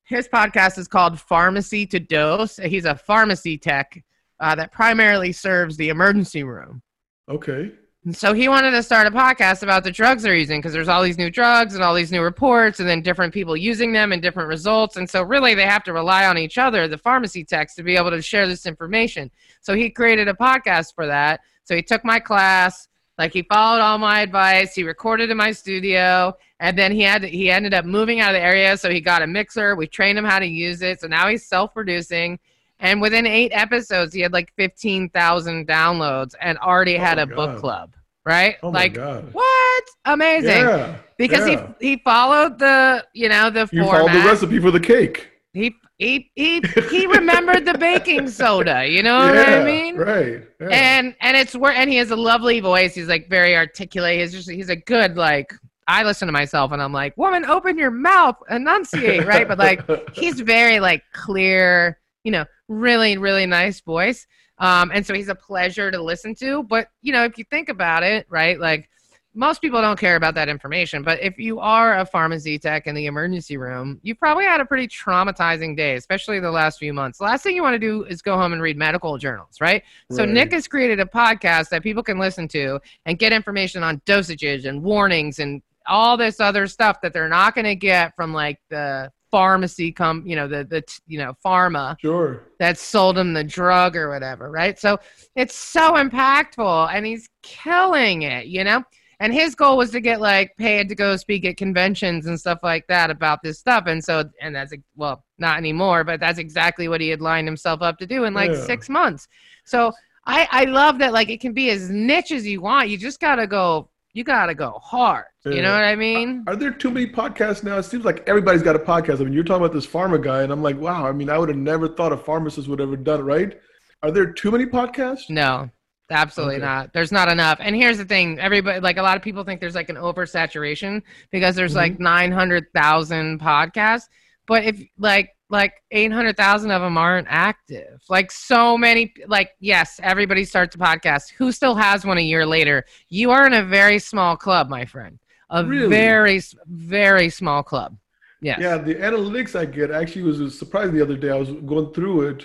his 0.04 0.28
podcast 0.28 0.78
is 0.78 0.88
called 0.88 1.20
Pharmacy 1.20 1.86
to 1.86 1.98
Dose. 1.98 2.56
He's 2.56 2.84
a 2.84 2.94
pharmacy 2.94 3.58
tech 3.58 4.02
uh, 4.38 4.54
that 4.54 4.72
primarily 4.72 5.32
serves 5.32 5.76
the 5.76 5.88
emergency 5.88 6.44
room. 6.44 6.82
Okay. 7.28 7.72
So 8.12 8.34
he 8.34 8.48
wanted 8.48 8.70
to 8.70 8.84
start 8.84 9.08
a 9.08 9.10
podcast 9.10 9.64
about 9.64 9.82
the 9.82 9.90
drugs 9.90 10.22
they're 10.22 10.36
using 10.36 10.60
because 10.60 10.72
there's 10.72 10.86
all 10.86 11.02
these 11.02 11.18
new 11.18 11.28
drugs 11.28 11.74
and 11.74 11.82
all 11.82 11.92
these 11.92 12.12
new 12.12 12.22
reports 12.22 12.78
and 12.78 12.88
then 12.88 13.02
different 13.02 13.34
people 13.34 13.56
using 13.56 13.92
them 13.92 14.12
and 14.12 14.22
different 14.22 14.48
results. 14.48 14.96
And 14.96 15.10
so 15.10 15.22
really 15.22 15.56
they 15.56 15.66
have 15.66 15.82
to 15.84 15.92
rely 15.92 16.24
on 16.24 16.38
each 16.38 16.56
other, 16.56 16.86
the 16.86 16.98
pharmacy 16.98 17.42
techs, 17.42 17.74
to 17.74 17.82
be 17.82 17.96
able 17.96 18.10
to 18.10 18.22
share 18.22 18.46
this 18.46 18.64
information. 18.64 19.28
So 19.60 19.74
he 19.74 19.90
created 19.90 20.28
a 20.28 20.34
podcast 20.34 20.94
for 20.94 21.06
that. 21.08 21.40
So 21.64 21.74
he 21.74 21.82
took 21.82 22.04
my 22.04 22.20
class, 22.20 22.86
like 23.18 23.32
he 23.32 23.42
followed 23.42 23.80
all 23.80 23.98
my 23.98 24.20
advice, 24.20 24.72
he 24.72 24.84
recorded 24.84 25.30
in 25.30 25.36
my 25.36 25.50
studio, 25.50 26.36
and 26.60 26.78
then 26.78 26.92
he 26.92 27.02
had 27.02 27.22
to, 27.22 27.28
he 27.28 27.50
ended 27.50 27.74
up 27.74 27.84
moving 27.84 28.20
out 28.20 28.30
of 28.30 28.40
the 28.40 28.44
area. 28.44 28.76
So 28.76 28.88
he 28.88 29.00
got 29.00 29.22
a 29.22 29.26
mixer. 29.26 29.74
We 29.74 29.88
trained 29.88 30.16
him 30.16 30.24
how 30.24 30.38
to 30.38 30.46
use 30.46 30.80
it. 30.80 31.00
So 31.00 31.08
now 31.08 31.26
he's 31.26 31.44
self-producing. 31.44 32.38
And 32.78 33.00
within 33.00 33.26
eight 33.26 33.52
episodes, 33.52 34.12
he 34.12 34.20
had 34.20 34.32
like 34.32 34.52
15,000 34.56 35.66
downloads 35.66 36.34
and 36.40 36.58
already 36.58 36.96
Oh 36.96 37.00
had 37.00 37.18
a 37.18 37.26
book 37.26 37.58
club, 37.58 37.94
right? 38.24 38.56
Oh 38.62 38.68
like, 38.68 38.94
god. 38.94 39.32
what? 39.32 39.84
Amazing. 40.04 40.50
Yeah. 40.50 40.96
Because 41.16 41.48
yeah. 41.48 41.72
he 41.78 41.90
he 41.90 42.02
followed 42.04 42.58
the, 42.58 43.06
you 43.14 43.28
know, 43.28 43.48
the 43.48 43.68
you 43.72 43.84
followed 43.84 44.12
the 44.12 44.20
recipe 44.26 44.58
for 44.58 44.70
the 44.70 44.80
cake. 44.80 45.28
he, 45.54 45.74
he, 45.98 46.30
he, 46.34 46.62
he 46.90 47.06
remembered 47.06 47.64
the 47.64 47.78
baking 47.78 48.28
soda, 48.28 48.86
you 48.86 49.02
know 49.02 49.18
what 49.18 49.38
I 49.38 49.64
mean? 49.64 49.96
Right. 49.96 50.42
Yeah. 50.60 50.68
And 50.70 51.16
and 51.22 51.36
it's 51.36 51.56
where 51.56 51.72
and 51.72 51.88
he 51.88 51.96
has 51.96 52.10
a 52.10 52.16
lovely 52.16 52.60
voice. 52.60 52.94
He's 52.94 53.08
like 53.08 53.30
very 53.30 53.56
articulate. 53.56 54.20
He's 54.20 54.32
just 54.32 54.50
he's 54.50 54.68
a 54.68 54.76
good 54.76 55.16
like 55.16 55.54
I 55.88 56.02
listen 56.02 56.26
to 56.26 56.32
myself 56.32 56.72
and 56.72 56.82
I'm 56.82 56.92
like, 56.92 57.16
woman, 57.16 57.44
open 57.44 57.78
your 57.78 57.90
mouth, 57.90 58.36
enunciate, 58.50 59.24
right? 59.26 59.46
But 59.46 59.58
like 59.58 59.82
he's 60.14 60.40
very 60.40 60.80
like 60.80 61.02
clear, 61.12 61.98
you 62.26 62.32
know, 62.32 62.44
really, 62.66 63.16
really 63.16 63.46
nice 63.46 63.80
voice. 63.80 64.26
Um, 64.58 64.90
and 64.92 65.06
so 65.06 65.14
he's 65.14 65.28
a 65.28 65.34
pleasure 65.34 65.92
to 65.92 66.02
listen 66.02 66.34
to. 66.36 66.64
But 66.64 66.88
you 67.00 67.12
know, 67.12 67.24
if 67.24 67.38
you 67.38 67.44
think 67.44 67.68
about 67.68 68.02
it, 68.02 68.26
right, 68.28 68.58
like 68.58 68.90
most 69.32 69.60
people 69.60 69.80
don't 69.80 69.98
care 69.98 70.16
about 70.16 70.34
that 70.34 70.48
information. 70.48 71.04
But 71.04 71.22
if 71.22 71.38
you 71.38 71.60
are 71.60 71.98
a 71.98 72.04
pharmacy 72.04 72.58
tech 72.58 72.88
in 72.88 72.96
the 72.96 73.06
emergency 73.06 73.58
room, 73.58 74.00
you've 74.02 74.18
probably 74.18 74.44
had 74.44 74.60
a 74.60 74.64
pretty 74.64 74.88
traumatizing 74.88 75.76
day, 75.76 75.94
especially 75.94 76.40
the 76.40 76.50
last 76.50 76.80
few 76.80 76.92
months. 76.92 77.18
The 77.18 77.24
last 77.24 77.44
thing 77.44 77.54
you 77.54 77.62
want 77.62 77.74
to 77.74 77.78
do 77.78 78.02
is 78.04 78.22
go 78.22 78.36
home 78.36 78.52
and 78.52 78.60
read 78.60 78.76
medical 78.76 79.16
journals, 79.18 79.60
right? 79.60 79.84
So 80.10 80.24
Nick 80.24 80.52
has 80.52 80.66
created 80.66 80.98
a 80.98 81.04
podcast 81.04 81.68
that 81.68 81.84
people 81.84 82.02
can 82.02 82.18
listen 82.18 82.48
to 82.48 82.80
and 83.04 83.20
get 83.20 83.32
information 83.32 83.84
on 83.84 84.00
dosages 84.00 84.64
and 84.64 84.82
warnings 84.82 85.38
and 85.38 85.62
all 85.86 86.16
this 86.16 86.40
other 86.40 86.66
stuff 86.66 87.00
that 87.02 87.12
they're 87.12 87.28
not 87.28 87.54
going 87.54 87.66
to 87.66 87.76
get 87.76 88.16
from 88.16 88.32
like 88.32 88.58
the 88.68 89.12
pharmacy 89.36 89.92
com 89.92 90.22
you 90.26 90.34
know 90.38 90.48
the 90.48 90.64
the 90.64 90.82
you 91.06 91.18
know 91.22 91.32
pharma 91.44 91.86
Sure. 92.00 92.32
that 92.58 92.78
sold 92.78 93.18
him 93.18 93.34
the 93.34 93.44
drug 93.44 93.94
or 93.94 94.08
whatever 94.08 94.50
right? 94.50 94.78
So 94.78 94.90
it's 95.34 95.54
so 95.54 95.84
impactful 96.04 96.76
and 96.94 97.04
he's 97.04 97.28
killing 97.42 98.22
it 98.22 98.46
you 98.46 98.64
know? 98.64 98.82
And 99.20 99.32
his 99.32 99.54
goal 99.54 99.76
was 99.82 99.90
to 99.90 100.00
get 100.00 100.20
like 100.20 100.48
paid 100.56 100.88
to 100.90 100.94
go 100.94 101.16
speak 101.16 101.44
at 101.44 101.56
conventions 101.58 102.26
and 102.26 102.38
stuff 102.44 102.60
like 102.62 102.84
that 102.88 103.10
about 103.10 103.38
this 103.42 103.58
stuff. 103.58 103.84
And 103.92 104.02
so 104.08 104.14
and 104.40 104.54
that's 104.56 104.72
well 105.02 105.16
not 105.38 105.58
anymore 105.58 106.02
but 106.08 106.18
that's 106.20 106.38
exactly 106.46 106.86
what 106.88 107.00
he 107.04 107.08
had 107.14 107.20
lined 107.20 107.48
himself 107.52 107.82
up 107.82 107.98
to 107.98 108.06
do 108.06 108.24
in 108.24 108.32
like 108.32 108.50
Yeah. 108.52 108.64
six 108.72 108.88
months. 108.88 109.28
So 109.64 109.92
i 110.36 110.40
i 110.60 110.64
love 110.64 110.94
that 111.02 111.12
like 111.18 111.28
it 111.34 111.40
can 111.44 111.52
be 111.62 111.68
as 111.76 111.90
niche 111.90 112.32
as 112.38 112.44
you 112.52 112.58
want. 112.62 112.88
You 112.90 112.96
just 113.08 113.20
gotta 113.20 113.46
go 113.46 113.90
you 114.16 114.24
gotta 114.24 114.54
go 114.54 114.80
hard 114.82 115.26
you 115.44 115.62
know 115.62 115.72
what 115.72 115.84
i 115.84 115.94
mean 115.94 116.44
Are 116.48 116.56
there 116.56 116.70
too 116.72 116.90
many 116.90 117.06
podcasts 117.06 117.62
now? 117.62 117.78
It 117.78 117.84
seems 117.84 118.04
like 118.04 118.22
everybody's 118.28 118.62
got 118.62 118.74
a 118.76 118.78
podcast. 118.80 119.20
I 119.20 119.24
mean, 119.24 119.32
you're 119.32 119.44
talking 119.44 119.64
about 119.64 119.72
this 119.74 119.86
pharma 119.86 120.22
guy, 120.22 120.42
and 120.42 120.52
I'm 120.52 120.62
like, 120.62 120.76
wow. 120.78 121.06
I 121.06 121.12
mean, 121.12 121.28
I 121.30 121.38
would 121.38 121.48
have 121.48 121.58
never 121.58 121.88
thought 121.88 122.12
a 122.12 122.16
pharmacist 122.16 122.66
would 122.68 122.80
ever 122.80 122.96
done 122.96 123.20
it, 123.20 123.24
right? 123.24 123.60
Are 124.02 124.10
there 124.10 124.32
too 124.32 124.50
many 124.50 124.66
podcasts? 124.66 125.28
No, 125.28 125.70
absolutely 126.10 126.56
Okay. 126.56 126.64
not. 126.64 126.92
There's 126.92 127.12
not 127.12 127.28
enough. 127.28 127.58
And 127.60 127.76
here's 127.76 127.98
the 127.98 128.04
thing: 128.04 128.38
everybody, 128.40 128.80
like 128.80 128.96
a 128.96 129.02
lot 129.02 129.16
of 129.16 129.22
people, 129.22 129.44
think 129.44 129.60
there's 129.60 129.74
like 129.74 129.88
an 129.90 129.96
oversaturation 129.96 131.02
because 131.30 131.54
there's 131.54 131.74
Mm-hmm. 131.74 131.76
like 131.76 132.00
900,000 132.00 133.40
podcasts, 133.40 134.08
but 134.46 134.64
if 134.64 134.80
like 134.98 135.30
like 135.48 135.74
800,000 135.90 136.70
of 136.70 136.82
them 136.82 136.98
aren't 136.98 137.28
active. 137.30 138.02
Like 138.08 138.30
so 138.32 138.76
many, 138.76 139.14
like 139.28 139.50
yes, 139.60 140.00
everybody 140.02 140.44
starts 140.44 140.74
a 140.74 140.78
podcast. 140.78 141.30
Who 141.30 141.52
still 141.52 141.74
has 141.74 142.04
one 142.04 142.18
a 142.18 142.22
year 142.22 142.44
later? 142.44 142.84
You 143.08 143.30
are 143.30 143.46
in 143.46 143.52
a 143.52 143.62
very 143.64 143.98
small 143.98 144.36
club, 144.36 144.68
my 144.68 144.84
friend. 144.84 145.18
A 145.50 145.64
Really? 145.64 145.88
very 145.88 146.40
very 146.66 147.28
small 147.30 147.62
club. 147.62 147.96
Yes. 148.40 148.58
Yeah, 148.60 148.76
the 148.78 148.96
analytics 148.96 149.54
I 149.58 149.64
get 149.64 149.90
actually 149.90 150.22
was 150.22 150.58
surprised 150.58 150.92
the 150.92 151.00
other 151.02 151.16
day. 151.16 151.30
I 151.30 151.36
was 151.38 151.50
going 151.50 151.92
through 151.94 152.28
it. 152.28 152.44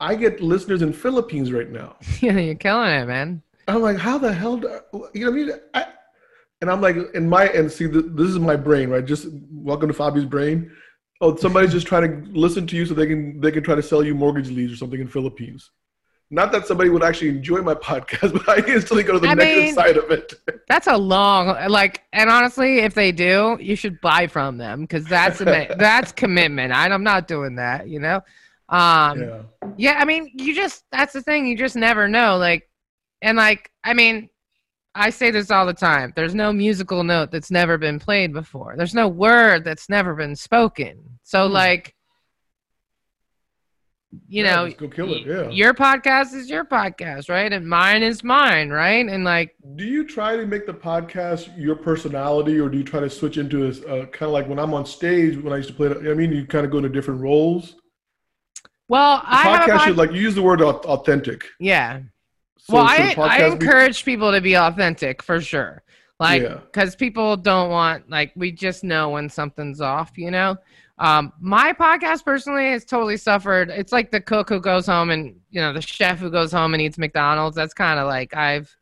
I 0.00 0.14
get 0.14 0.40
listeners 0.42 0.82
in 0.82 0.92
Philippines 0.92 1.52
right 1.52 1.70
now. 1.70 1.96
Yeah, 2.20 2.38
you're 2.38 2.54
killing 2.54 2.90
it, 2.90 3.06
man. 3.06 3.42
I'm 3.66 3.80
like, 3.82 3.96
how 3.96 4.18
the 4.18 4.32
hell? 4.32 4.58
Do, 4.58 4.68
you 5.14 5.24
know 5.24 5.30
what 5.30 5.40
I 5.40 5.44
mean? 5.44 5.50
I, 5.74 5.86
and 6.60 6.70
I'm 6.70 6.80
like, 6.80 6.96
in 7.14 7.28
my 7.28 7.46
and 7.48 7.70
see, 7.72 7.88
th- 7.88 8.04
this 8.10 8.28
is 8.28 8.38
my 8.38 8.56
brain, 8.56 8.90
right? 8.90 9.04
Just 9.04 9.26
welcome 9.50 9.88
to 9.88 9.94
Fabi's 9.94 10.24
brain. 10.24 10.70
Oh, 11.20 11.34
somebody's 11.36 11.72
just 11.72 11.86
trying 11.86 12.02
to 12.24 12.30
listen 12.38 12.66
to 12.66 12.76
you 12.76 12.84
so 12.84 12.94
they 12.94 13.06
can 13.06 13.40
they 13.40 13.50
can 13.50 13.62
try 13.62 13.74
to 13.74 13.82
sell 13.82 14.04
you 14.04 14.14
mortgage 14.14 14.50
leads 14.50 14.72
or 14.72 14.76
something 14.76 15.00
in 15.00 15.08
Philippines. 15.08 15.70
Not 16.28 16.50
that 16.52 16.66
somebody 16.66 16.90
would 16.90 17.04
actually 17.04 17.28
enjoy 17.28 17.62
my 17.62 17.74
podcast, 17.90 18.32
but 18.32 18.48
I 18.48 18.66
instantly 18.66 19.04
go 19.04 19.12
to 19.14 19.18
the 19.20 19.28
I 19.28 19.34
negative 19.34 19.64
mean- 19.64 19.74
side 19.74 19.96
of 19.96 20.10
it. 20.10 20.34
That's 20.68 20.88
a 20.88 20.96
long 20.96 21.56
like, 21.70 22.02
and 22.12 22.28
honestly, 22.28 22.80
if 22.80 22.94
they 22.94 23.12
do, 23.12 23.56
you 23.60 23.76
should 23.76 24.00
buy 24.00 24.26
from 24.26 24.58
them 24.58 24.82
because 24.82 25.04
that's 25.04 25.40
a, 25.40 25.74
that's 25.78 26.12
commitment. 26.12 26.72
I, 26.72 26.88
I'm 26.88 27.04
not 27.04 27.28
doing 27.28 27.56
that, 27.56 27.88
you 27.88 28.00
know. 28.00 28.20
Um, 28.68 29.22
yeah. 29.22 29.42
yeah, 29.76 29.92
I 29.98 30.04
mean, 30.04 30.30
you 30.34 30.54
just 30.54 30.84
that's 30.90 31.12
the 31.12 31.22
thing. 31.22 31.46
You 31.46 31.56
just 31.56 31.76
never 31.76 32.08
know. 32.08 32.36
Like, 32.36 32.68
and 33.22 33.38
like, 33.38 33.70
I 33.84 33.94
mean, 33.94 34.28
I 34.96 35.10
say 35.10 35.30
this 35.30 35.50
all 35.50 35.66
the 35.66 35.74
time. 35.74 36.12
There's 36.16 36.34
no 36.34 36.52
musical 36.52 37.04
note 37.04 37.30
that's 37.30 37.50
never 37.50 37.76
been 37.78 37.98
played 37.98 38.32
before. 38.32 38.74
There's 38.76 38.94
no 38.94 39.08
word 39.08 39.62
that's 39.64 39.88
never 39.88 40.14
been 40.14 40.34
spoken. 40.34 41.18
So 41.22 41.46
Hmm. 41.46 41.52
like, 41.52 41.94
you 44.28 44.44
Yeah, 44.44 44.54
know, 44.64 44.70
go 44.70 44.88
kill 44.88 45.12
it, 45.14 45.26
yeah. 45.26 45.50
your 45.50 45.74
podcast 45.74 46.32
is 46.32 46.48
your 46.48 46.64
podcast, 46.64 47.28
right? 47.28 47.52
And 47.52 47.68
mine 47.68 48.02
is 48.02 48.24
mine, 48.24 48.70
right? 48.70 49.06
And 49.06 49.24
like. 49.24 49.54
Do 49.74 49.84
you 49.84 50.06
try 50.06 50.36
to 50.36 50.46
make 50.46 50.64
the 50.66 50.72
podcast 50.72 51.50
your 51.58 51.76
personality, 51.76 52.58
or 52.58 52.68
do 52.70 52.78
you 52.78 52.84
try 52.84 53.00
to 53.00 53.10
switch 53.10 53.36
into 53.36 53.66
a 53.66 53.68
uh, 53.68 54.06
kind 54.06 54.28
of 54.28 54.30
like 54.32 54.48
when 54.48 54.58
I'm 54.58 54.72
on 54.72 54.86
stage 54.86 55.36
when 55.36 55.52
I 55.52 55.56
used 55.58 55.68
to 55.68 55.74
play? 55.74 55.88
I 55.88 56.14
mean, 56.14 56.32
you 56.32 56.46
kind 56.46 56.64
of 56.64 56.70
go 56.72 56.78
into 56.78 56.88
different 56.88 57.20
roles. 57.20 57.74
Well, 58.88 59.18
The 59.18 59.24
I 59.34 59.36
have 59.42 59.60
a 59.68 59.72
podcast 59.72 59.76
pod- 59.78 59.86
should 59.88 59.96
like 59.96 60.12
you 60.12 60.20
use 60.20 60.34
the 60.36 60.42
word 60.42 60.62
authentic. 60.62 61.44
yeah. 61.60 62.00
So 62.68 62.74
well, 62.74 62.84
I, 62.84 62.96
I 63.10 63.14
podcast 63.14 63.58
be- 63.58 63.64
encourage 63.64 64.04
people 64.04 64.32
to 64.32 64.40
be 64.40 64.56
authentic 64.56 65.22
for 65.22 65.40
sure. 65.40 65.82
Like, 66.18 66.42
Yeah. 66.42 66.54
because 66.64 66.96
people 66.96 67.36
don't 67.36 67.70
want, 67.70 68.10
like, 68.10 68.32
we 68.34 68.50
just 68.50 68.82
know 68.82 69.10
when 69.10 69.28
something's 69.28 69.80
off, 69.80 70.12
you 70.16 70.30
know? 70.32 70.56
Um, 70.98 71.32
my 71.40 71.72
podcast 71.74 72.24
personally 72.24 72.70
has 72.70 72.84
totally 72.84 73.18
suffered. 73.18 73.68
It's 73.70 73.92
like 73.92 74.10
the 74.10 74.20
cook 74.20 74.48
who 74.48 74.58
goes 74.60 74.86
home 74.86 75.10
and, 75.10 75.36
you 75.50 75.60
know, 75.60 75.72
the 75.72 75.82
chef 75.82 76.18
who 76.18 76.30
goes 76.30 76.50
home 76.50 76.72
and 76.74 76.82
eats 76.82 76.98
McDonald's. 76.98 77.54
That's 77.54 77.74
kind 77.74 78.00
of 78.00 78.06
like, 78.08 78.34
I've 78.34 78.74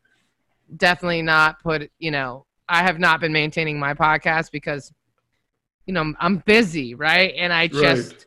definitely 0.77 1.21
not 1.21 1.61
put, 1.61 1.91
you 1.99 2.09
know, 2.11 2.45
I 2.67 2.81
have 2.83 2.97
not 2.99 3.19
been 3.19 3.33
maintaining 3.33 3.77
my 3.77 3.93
podcast 3.93 4.49
because, 4.49 4.91
you 5.85 5.93
know, 5.93 6.13
I'm 6.19 6.37
busy, 6.37 6.95
right? 6.95 7.33
And 7.37 7.53
I 7.53 7.67
just, 7.67 8.11
Right. 8.13 8.25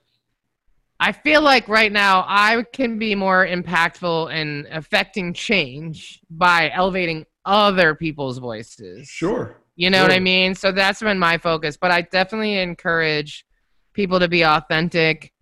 I 1.00 1.12
feel 1.12 1.42
like 1.42 1.68
right 1.68 1.92
now 1.92 2.24
I 2.26 2.64
can 2.72 2.98
be 2.98 3.14
more 3.14 3.46
impactful 3.46 4.34
in 4.34 4.66
affecting 4.70 5.32
change 5.32 6.20
by 6.28 6.70
elevating 6.70 7.24
other 7.44 7.94
people's 7.94 8.38
voices. 8.38 9.08
Sure. 9.08 9.60
You 9.76 9.90
know 9.90 10.02
what 10.02 10.10
I 10.10 10.18
mean? 10.18 10.56
So 10.56 10.72
that's 10.72 11.00
been 11.00 11.20
my 11.20 11.38
focus. 11.38 11.76
But 11.76 11.92
I 11.92 12.02
definitely 12.02 12.58
encourage 12.58 13.46
people 13.92 14.18
to 14.18 14.26
be 14.28 14.44
authentic. 14.44 15.32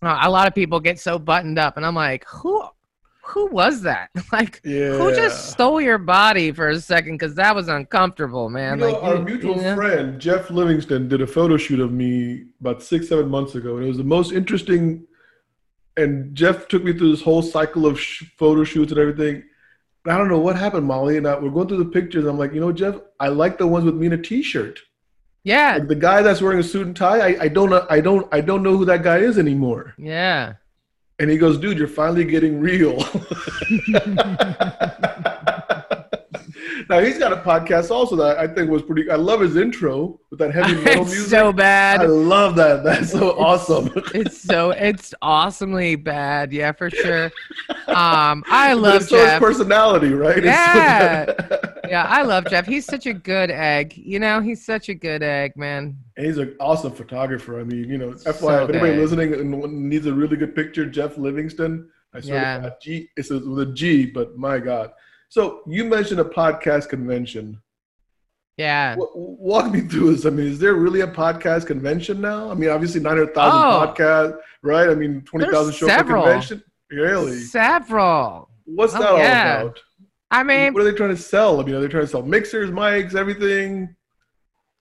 Uh, 0.00 0.20
a 0.22 0.30
lot 0.30 0.46
of 0.46 0.54
people 0.54 0.80
get 0.80 0.98
so 0.98 1.18
buttoned 1.18 1.58
up, 1.58 1.76
and 1.76 1.84
I'm 1.84 1.94
like, 1.94 2.24
who, 2.26 2.62
who 3.28 3.46
was 3.46 3.82
that? 3.82 4.10
like, 4.32 4.60
Yeah. 4.64 4.96
who 4.98 5.14
just 5.14 5.50
stole 5.50 5.80
your 5.80 5.98
body 5.98 6.50
for 6.52 6.68
a 6.68 6.80
second? 6.80 7.14
Because 7.14 7.34
that 7.36 7.54
was 7.54 7.68
uncomfortable, 7.68 8.44
You 8.48 8.54
man. 8.54 8.78
know, 8.78 8.90
like, 8.92 9.02
our 9.02 9.16
you- 9.16 9.22
mutual 9.24 9.56
you 9.56 9.62
know? 9.62 9.74
friend 9.76 10.20
Jeff 10.20 10.50
Livingston 10.50 11.08
did 11.08 11.20
a 11.22 11.26
photo 11.26 11.56
shoot 11.56 11.80
of 11.80 11.92
me 11.92 12.44
about 12.60 12.82
six, 12.82 13.08
seven 13.08 13.28
months 13.28 13.54
ago, 13.54 13.76
and 13.76 13.84
it 13.84 13.88
was 13.88 13.98
the 13.98 14.04
most 14.04 14.32
interesting. 14.32 15.04
And 15.96 16.34
Jeff 16.34 16.68
took 16.68 16.84
me 16.84 16.92
through 16.92 17.10
this 17.10 17.22
whole 17.22 17.42
cycle 17.42 17.84
of 17.86 17.98
sh- 18.00 18.24
photo 18.38 18.62
shoots 18.64 18.92
and 18.92 19.00
everything. 19.00 19.42
And 20.04 20.12
I 20.12 20.16
don't 20.16 20.28
know 20.28 20.38
what 20.38 20.56
happened, 20.56 20.86
Molly. 20.86 21.16
And 21.16 21.26
I, 21.26 21.36
we're 21.38 21.50
going 21.50 21.66
through 21.68 21.78
the 21.84 21.90
pictures. 21.90 22.24
I'm 22.24 22.38
like, 22.38 22.52
you 22.54 22.60
know, 22.60 22.70
Jeff, 22.72 22.94
I 23.18 23.28
like 23.28 23.58
the 23.58 23.66
ones 23.66 23.84
with 23.84 23.96
me 23.96 24.06
in 24.06 24.12
a 24.12 24.22
T-shirt. 24.22 24.78
Yeah, 25.44 25.76
Like 25.78 25.88
the 25.88 25.94
guy 25.94 26.22
that's 26.22 26.40
wearing 26.42 26.58
a 26.60 26.62
suit 26.62 26.86
and 26.86 26.94
tie, 26.96 27.20
I, 27.34 27.42
I 27.44 27.48
don't 27.48 27.70
know, 27.70 27.86
I 27.90 28.00
don't, 28.00 28.28
I 28.32 28.40
don't 28.40 28.62
know 28.62 28.76
who 28.76 28.84
that 28.84 29.02
guy 29.02 29.18
is 29.18 29.38
anymore. 29.38 29.94
yeah. 29.98 30.54
And 31.20 31.28
he 31.30 31.36
goes, 31.36 31.58
dude, 31.58 31.78
you're 31.78 31.88
finally 31.88 32.24
getting 32.24 32.60
real. 32.60 32.98
now 36.88 37.00
he's 37.00 37.18
got 37.18 37.32
a 37.32 37.36
podcast 37.36 37.90
also 37.90 38.16
that 38.16 38.38
I 38.38 38.46
think 38.46 38.70
was 38.70 38.82
pretty. 38.82 39.10
I 39.10 39.16
love 39.16 39.40
his 39.40 39.56
intro 39.56 40.20
with 40.30 40.38
that 40.40 40.52
heavy 40.54 40.74
metal 40.84 41.02
it's 41.02 41.10
music. 41.12 41.30
so 41.30 41.52
bad. 41.52 42.00
I 42.00 42.06
love 42.06 42.56
that. 42.56 42.84
That's 42.84 43.12
so 43.12 43.38
awesome. 43.38 43.90
it's 44.14 44.40
so 44.40 44.70
it's 44.70 45.14
awesomely 45.22 45.96
bad 45.96 46.52
yeah 46.52 46.72
for 46.72 46.90
sure 46.90 47.26
um 47.88 48.42
i 48.48 48.72
love 48.72 48.96
it's 49.02 49.08
so 49.08 49.16
his 49.16 49.26
jeff 49.26 49.40
personality, 49.40 50.12
right? 50.12 50.38
It's- 50.38 50.54
Yeah. 50.54 51.34
yeah 51.88 52.06
i 52.08 52.22
love 52.22 52.46
jeff 52.48 52.66
he's 52.66 52.84
such 52.84 53.06
a 53.06 53.12
good 53.14 53.50
egg 53.50 53.94
you 53.96 54.18
know 54.18 54.40
he's 54.40 54.64
such 54.64 54.88
a 54.88 54.94
good 54.94 55.22
egg 55.22 55.56
man 55.56 55.96
And 56.16 56.26
he's 56.26 56.38
an 56.38 56.54
awesome 56.60 56.92
photographer. 56.92 57.60
I 57.60 57.64
mean, 57.64 57.88
you 57.88 57.98
know, 57.98 58.14
So 58.16 58.32
FYI, 58.32 58.64
if 58.64 58.70
anybody 58.70 58.92
good. 58.94 59.00
listening 59.00 59.34
and 59.34 59.88
needs 59.88 60.06
a 60.06 60.12
really 60.12 60.36
good 60.36 60.54
picture, 60.54 60.84
Jeff 60.86 61.16
Livingston. 61.18 61.88
I 62.14 62.20
swear 62.20 62.34
Yeah. 62.42 62.56
to 62.56 62.62
God, 62.70 62.72
G, 62.82 63.08
it's 63.16 63.30
a- 63.30 63.38
with 63.38 63.68
a 63.68 63.72
G, 63.72 64.06
but 64.06 64.36
my 64.36 64.58
God. 64.58 64.90
So 65.28 65.60
you 65.66 65.84
mentioned 65.84 66.20
a 66.20 66.24
podcast 66.24 66.88
convention. 66.88 67.60
yeah 68.56 68.94
W- 68.96 69.10
walk 69.14 69.70
me 69.72 69.80
through 69.82 70.14
this. 70.16 70.26
I 70.26 70.30
mean, 70.30 70.46
is 70.48 70.58
there 70.58 70.74
really 70.74 71.00
a 71.02 71.06
podcast 71.06 71.66
convention 71.66 72.20
now? 72.20 72.50
I 72.50 72.54
mean, 72.54 72.70
obviously 72.70 73.00
900,000 73.00 73.52
Oh. 73.60 73.86
podcasts, 73.94 74.38
right? 74.62 74.88
I 74.90 74.94
mean, 74.94 75.22
20,000 75.22 75.74
show 75.74 75.86
for 75.86 75.92
several. 75.92 76.22
convention. 76.24 76.62
Really? 76.90 77.38
several 77.40 78.48
What's 78.64 78.94
Oh, 78.94 78.98
that 79.00 79.08
all 79.08 79.16
about? 79.16 79.78
i 80.30 80.42
mean 80.42 80.72
what 80.74 80.80
are 80.82 80.84
they 80.90 80.96
trying 80.96 81.14
to 81.14 81.22
sell? 81.22 81.60
I 81.60 81.64
mean, 81.64 81.74
are 81.74 81.80
they 81.80 81.88
trying 81.88 82.04
to 82.04 82.08
sell 82.08 82.22
mixers, 82.22 82.70
mics, 82.70 83.14
everything? 83.14 83.94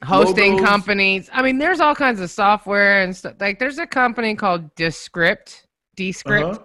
hosting 0.03 0.51
logos? 0.53 0.67
companies 0.69 1.29
i 1.33 1.41
mean 1.41 1.57
there's 1.57 1.79
all 1.79 1.95
kinds 1.95 2.19
of 2.21 2.29
software 2.29 3.01
and 3.01 3.15
stuff 3.15 3.33
like 3.39 3.57
there's 3.57 3.79
a 3.79 3.87
company 3.87 4.35
called 4.35 4.63
descript 4.75 5.67
descript 5.95 6.57
Uh-huh. 6.57 6.63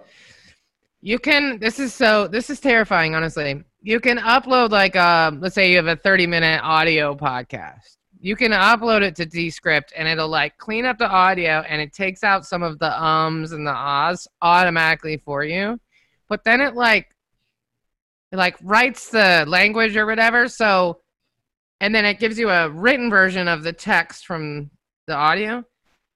You 1.05 1.19
can. 1.19 1.59
This 1.59 1.79
is 1.79 1.93
so. 1.93 2.29
This 2.29 2.49
is 2.49 2.61
terrifying. 2.61 3.13
Honestly, 3.13 3.61
you 3.83 3.99
can 3.99 4.17
upload 4.17 4.71
like 4.71 4.95
um. 4.95 5.41
Let's 5.41 5.55
say 5.55 5.69
you 5.69 5.77
have 5.77 5.87
a 5.87 5.95
thirty-minute 5.95 6.61
audio 6.63 7.13
podcast. 7.15 7.97
You 8.19 8.37
can 8.37 8.51
upload 8.51 9.01
it 9.01 9.15
to 9.17 9.25
Descript, 9.25 9.91
and 9.95 10.07
it'll 10.07 10.29
like 10.29 10.57
clean 10.57 10.85
up 10.85 10.97
the 10.97 11.09
audio, 11.09 11.59
and 11.67 11.81
it 11.81 11.93
takes 11.93 12.23
out 12.23 12.45
some 12.45 12.63
of 12.63 12.79
the 12.79 13.03
ums 13.03 13.51
and 13.51 13.67
the 13.67 13.71
ahs 13.71 14.27
automatically 14.41 15.17
for 15.17 15.43
you. 15.43 15.79
But 16.29 16.45
then 16.45 16.61
it 16.61 16.73
like, 16.73 17.13
it 18.31 18.37
like 18.37 18.55
writes 18.63 19.09
the 19.09 19.43
language 19.45 19.97
or 19.97 20.05
whatever. 20.05 20.47
So, 20.47 21.01
and 21.81 21.93
then 21.93 22.05
it 22.05 22.19
gives 22.19 22.39
you 22.39 22.49
a 22.49 22.69
written 22.69 23.09
version 23.09 23.49
of 23.49 23.63
the 23.63 23.73
text 23.73 24.25
from 24.25 24.71
the 25.05 25.13
audio 25.13 25.65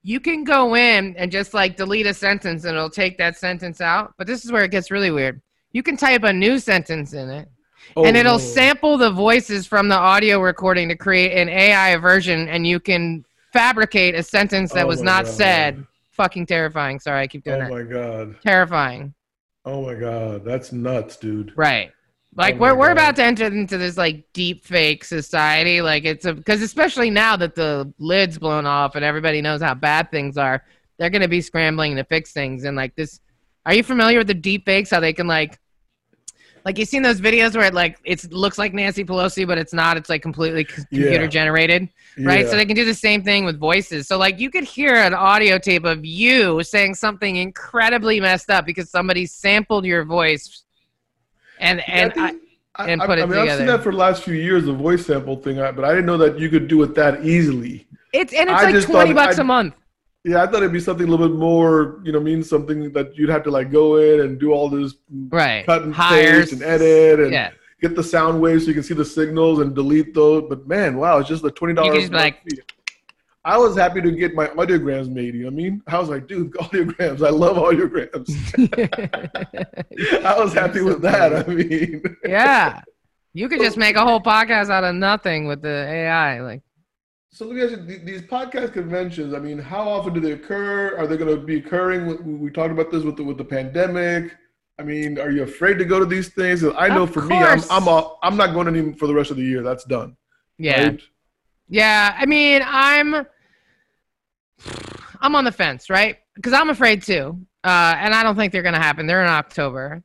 you 0.03 0.21
can 0.21 0.45
go 0.45 0.73
in 0.73 1.17
and 1.17 1.29
just 1.29 1.53
like 1.53 1.75
delete 1.75 2.05
a 2.05 2.13
sentence 2.13 2.63
and 2.63 2.77
it'll 2.77 2.89
take 2.89 3.17
that 3.17 3.35
sentence 3.35 3.81
out. 3.81 4.13
But 4.17 4.25
this 4.25 4.45
is 4.45 4.53
where 4.53 4.63
it 4.63 4.71
gets 4.71 4.89
really 4.89 5.11
weird. 5.11 5.41
You 5.73 5.83
can 5.83 5.97
type 5.97 6.23
a 6.23 6.31
new 6.31 6.59
sentence 6.59 7.11
in 7.11 7.29
it 7.29 7.49
Oh, 7.95 8.05
and 8.05 8.15
it'll 8.17 8.33
no. 8.33 8.37
sample 8.37 8.97
the 8.97 9.11
voices 9.11 9.65
from 9.65 9.87
the 9.89 9.95
audio 9.95 10.39
recording 10.39 10.89
to 10.89 10.95
create 10.95 11.37
an 11.37 11.49
AI 11.49 11.95
version 11.97 12.47
and 12.47 12.67
you 12.67 12.79
can 12.79 13.23
fabricate 13.53 14.13
a 14.15 14.23
sentence 14.23 14.71
that 14.73 14.85
Oh 14.85 14.87
was 14.87 15.01
not 15.01 15.25
God. 15.25 15.33
said. 15.33 15.87
Fucking 16.11 16.47
terrifying. 16.47 16.99
Sorry, 16.99 17.21
I 17.21 17.27
keep 17.27 17.43
doing 17.43 17.61
Oh 17.61 17.65
that. 17.65 17.69
my 17.69 17.83
God. 17.83 18.41
Terrifying. 18.41 19.13
Oh 19.65 19.83
my 19.83 19.93
God. 19.93 20.43
That's 20.43 20.71
nuts, 20.71 21.17
dude. 21.17 21.53
Right. 21.55 21.91
Oh 21.91 22.41
like 22.41 22.55
Oh 22.55 22.59
we're 22.59 22.73
my 22.73 22.79
we're 22.79 22.91
about 22.91 23.15
to 23.17 23.23
enter 23.23 23.45
into 23.45 23.77
this 23.77 23.97
like 23.97 24.25
deep 24.33 24.65
fake 24.65 25.03
society. 25.03 25.81
Like 25.81 26.05
it's 26.05 26.25
a 26.25 26.33
because 26.33 26.61
especially 26.61 27.09
now 27.09 27.35
that 27.37 27.55
the 27.55 27.91
lid's 27.99 28.37
blown 28.37 28.65
off 28.65 28.95
and 28.95 29.03
everybody 29.05 29.41
knows 29.41 29.61
how 29.61 29.73
bad 29.73 30.11
things 30.11 30.37
are, 30.37 30.63
they're 30.97 31.09
gonna 31.09 31.27
be 31.27 31.41
scrambling 31.41 31.95
to 31.95 32.03
fix 32.03 32.31
things. 32.31 32.63
And 32.63 32.75
like 32.77 32.95
this, 32.95 33.19
are 33.65 33.73
you 33.73 33.83
familiar 33.83 34.19
with 34.19 34.27
the 34.27 34.33
deep 34.33 34.65
fakes? 34.65 34.89
How 34.91 34.99
they 34.99 35.13
can 35.13 35.27
like, 35.27 35.59
like 36.67 36.77
you 36.77 36.83
seen 36.83 37.01
those 37.01 37.21
videos 37.21 37.55
where 37.55 37.63
it 37.65 37.73
like 37.73 37.97
it 38.03 38.29
looks 38.33 38.57
like 38.57 38.73
Nancy 38.73 39.05
Pelosi, 39.05 39.47
but 39.47 39.57
it's 39.57 39.71
not. 39.73 39.95
It's 39.95 40.09
like 40.09 40.21
completely 40.21 40.65
computer 40.65 41.21
Yeah. 41.21 41.27
generated, 41.27 41.87
right? 42.19 42.43
Yeah. 42.43 42.49
So 42.51 42.57
they 42.57 42.65
can 42.65 42.75
do 42.75 42.83
the 42.83 42.93
same 42.93 43.23
thing 43.23 43.45
with 43.45 43.57
voices. 43.57 44.05
So 44.05 44.17
like 44.17 44.37
you 44.37 44.49
could 44.49 44.65
hear 44.65 44.93
an 44.95 45.13
audio 45.13 45.57
tape 45.59 45.85
of 45.85 46.03
you 46.03 46.61
saying 46.63 46.95
something 46.95 47.37
incredibly 47.37 48.19
messed 48.19 48.49
up 48.49 48.65
because 48.65 48.89
somebody 48.89 49.25
sampled 49.25 49.85
your 49.85 50.03
voice. 50.03 50.63
And 51.57 51.79
and 51.87 52.11
Yeah, 52.17 52.23
I 52.23 52.27
think- 52.31 52.41
I, 52.75 52.87
and 52.89 53.01
I- 53.01 53.05
put 53.05 53.17
it 53.17 53.21
I 53.21 53.25
mean, 53.27 53.39
I've 53.39 53.57
seen 53.57 53.65
that 53.67 53.81
for 53.81 53.93
the 53.93 53.97
last 53.97 54.23
few 54.23 54.35
years, 54.35 54.65
the 54.65 54.73
voice 54.73 55.05
sample 55.05 55.37
thing, 55.37 55.55
but 55.55 55.85
I 55.85 55.91
didn't 55.91 56.05
know 56.05 56.17
that 56.17 56.37
you 56.37 56.49
could 56.49 56.67
do 56.67 56.83
it 56.83 56.93
that 56.95 57.25
easily. 57.25 57.87
it's 58.13 58.33
and 58.33 58.49
it's 58.49 58.61
I 58.61 58.71
like 58.71 58.83
twenty 58.83 59.13
bucks 59.13 59.39
I- 59.39 59.41
a 59.41 59.45
month. 59.45 59.73
Yeah, 60.27 60.43
I 60.43 60.47
thought 60.47 60.57
it'd 60.57 60.73
be 60.73 60.79
something 60.81 61.07
a 61.07 61.09
little 61.09 61.29
bit 61.29 61.37
more, 61.37 62.01
you 62.03 62.11
know, 62.11 62.19
mean 62.19 62.43
something 62.43 62.91
that 62.91 63.15
you'd 63.15 63.29
have 63.29 63.43
to 63.43 63.51
like 63.51 63.71
go 63.71 63.95
in 63.95 64.19
and 64.21 64.37
do 64.37 64.51
all 64.51 64.67
this 64.69 64.95
Right. 65.29 65.65
cut 65.65 65.83
and 65.83 65.93
Hires 65.95 66.49
paste 66.49 66.53
and 66.53 66.63
edit 66.63 67.19
and 67.21 67.31
yeah. 67.31 67.51
get 67.81 67.95
the 67.95 68.03
sound 68.03 68.41
waves 68.41 68.63
so 68.63 68.67
you 68.69 68.73
can 68.73 68.83
see 68.83 68.93
the 68.93 69.05
signals 69.05 69.59
and 69.59 69.73
delete 69.73 70.13
those. 70.13 70.43
But 70.49 70.67
man, 70.67 70.97
wow, 70.97 71.19
it's 71.19 71.29
just 71.29 71.45
a 71.45 71.51
twenty 71.51 71.73
dollars. 71.75 71.93
could 71.93 71.99
just 72.01 72.11
be 72.11 72.17
like- 72.17 72.41
I 73.45 73.57
was 73.57 73.77
happy 73.77 74.01
to 74.01 74.11
get 74.11 74.35
my 74.35 74.47
audiograms 74.47 75.07
made. 75.07 75.33
You 75.33 75.43
know 75.43 75.47
I 75.47 75.51
mean? 75.51 75.81
I 75.87 75.97
was 75.99 76.09
like, 76.09 76.27
dude, 76.27 76.51
audiograms. 76.63 77.25
I 77.25 77.29
love 77.29 77.55
audiograms. 77.55 78.27
I 80.25 80.37
was 80.37 80.53
happy 80.61 80.81
with 80.81 81.01
that. 81.03 81.33
I 81.33 81.49
mean, 81.49 82.03
yeah. 82.25 82.81
You 83.33 83.47
could 83.47 83.61
just 83.61 83.77
make 83.77 83.95
a 83.95 84.03
whole 84.03 84.19
podcast 84.19 84.69
out 84.69 84.83
of 84.83 84.95
nothing 84.95 85.47
with 85.47 85.61
the 85.61 85.69
AI. 85.87 86.41
Like 86.41 86.61
So 87.29 87.45
let 87.45 87.55
me 87.55 87.61
ask 87.63 87.71
you: 87.71 87.99
these 87.99 88.21
podcast 88.21 88.73
conventions. 88.73 89.33
I 89.33 89.39
mean, 89.39 89.57
how 89.59 89.87
often 89.87 90.13
do 90.13 90.19
they 90.19 90.31
occur? 90.31 90.95
Are 90.97 91.05
they 91.07 91.17
going 91.17 91.35
to 91.35 91.41
be 91.41 91.57
occurring? 91.57 92.39
We- 92.41 92.49
talked 92.51 92.71
about 92.71 92.89
this 92.91 93.03
with 93.03 93.17
the, 93.17 93.23
with 93.23 93.37
the 93.37 93.45
pandemic. 93.45 94.35
I 94.79 94.83
mean, 94.83 95.19
are 95.19 95.29
you 95.31 95.43
afraid 95.43 95.77
to 95.79 95.85
go 95.85 95.99
to 95.99 96.05
these 96.05 96.29
things? 96.29 96.63
I 96.63 96.87
know 96.87 97.03
Of 97.03 97.13
for 97.13 97.21
me, 97.21 97.35
I'm. 97.37 97.61
I'm 97.69 97.87
all, 97.87 98.19
I'm 98.23 98.37
not 98.37 98.53
going 98.53 98.67
any 98.67 98.93
for 98.93 99.07
the 99.07 99.13
rest 99.13 99.31
of 99.31 99.37
the 99.37 99.43
year. 99.43 99.61
That's 99.61 99.83
done. 99.83 100.15
yeah. 100.57 100.83
right? 100.83 101.01
Yeah. 101.69 102.15
I 102.17 102.25
mean, 102.25 102.61
I'm 102.65 103.25
I'm 105.19 105.35
on 105.35 105.43
the 105.45 105.51
fence, 105.51 105.89
right? 105.89 106.17
Because 106.35 106.53
I'm 106.53 106.69
afraid 106.69 107.01
too. 107.03 107.37
Uh, 107.63 107.95
and 107.97 108.13
I 108.13 108.23
don't 108.23 108.35
think 108.35 108.53
they're 108.53 108.61
gonna 108.63 108.77
happen. 108.77 109.05
They're 109.07 109.23
in 109.23 109.29
October. 109.29 110.03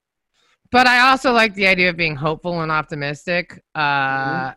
But 0.71 0.87
I 0.87 1.11
also 1.11 1.33
like 1.33 1.55
the 1.55 1.67
idea 1.67 1.91
of 1.91 1.97
being 1.97 2.17
hopeful 2.17 2.63
and 2.63 2.73
optimistic. 2.73 3.63
Uh 3.75 3.81
Mhm. 4.51 4.55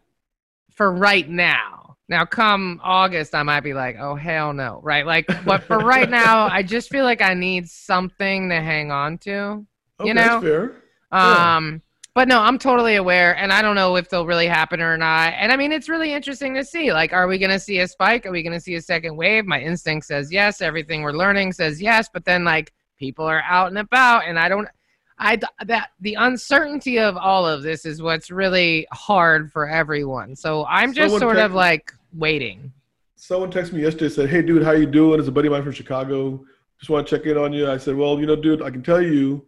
for 0.72 0.92
right 0.92 1.30
now. 1.30 1.85
Now 2.08 2.26
come 2.26 2.80
August, 2.84 3.34
I 3.34 3.44
might 3.44 3.62
be 3.62 3.74
like, 3.74 3.98
oh 4.00 4.16
hell 4.16 4.54
no. 4.54 4.80
Right? 4.84 5.06
Like 5.06 5.28
but 5.46 5.64
for 5.64 5.80
right 5.80 6.10
now, 6.10 6.46
I 6.46 6.62
just 6.62 6.90
feel 6.90 7.04
like 7.04 7.22
I 7.22 7.34
need 7.34 7.68
something 7.68 8.50
to 8.50 8.62
hang 8.62 8.92
on 8.92 9.18
to. 9.20 9.66
Okay, 10.00 10.10
You 10.10 10.14
that's 10.14 10.30
know? 10.30 10.42
fair. 10.42 10.76
Yeah. 11.12 11.56
Um, 11.58 11.82
but 12.16 12.30
no, 12.30 12.40
I'm 12.40 12.58
totally 12.58 12.96
aware, 12.96 13.36
and 13.36 13.52
I 13.52 13.62
don't 13.62 13.76
know 13.76 13.98
if 13.98 14.10
they'll 14.10 14.26
really 14.26 14.48
happen 14.48 14.82
or 14.82 14.96
not. 14.96 15.34
And 15.38 15.52
I 15.52 15.58
mean, 15.58 15.74
it's 15.74 15.90
really 15.90 16.14
interesting 16.14 16.56
to 16.56 16.64
see. 16.64 16.94
Like, 16.94 17.12
are 17.12 17.28
we 17.28 17.38
going 17.38 17.52
to 17.52 17.60
see 17.60 17.80
a 17.80 17.88
spike? 17.90 18.26
Are 18.26 18.32
we 18.32 18.42
going 18.42 18.54
to 18.54 18.60
see 18.60 18.76
a 18.76 18.82
second 18.82 19.18
wave? 19.18 19.46
My 19.46 19.60
instinct 19.60 20.06
says 20.06 20.32
yes. 20.32 20.62
Everything 20.62 21.02
we're 21.02 21.12
learning 21.12 21.52
says 21.52 21.82
yes. 21.82 22.08
But 22.12 22.24
then, 22.24 22.46
like, 22.46 22.72
people 22.98 23.26
are 23.26 23.42
out 23.42 23.68
and 23.68 23.78
about, 23.78 24.26
and 24.26 24.40
I 24.40 24.48
don't. 24.48 24.70
I 25.18 25.40
that 25.66 25.92
the 26.02 26.16
uncertainty 26.16 27.00
of 27.00 27.16
all 27.18 27.48
of 27.48 27.64
this 27.64 27.86
is 27.86 28.02
what's 28.02 28.30
really 28.30 28.88
hard 28.92 29.52
for 29.52 29.68
everyone. 29.68 30.36
So 30.36 30.66
I'm 30.66 30.94
just 30.94 31.14
Someone 31.14 31.20
sort 31.22 31.36
text 31.38 31.46
of 31.46 31.54
like 31.54 31.94
waiting. 32.14 32.72
Someone 33.16 33.52
texted 33.52 33.74
me 33.74 33.82
yesterday 33.82 34.10
said, 34.10 34.30
"Hey, 34.30 34.42
dude, 34.42 34.64
how 34.64 34.72
you 34.72 34.86
doing?" 34.86 35.20
It's 35.20 35.30
a 35.30 35.32
buddy 35.32 35.48
of 35.48 35.54
mine 35.54 35.64
from 35.64 35.72
Chicago. 35.72 36.44
Just 36.80 36.90
want 36.90 37.08
to 37.08 37.18
check 37.18 37.26
in 37.26 37.38
on 37.38 37.54
you. 37.54 37.70
I 37.70 37.78
said, 37.78 37.96
"Well, 37.96 38.20
you 38.20 38.26
know, 38.26 38.36
dude, 38.36 38.62
I 38.62 38.70
can 38.70 38.84
tell 38.84 39.02
you." 39.02 39.46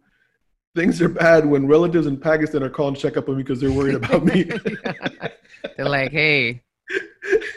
Things 0.76 1.02
are 1.02 1.08
bad 1.08 1.44
when 1.44 1.66
relatives 1.66 2.06
in 2.06 2.18
Pakistan 2.18 2.62
are 2.62 2.70
calling 2.70 2.94
to 2.94 3.00
check 3.00 3.16
up 3.16 3.28
on 3.28 3.36
me 3.36 3.42
because 3.42 3.58
they're 3.58 3.72
worried 3.72 3.96
about 3.96 4.24
me. 4.24 4.44
They're 5.76 5.88
like, 5.88 6.12
hey, 6.12 6.62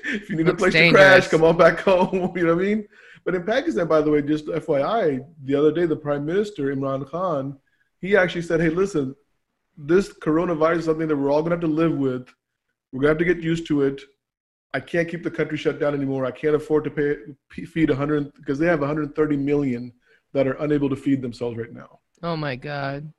if 0.05 0.29
you 0.29 0.37
need 0.37 0.47
a 0.47 0.53
place 0.53 0.73
dangerous. 0.73 1.01
to 1.01 1.07
crash, 1.11 1.27
come 1.27 1.43
on 1.43 1.57
back 1.57 1.79
home. 1.81 2.35
You 2.35 2.45
know 2.45 2.55
what 2.55 2.63
I 2.63 2.65
mean? 2.65 2.87
But 3.23 3.35
in 3.35 3.43
Pakistan, 3.43 3.87
by 3.87 4.01
the 4.01 4.09
way, 4.09 4.21
just 4.21 4.47
FYI, 4.47 5.25
the 5.43 5.55
other 5.55 5.71
day, 5.71 5.85
the 5.85 5.95
Prime 5.95 6.25
Minister 6.25 6.75
Imran 6.75 7.07
Khan, 7.07 7.57
he 8.01 8.17
actually 8.17 8.41
said, 8.41 8.59
"Hey, 8.59 8.69
listen, 8.69 9.15
this 9.77 10.11
coronavirus 10.13 10.79
is 10.79 10.85
something 10.85 11.07
that 11.07 11.15
we're 11.15 11.31
all 11.31 11.41
gonna 11.41 11.55
have 11.55 11.61
to 11.61 11.67
live 11.67 11.95
with. 11.97 12.27
We're 12.91 13.01
gonna 13.01 13.09
have 13.09 13.17
to 13.19 13.25
get 13.25 13.41
used 13.41 13.67
to 13.67 13.83
it. 13.83 14.01
I 14.73 14.79
can't 14.79 15.07
keep 15.09 15.23
the 15.23 15.31
country 15.31 15.57
shut 15.57 15.79
down 15.79 15.93
anymore. 15.93 16.25
I 16.25 16.31
can't 16.31 16.55
afford 16.55 16.83
to 16.85 16.91
pay 16.91 17.65
feed 17.65 17.89
100 17.89 18.33
because 18.35 18.57
they 18.59 18.67
have 18.67 18.79
130 18.79 19.37
million 19.37 19.93
that 20.33 20.47
are 20.47 20.53
unable 20.63 20.89
to 20.89 20.95
feed 20.95 21.21
themselves 21.21 21.57
right 21.57 21.73
now. 21.73 21.99
oh 22.23 22.35
my 22.37 22.55
god, 22.55 23.11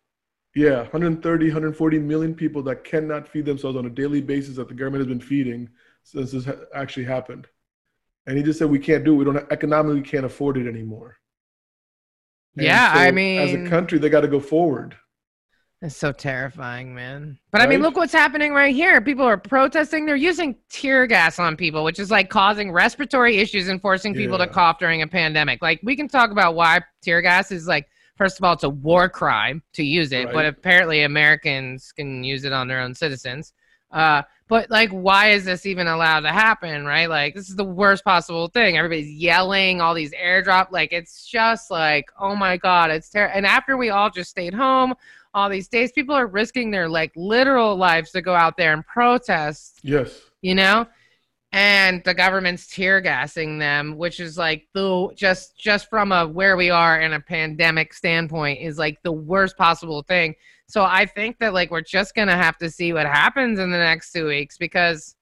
Yeah, 0.54 0.80
130, 0.82 1.46
140 1.46 1.98
million 1.98 2.34
people 2.34 2.62
that 2.64 2.84
cannot 2.84 3.26
feed 3.28 3.44
themselves 3.46 3.76
on 3.76 3.86
a 3.86 3.90
daily 3.90 4.20
basis 4.20 4.56
that 4.56 4.68
the 4.68 4.74
government 4.74 5.00
has 5.00 5.08
been 5.08 5.20
feeding 5.20 5.68
since 6.04 6.32
this 6.32 6.46
actually 6.74 7.04
happened. 7.04 7.46
And 8.26 8.36
he 8.36 8.42
just 8.44 8.58
said 8.58 8.70
we 8.70 8.78
can't 8.78 9.04
do 9.04 9.12
it. 9.14 9.16
We 9.16 9.24
don't 9.24 9.52
economically 9.52 10.02
can't 10.02 10.24
afford 10.26 10.56
it 10.56 10.68
anymore. 10.68 11.16
And 12.56 12.66
Yeah, 12.66 12.92
I 12.94 13.10
mean, 13.10 13.40
as 13.40 13.54
a 13.54 13.68
country, 13.68 13.98
they 13.98 14.08
got 14.08 14.20
to 14.22 14.28
go 14.28 14.40
forward. 14.40 14.96
It's 15.80 15.96
so 15.96 16.12
terrifying, 16.12 16.94
man. 16.94 17.38
But 17.50 17.60
I 17.60 17.66
mean, 17.66 17.82
look 17.82 17.96
what's 17.96 18.12
happening 18.12 18.52
right 18.52 18.72
here. 18.72 19.00
People 19.00 19.24
are 19.24 19.36
protesting. 19.36 20.06
They're 20.06 20.14
using 20.14 20.54
tear 20.68 21.08
gas 21.08 21.40
on 21.40 21.56
people, 21.56 21.82
which 21.82 21.98
is 21.98 22.08
like 22.08 22.30
causing 22.30 22.70
respiratory 22.70 23.38
issues 23.38 23.66
and 23.66 23.80
forcing 23.80 24.14
people 24.14 24.38
to 24.38 24.46
cough 24.46 24.78
during 24.78 25.02
a 25.02 25.08
pandemic. 25.08 25.60
Like, 25.60 25.80
we 25.82 25.96
can 25.96 26.06
talk 26.06 26.30
about 26.30 26.54
why 26.54 26.82
tear 27.02 27.20
gas 27.20 27.50
is 27.50 27.66
like, 27.66 27.88
first 28.16 28.38
of 28.38 28.44
all, 28.44 28.52
it's 28.52 28.62
a 28.62 28.68
war 28.70 29.08
crime 29.08 29.60
to 29.72 29.82
use 29.82 30.12
it, 30.12 30.28
but 30.32 30.46
apparently 30.46 31.02
Americans 31.02 31.90
can 31.90 32.22
use 32.22 32.44
it 32.44 32.52
on 32.52 32.68
their 32.68 32.80
own 32.80 32.94
citizens. 32.94 33.52
Uh, 33.92 34.22
but 34.48 34.70
like, 34.70 34.90
why 34.90 35.30
is 35.30 35.44
this 35.44 35.64
even 35.66 35.86
allowed 35.86 36.20
to 36.20 36.28
happen, 36.32 36.84
right? 36.84 37.08
Like, 37.08 37.34
this 37.34 37.48
is 37.48 37.56
the 37.56 37.64
worst 37.64 38.04
possible 38.04 38.48
thing. 38.48 38.76
Everybody's 38.76 39.10
yelling, 39.10 39.80
all 39.80 39.94
these 39.94 40.12
airdrop. 40.12 40.70
Like, 40.70 40.92
it's 40.92 41.26
just 41.26 41.70
like, 41.70 42.10
oh 42.18 42.34
my 42.36 42.56
God, 42.56 42.90
it's 42.90 43.08
terrible. 43.08 43.36
And 43.36 43.46
after 43.46 43.76
we 43.76 43.90
all 43.90 44.10
just 44.10 44.30
stayed 44.30 44.54
home, 44.54 44.94
all 45.34 45.48
these 45.48 45.68
days 45.68 45.92
people 45.92 46.14
are 46.14 46.26
risking 46.26 46.70
their 46.70 46.88
like 46.88 47.12
literal 47.16 47.76
lives 47.76 48.10
to 48.12 48.20
go 48.20 48.34
out 48.34 48.56
there 48.56 48.72
and 48.72 48.86
protest 48.86 49.80
Yes. 49.82 50.20
you 50.42 50.54
know 50.54 50.86
and 51.52 52.02
the 52.04 52.14
government's 52.14 52.66
tear 52.66 53.00
gassing 53.00 53.58
them 53.58 53.96
which 53.98 54.20
is 54.20 54.38
like 54.38 54.66
the 54.72 55.08
just 55.14 55.58
just 55.58 55.88
from 55.90 56.10
a 56.12 56.26
where 56.26 56.56
we 56.56 56.70
are 56.70 57.00
in 57.00 57.12
a 57.12 57.20
pandemic 57.20 57.92
standpoint 57.92 58.58
is 58.60 58.78
like 58.78 58.98
the 59.02 59.12
worst 59.12 59.56
possible 59.56 60.02
thing. 60.02 60.34
So 60.66 60.84
i 60.84 61.04
think 61.04 61.38
that 61.38 61.52
like 61.52 61.70
we're 61.70 61.82
just 61.82 62.14
gonna 62.14 62.36
have 62.36 62.56
to 62.58 62.70
see 62.70 62.92
what 62.92 63.06
happens 63.06 63.58
in 63.58 63.70
the 63.70 63.78
next 63.78 64.12
two 64.12 64.26
weeks 64.26 64.56
because 64.56 65.14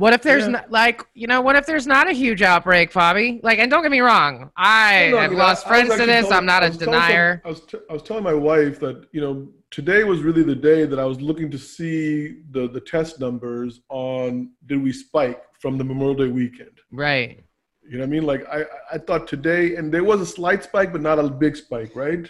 what 0.00 0.12
if 0.16 0.22
there's 0.22 0.44
Yeah. 0.44 0.56
not 0.56 0.70
like 0.70 0.98
you 1.14 1.26
know 1.26 1.40
what 1.46 1.56
if 1.56 1.64
there's 1.66 1.86
not 1.86 2.08
a 2.08 2.12
huge 2.12 2.42
outbreak 2.42 2.86
Fabi? 2.92 3.40
like 3.42 3.58
and 3.58 3.70
don't 3.70 3.82
get 3.82 3.90
me 3.98 4.00
wrong 4.00 4.50
i 4.56 5.08
No, 5.10 5.10
no, 5.12 5.18
I 5.18 5.22
have 5.22 5.32
lost 5.32 5.66
I- 5.66 5.68
I 5.68 5.72
friends 5.72 5.90
to 6.00 6.06
this 6.06 6.22
telling- 6.28 6.32
i'm 6.38 6.46
not 6.54 6.62
a 6.62 6.66
telling 6.70 6.80
some- 6.80 6.92
denier 6.92 7.42
I 7.44 7.48
was, 7.48 7.60
t- 7.70 7.78
I 7.88 7.92
was 7.92 8.02
telling 8.02 8.24
my 8.24 8.38
wife 8.50 8.80
that, 8.80 8.96
you 9.12 9.20
know, 9.20 9.34
today 9.70 10.02
was 10.04 10.18
really 10.22 10.42
the 10.42 10.60
day 10.70 10.80
that 10.90 10.98
I 10.98 11.04
was 11.12 11.20
looking 11.20 11.48
to 11.52 11.58
see 11.58 12.38
the, 12.50 12.68
the 12.76 12.80
test 12.80 13.20
numbers 13.20 13.80
on 13.88 14.50
did 14.66 14.82
we 14.82 14.92
spike 14.92 15.40
from 15.62 15.78
the 15.78 15.84
Memorial 15.84 16.16
Day 16.24 16.30
weekend. 16.40 16.76
right 16.90 17.38
You 17.90 17.98
know 17.98 18.04
what 18.04 18.06
I 18.06 18.10
mean? 18.16 18.24
Like 18.32 18.42
I, 18.56 18.60
I 18.94 18.98
thought 19.06 19.24
today, 19.34 19.64
and 19.76 19.92
there 19.94 20.04
was 20.12 20.20
a 20.20 20.26
slight 20.38 20.62
spike, 20.68 20.90
but 20.94 21.02
not 21.02 21.18
a 21.18 21.24
big 21.44 21.54
spike, 21.64 21.92
right? 22.04 22.24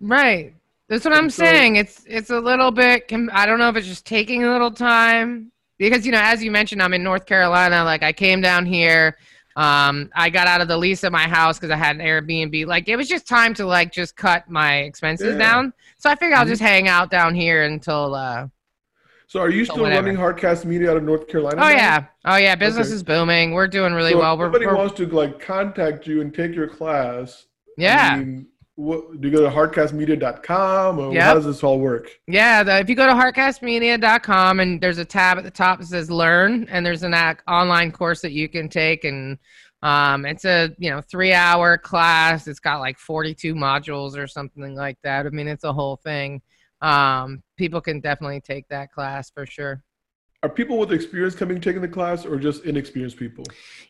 Right. 0.00 0.54
That's 0.88 1.04
what 1.06 1.14
I'm 1.14 1.30
so- 1.30 1.42
saying. 1.44 1.76
It's 1.82 1.96
it's 2.16 2.30
a 2.30 2.40
little 2.50 2.70
bit. 2.70 2.98
I 3.40 3.42
don't 3.46 3.58
know 3.58 3.68
if 3.72 3.76
it's 3.76 3.86
just 3.94 4.04
taking 4.06 4.44
a 4.44 4.52
little 4.52 4.70
time 4.70 5.50
because 5.78 6.04
you 6.06 6.12
know, 6.12 6.20
as 6.22 6.42
you 6.42 6.50
mentioned, 6.50 6.82
I'm 6.82 6.94
in 6.94 7.02
North 7.02 7.26
Carolina. 7.26 7.84
Like 7.84 8.02
I 8.02 8.12
came 8.12 8.40
down 8.40 8.66
here. 8.66 9.16
Um, 9.56 10.10
I 10.14 10.28
got 10.28 10.46
out 10.48 10.60
of 10.60 10.68
the 10.68 10.76
lease 10.76 11.02
of 11.02 11.12
my 11.12 11.26
house 11.26 11.56
because 11.58 11.70
I 11.70 11.76
had 11.76 11.96
an 11.96 12.02
Airbnb. 12.02 12.66
Like 12.66 12.88
it 12.88 12.96
was 12.96 13.08
just 13.08 13.26
time 13.26 13.54
to 13.54 13.64
like 13.66 13.90
just 13.90 14.14
cut 14.16 14.48
my 14.50 14.78
expenses 14.78 15.32
Yeah. 15.32 15.38
down. 15.38 15.72
So 15.98 16.10
I 16.10 16.14
figured 16.14 16.38
I'll 16.38 16.44
Mhm. 16.44 16.48
just 16.48 16.62
hang 16.62 16.88
out 16.88 17.10
down 17.10 17.34
here 17.34 17.62
until. 17.64 18.14
uh 18.14 18.48
So 19.28 19.40
are 19.40 19.48
you 19.50 19.64
still 19.64 19.78
whatever. 19.82 20.06
running 20.06 20.20
Heartcast 20.20 20.66
Media 20.66 20.90
out 20.90 20.98
of 20.98 21.04
North 21.04 21.26
Carolina? 21.26 21.56
Oh 21.56 21.68
now? 21.68 21.70
yeah, 21.70 22.04
oh 22.26 22.36
yeah. 22.36 22.54
Business 22.54 22.88
Okay. 22.88 22.94
is 22.96 23.02
booming. 23.02 23.52
We're 23.52 23.66
doing 23.66 23.94
really 23.94 24.12
so 24.12 24.18
well. 24.18 24.34
If 24.34 24.38
We're, 24.40 24.44
somebody 24.46 24.66
we're 24.66 24.76
wants 24.76 24.94
to 24.96 25.06
like 25.06 25.40
contact 25.40 26.06
you 26.06 26.20
and 26.20 26.34
take 26.34 26.54
your 26.54 26.68
class. 26.68 27.46
yeah. 27.78 28.10
I 28.12 28.16
mean, 28.18 28.46
what, 28.76 29.20
do 29.20 29.28
you 29.28 29.34
go 29.36 29.42
to 29.42 29.50
heartcastmedia.com 29.54 30.98
or 30.98 31.12
Yep. 31.12 31.22
how 31.22 31.34
does 31.34 31.44
this 31.44 31.62
all 31.62 31.78
work? 31.80 32.10
Yeah, 32.26 32.62
the, 32.62 32.78
if 32.78 32.88
you 32.88 32.94
go 32.94 33.06
to 33.06 33.12
heartcastmedia.com 33.12 34.60
and 34.60 34.80
there's 34.80 34.98
a 34.98 35.04
tab 35.04 35.38
at 35.38 35.44
the 35.44 35.50
top 35.50 35.78
that 35.80 35.86
says 35.86 36.10
learn 36.10 36.66
and 36.70 36.84
there's 36.84 37.02
an 37.02 37.14
ac- 37.14 37.38
online 37.48 37.90
course 37.92 38.20
that 38.22 38.32
you 38.32 38.48
can 38.48 38.68
take 38.68 39.04
and 39.04 39.38
um, 39.82 40.24
it's 40.24 40.44
a 40.44 40.74
you 40.78 40.90
know 40.90 41.00
three 41.02 41.32
hour 41.32 41.76
class. 41.78 42.46
It's 42.48 42.60
got 42.60 42.80
like 42.80 42.98
42 42.98 43.54
modules 43.54 44.16
or 44.16 44.26
something 44.26 44.74
like 44.74 44.98
that. 45.02 45.26
I 45.26 45.30
mean, 45.30 45.48
it's 45.48 45.64
a 45.64 45.72
whole 45.72 45.96
thing. 45.96 46.40
um, 46.82 47.42
people 47.56 47.80
can 47.80 48.00
definitely 48.00 48.40
take 48.40 48.66
that 48.68 48.90
class 48.92 49.30
for 49.30 49.46
sure. 49.46 49.82
Are 50.46 50.48
people 50.48 50.78
with 50.78 50.92
experience 50.92 51.34
coming 51.34 51.60
taking 51.60 51.82
the 51.82 51.88
class, 51.88 52.24
or 52.24 52.38
just 52.38 52.62
inexperienced 52.64 53.16
people? 53.16 53.42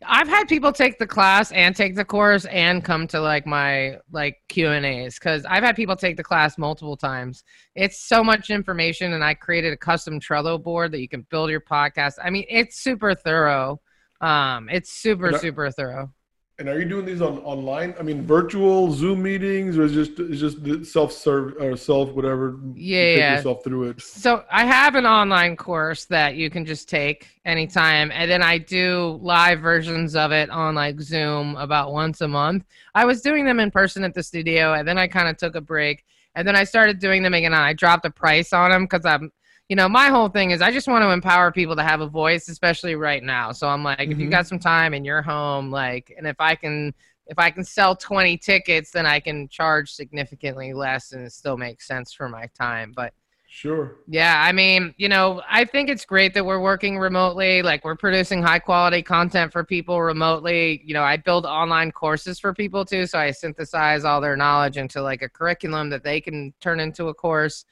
I've 0.06 0.26
had 0.26 0.48
people 0.48 0.72
take 0.72 0.98
the 0.98 1.06
class 1.06 1.52
and 1.52 1.76
take 1.76 1.94
the 1.94 2.04
course 2.04 2.46
and 2.46 2.82
come 2.82 3.06
to 3.08 3.20
like 3.20 3.44
my 3.46 3.98
like 4.10 4.38
Q 4.48 4.70
and 4.70 4.86
A's 4.86 5.18
because 5.18 5.44
I've 5.44 5.62
had 5.62 5.76
people 5.76 5.96
take 5.96 6.16
the 6.16 6.24
class 6.24 6.56
multiple 6.56 6.96
times. 6.96 7.44
It's 7.74 7.98
so 7.98 8.24
much 8.24 8.48
information, 8.48 9.12
and 9.12 9.22
I 9.22 9.34
created 9.34 9.74
a 9.74 9.76
custom 9.76 10.18
Trello 10.18 10.60
board 10.62 10.92
that 10.92 11.00
you 11.02 11.10
can 11.10 11.26
build 11.28 11.50
your 11.50 11.60
podcast. 11.60 12.14
I 12.24 12.30
mean, 12.30 12.46
it's 12.48 12.80
super 12.80 13.14
thorough. 13.14 13.78
Um, 14.22 14.70
it's 14.70 14.90
super 14.90 15.38
super 15.38 15.70
thorough. 15.70 16.10
And 16.58 16.70
are 16.70 16.78
you 16.78 16.86
doing 16.86 17.04
these 17.04 17.20
on 17.20 17.38
online? 17.40 17.94
I 18.00 18.02
mean, 18.02 18.24
virtual 18.24 18.90
Zoom 18.90 19.22
meetings, 19.22 19.76
or 19.76 19.82
is 19.82 19.92
just 19.92 20.18
is 20.18 20.40
just 20.40 20.90
self 20.90 21.12
serve 21.12 21.54
or 21.60 21.76
self 21.76 22.12
whatever? 22.12 22.58
Yeah, 22.74 23.02
you 23.02 23.18
yeah. 23.18 23.36
yourself 23.36 23.62
through 23.62 23.90
it. 23.90 24.00
So 24.00 24.42
I 24.50 24.64
have 24.64 24.94
an 24.94 25.04
online 25.04 25.56
course 25.56 26.06
that 26.06 26.36
you 26.36 26.48
can 26.48 26.64
just 26.64 26.88
take 26.88 27.28
anytime, 27.44 28.10
and 28.10 28.30
then 28.30 28.42
I 28.42 28.56
do 28.56 29.18
live 29.20 29.60
versions 29.60 30.16
of 30.16 30.32
it 30.32 30.48
on 30.48 30.74
like 30.74 30.98
Zoom 30.98 31.56
about 31.56 31.92
once 31.92 32.22
a 32.22 32.28
month. 32.28 32.64
I 32.94 33.04
was 33.04 33.20
doing 33.20 33.44
them 33.44 33.60
in 33.60 33.70
person 33.70 34.02
at 34.02 34.14
the 34.14 34.22
studio, 34.22 34.72
and 34.72 34.88
then 34.88 34.96
I 34.96 35.08
kind 35.08 35.28
of 35.28 35.36
took 35.36 35.56
a 35.56 35.60
break, 35.60 36.06
and 36.36 36.48
then 36.48 36.56
I 36.56 36.64
started 36.64 36.98
doing 37.00 37.22
them 37.22 37.34
again. 37.34 37.52
And 37.52 37.62
I 37.62 37.74
dropped 37.74 38.04
the 38.04 38.10
price 38.10 38.54
on 38.54 38.70
them 38.70 38.84
because 38.84 39.04
I'm 39.04 39.30
you 39.68 39.74
know, 39.74 39.88
my 39.88 40.08
whole 40.08 40.28
thing 40.28 40.52
is 40.52 40.62
I 40.62 40.70
just 40.70 40.86
want 40.86 41.02
to 41.02 41.10
empower 41.10 41.50
people 41.50 41.74
to 41.76 41.82
have 41.82 42.00
a 42.00 42.06
voice, 42.06 42.48
especially 42.48 42.94
right 42.94 43.22
now. 43.22 43.50
So 43.52 43.66
I'm 43.66 43.82
like, 43.82 43.98
mm-hmm. 43.98 44.12
if 44.12 44.18
you 44.18 44.30
got 44.30 44.46
some 44.46 44.60
time 44.60 44.94
in 44.94 45.04
your 45.04 45.22
home, 45.22 45.70
like, 45.70 46.14
and 46.16 46.26
if 46.26 46.36
I 46.38 46.54
can, 46.54 46.94
if 47.26 47.38
I 47.38 47.50
can 47.50 47.64
sell 47.64 47.96
20 47.96 48.38
tickets, 48.38 48.92
then 48.92 49.06
I 49.06 49.18
can 49.18 49.48
charge 49.48 49.90
significantly 49.90 50.72
less 50.72 51.12
and 51.12 51.26
it 51.26 51.32
still 51.32 51.56
makes 51.56 51.88
sense 51.88 52.12
for 52.12 52.28
my 52.28 52.48
time. 52.56 52.92
But 52.94 53.12
sure. 53.48 53.96
Yeah. 54.06 54.40
I 54.40 54.52
mean, 54.52 54.94
you 54.98 55.08
know, 55.08 55.42
I 55.48 55.64
think 55.64 55.88
it's 55.88 56.04
great 56.04 56.32
that 56.34 56.46
we're 56.46 56.60
working 56.60 56.96
remotely. 56.96 57.62
Like, 57.62 57.84
we're 57.84 57.96
producing 57.96 58.44
high 58.44 58.60
quality 58.60 59.02
content 59.02 59.50
for 59.50 59.64
people 59.64 60.00
remotely. 60.00 60.80
You 60.84 60.94
know, 60.94 61.02
I 61.02 61.16
build 61.16 61.44
online 61.44 61.90
courses 61.90 62.38
for 62.38 62.54
people 62.54 62.84
too. 62.84 63.04
So 63.06 63.18
I 63.18 63.32
synthesize 63.32 64.04
all 64.04 64.20
their 64.20 64.36
knowledge 64.36 64.76
into 64.76 65.02
like 65.02 65.22
a 65.22 65.28
curriculum 65.28 65.90
that 65.90 66.04
they 66.04 66.20
can 66.20 66.54
turn 66.60 66.78
into 66.78 67.08
a 67.08 67.14
course. 67.14 67.64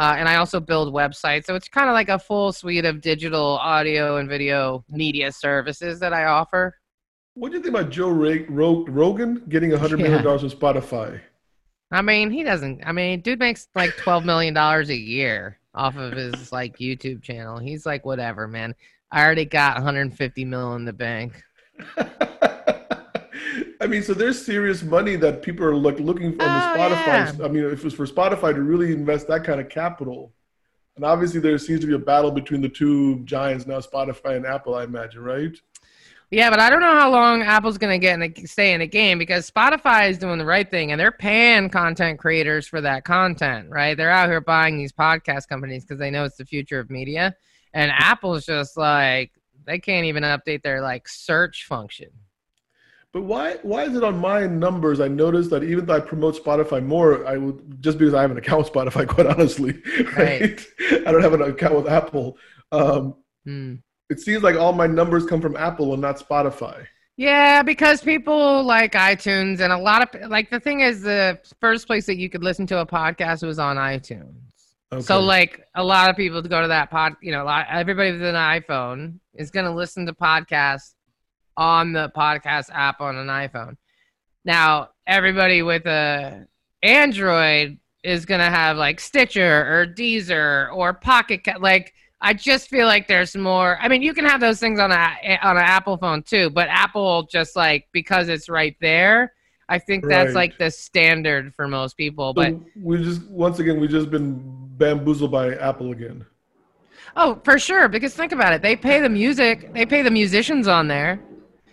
Uh, 0.00 0.14
and 0.16 0.30
I 0.30 0.36
also 0.36 0.60
build 0.60 0.94
websites. 0.94 1.44
So 1.44 1.54
it's 1.54 1.68
kind 1.68 1.90
of 1.90 1.92
like 1.92 2.08
a 2.08 2.18
full 2.18 2.54
suite 2.54 2.86
of 2.86 3.02
digital 3.02 3.58
audio 3.58 4.16
and 4.16 4.30
video 4.30 4.82
media 4.88 5.30
services 5.30 6.00
that 6.00 6.14
I 6.14 6.24
offer. 6.24 6.78
What 7.34 7.50
do 7.50 7.58
you 7.58 7.62
think 7.62 7.74
about 7.76 7.90
Joe 7.90 8.08
Rogan 8.08 9.44
getting 9.50 9.74
a 9.74 9.78
hundred 9.78 10.00
yeah. 10.00 10.06
million 10.06 10.24
dollars 10.24 10.40
from 10.40 10.58
Spotify? 10.58 11.20
I 11.92 12.00
mean, 12.00 12.30
he 12.30 12.42
doesn't. 12.42 12.82
I 12.86 12.92
mean, 12.92 13.20
dude 13.20 13.40
makes 13.40 13.68
like 13.74 13.94
twelve 13.98 14.24
million 14.24 14.54
dollars 14.54 14.88
a 14.88 14.96
year 14.96 15.58
off 15.74 15.96
of 15.96 16.14
his 16.14 16.50
like 16.50 16.78
YouTube 16.78 17.22
channel. 17.22 17.58
He's 17.58 17.84
like, 17.84 18.06
whatever, 18.06 18.48
man. 18.48 18.74
I 19.12 19.22
already 19.22 19.44
got 19.44 19.74
150 19.74 20.44
mil 20.46 20.76
in 20.76 20.86
the 20.86 20.94
bank. 20.94 21.42
I 23.80 23.86
mean, 23.86 24.02
so 24.02 24.12
there's 24.12 24.44
serious 24.44 24.82
money 24.82 25.16
that 25.16 25.42
people 25.42 25.64
are 25.64 25.74
look, 25.74 25.98
looking 25.98 26.36
for 26.36 26.42
on 26.42 26.48
the 26.48 26.72
oh, 26.72 26.76
Spotify. 26.76 27.38
Yeah. 27.38 27.44
I 27.44 27.48
mean, 27.48 27.64
if 27.64 27.84
it's 27.84 27.94
for 27.94 28.06
Spotify 28.06 28.54
to 28.54 28.62
really 28.62 28.92
invest 28.92 29.26
that 29.28 29.42
kind 29.44 29.60
of 29.60 29.70
capital, 29.70 30.32
and 30.96 31.04
obviously 31.04 31.40
there 31.40 31.56
seems 31.56 31.80
to 31.80 31.86
be 31.86 31.94
a 31.94 31.98
battle 31.98 32.30
between 32.30 32.60
the 32.60 32.68
two 32.68 33.20
giants 33.20 33.66
now, 33.66 33.78
Spotify 33.78 34.36
and 34.36 34.44
Apple, 34.44 34.74
I 34.74 34.84
imagine, 34.84 35.22
right? 35.22 35.56
Yeah, 36.30 36.50
but 36.50 36.60
I 36.60 36.70
don't 36.70 36.80
know 36.80 36.96
how 36.96 37.10
long 37.10 37.42
Apple's 37.42 37.78
going 37.78 37.98
to 37.98 37.98
get 37.98 38.20
and 38.20 38.48
stay 38.48 38.72
in 38.72 38.80
the 38.80 38.86
game 38.86 39.18
because 39.18 39.50
Spotify 39.50 40.10
is 40.10 40.18
doing 40.18 40.38
the 40.38 40.44
right 40.44 40.70
thing 40.70 40.92
and 40.92 41.00
they're 41.00 41.10
paying 41.10 41.70
content 41.70 42.20
creators 42.20 42.68
for 42.68 42.80
that 42.82 43.04
content, 43.04 43.68
right? 43.68 43.96
They're 43.96 44.10
out 44.10 44.28
here 44.28 44.40
buying 44.40 44.78
these 44.78 44.92
podcast 44.92 45.48
companies 45.48 45.84
because 45.84 45.98
they 45.98 46.10
know 46.10 46.24
it's 46.24 46.36
the 46.36 46.44
future 46.44 46.78
of 46.78 46.88
media. 46.88 47.34
And 47.72 47.90
Apple's 47.92 48.46
just 48.46 48.76
like, 48.76 49.32
they 49.64 49.80
can't 49.80 50.04
even 50.04 50.22
update 50.22 50.62
their 50.62 50.82
like 50.82 51.08
search 51.08 51.64
function. 51.64 52.10
But 53.12 53.22
why 53.22 53.56
why 53.62 53.84
is 53.84 53.96
it 53.96 54.04
on 54.04 54.18
my 54.18 54.46
numbers? 54.46 55.00
I 55.00 55.08
noticed 55.08 55.50
that 55.50 55.64
even 55.64 55.86
though 55.86 55.96
I 55.96 56.00
promote 56.00 56.42
Spotify 56.42 56.84
more, 56.84 57.26
I 57.26 57.36
would 57.36 57.82
just 57.82 57.98
because 57.98 58.14
I 58.14 58.22
have 58.22 58.30
an 58.30 58.38
account 58.38 58.64
with 58.64 58.72
Spotify, 58.72 59.06
quite 59.14 59.26
honestly, 59.26 59.82
right? 60.16 60.40
right. 60.40 60.66
I 61.06 61.10
don't 61.10 61.22
have 61.22 61.34
an 61.34 61.42
account 61.42 61.74
with 61.74 61.88
Apple. 61.88 62.38
Um, 62.70 63.16
hmm. 63.44 63.74
It 64.10 64.20
seems 64.20 64.42
like 64.42 64.56
all 64.56 64.72
my 64.72 64.86
numbers 64.86 65.26
come 65.26 65.40
from 65.40 65.56
Apple 65.56 65.92
and 65.92 66.02
not 66.02 66.18
Spotify. 66.18 66.86
Yeah, 67.16 67.62
because 67.62 68.00
people 68.00 68.62
like 68.62 68.92
iTunes, 68.92 69.60
and 69.60 69.72
a 69.72 69.78
lot 69.78 70.02
of 70.02 70.30
like 70.30 70.48
the 70.48 70.60
thing 70.60 70.80
is, 70.80 71.02
the 71.02 71.38
first 71.60 71.86
place 71.86 72.06
that 72.06 72.16
you 72.16 72.30
could 72.30 72.44
listen 72.44 72.66
to 72.68 72.78
a 72.78 72.86
podcast 72.86 73.44
was 73.44 73.58
on 73.58 73.76
iTunes. 73.76 74.50
Okay. 74.92 75.02
So 75.02 75.20
like 75.20 75.60
a 75.74 75.84
lot 75.84 76.10
of 76.10 76.16
people 76.16 76.42
to 76.42 76.48
go 76.48 76.62
to 76.62 76.68
that 76.68 76.90
pod, 76.90 77.14
you 77.22 77.30
know, 77.30 77.44
lot, 77.44 77.66
everybody 77.70 78.12
with 78.12 78.22
an 78.22 78.34
iPhone 78.34 79.18
is 79.34 79.50
going 79.50 79.66
to 79.66 79.72
listen 79.72 80.06
to 80.06 80.12
podcasts 80.12 80.94
on 81.60 81.92
the 81.92 82.10
podcast 82.16 82.70
app 82.72 83.00
on 83.02 83.16
an 83.16 83.28
iPhone. 83.28 83.76
Now, 84.44 84.88
everybody 85.06 85.60
with 85.62 85.86
a 85.86 86.46
Android 86.82 87.78
is 88.02 88.24
going 88.24 88.40
to 88.40 88.46
have 88.46 88.78
like 88.78 88.98
Stitcher 88.98 89.66
or 89.70 89.86
Deezer 89.86 90.74
or 90.74 90.94
Pocket 90.94 91.46
like 91.60 91.92
I 92.22 92.34
just 92.34 92.68
feel 92.68 92.86
like 92.86 93.08
there's 93.08 93.36
more. 93.36 93.78
I 93.80 93.88
mean, 93.88 94.02
you 94.02 94.12
can 94.12 94.24
have 94.24 94.40
those 94.40 94.58
things 94.58 94.78
on 94.78 94.90
a 94.90 95.38
on 95.42 95.56
an 95.56 95.62
Apple 95.62 95.98
phone 95.98 96.22
too, 96.22 96.50
but 96.50 96.68
Apple 96.68 97.24
just 97.30 97.56
like 97.56 97.88
because 97.92 98.28
it's 98.28 98.48
right 98.48 98.76
there. 98.80 99.34
I 99.68 99.78
think 99.78 100.06
that's 100.06 100.28
right. 100.28 100.34
like 100.34 100.58
the 100.58 100.70
standard 100.70 101.54
for 101.54 101.68
most 101.68 101.96
people. 101.96 102.32
But 102.34 102.52
so 102.52 102.64
we 102.82 103.04
just 103.04 103.22
once 103.28 103.58
again 103.58 103.78
we 103.78 103.86
just 103.86 104.10
been 104.10 104.42
bamboozled 104.78 105.30
by 105.30 105.54
Apple 105.56 105.92
again. 105.92 106.24
Oh, 107.16 107.40
for 107.44 107.58
sure. 107.58 107.88
Because 107.88 108.14
think 108.14 108.32
about 108.32 108.52
it, 108.52 108.62
they 108.62 108.76
pay 108.76 109.00
the 109.00 109.08
music, 109.08 109.72
they 109.74 109.84
pay 109.86 110.02
the 110.02 110.10
musicians 110.10 110.68
on 110.68 110.88
there. 110.88 111.20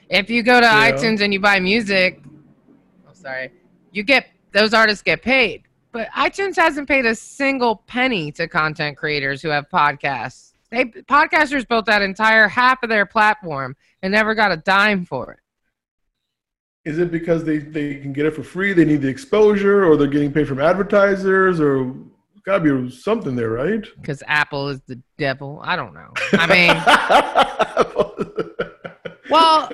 If 0.09 0.29
you 0.29 0.43
go 0.43 0.59
to 0.59 0.65
yeah. 0.65 0.91
iTunes 0.91 1.21
and 1.21 1.33
you 1.33 1.39
buy 1.39 1.59
music, 1.59 2.21
I'm 2.23 3.09
oh 3.09 3.13
sorry, 3.13 3.51
you 3.91 4.03
get 4.03 4.27
those 4.53 4.73
artists 4.73 5.03
get 5.03 5.21
paid. 5.21 5.63
But 5.91 6.09
iTunes 6.09 6.55
hasn't 6.55 6.87
paid 6.87 7.05
a 7.05 7.15
single 7.15 7.77
penny 7.87 8.31
to 8.33 8.47
content 8.47 8.97
creators 8.97 9.41
who 9.41 9.49
have 9.49 9.69
podcasts. 9.69 10.53
They 10.69 10.85
podcasters 10.85 11.67
built 11.67 11.85
that 11.85 12.01
entire 12.01 12.47
half 12.47 12.83
of 12.83 12.89
their 12.89 13.05
platform 13.05 13.75
and 14.01 14.11
never 14.11 14.35
got 14.35 14.51
a 14.51 14.57
dime 14.57 15.05
for 15.05 15.31
it. 15.31 15.39
Is 16.89 16.99
it 16.99 17.11
because 17.11 17.43
they, 17.43 17.57
they 17.57 17.95
can 17.95 18.13
get 18.13 18.25
it 18.25 18.31
for 18.35 18.43
free? 18.43 18.73
They 18.73 18.85
need 18.85 19.01
the 19.01 19.09
exposure, 19.09 19.85
or 19.85 19.97
they're 19.97 20.07
getting 20.07 20.31
paid 20.31 20.47
from 20.47 20.59
advertisers, 20.59 21.59
or 21.59 21.93
gotta 22.45 22.63
be 22.63 22.89
something 22.89 23.35
there, 23.35 23.49
right? 23.49 23.85
Because 23.99 24.23
Apple 24.25 24.69
is 24.69 24.79
the 24.87 25.01
devil. 25.17 25.59
I 25.63 25.75
don't 25.75 25.93
know. 25.93 26.13
I 26.33 26.47
mean, 26.47 28.26
well, 29.29 29.69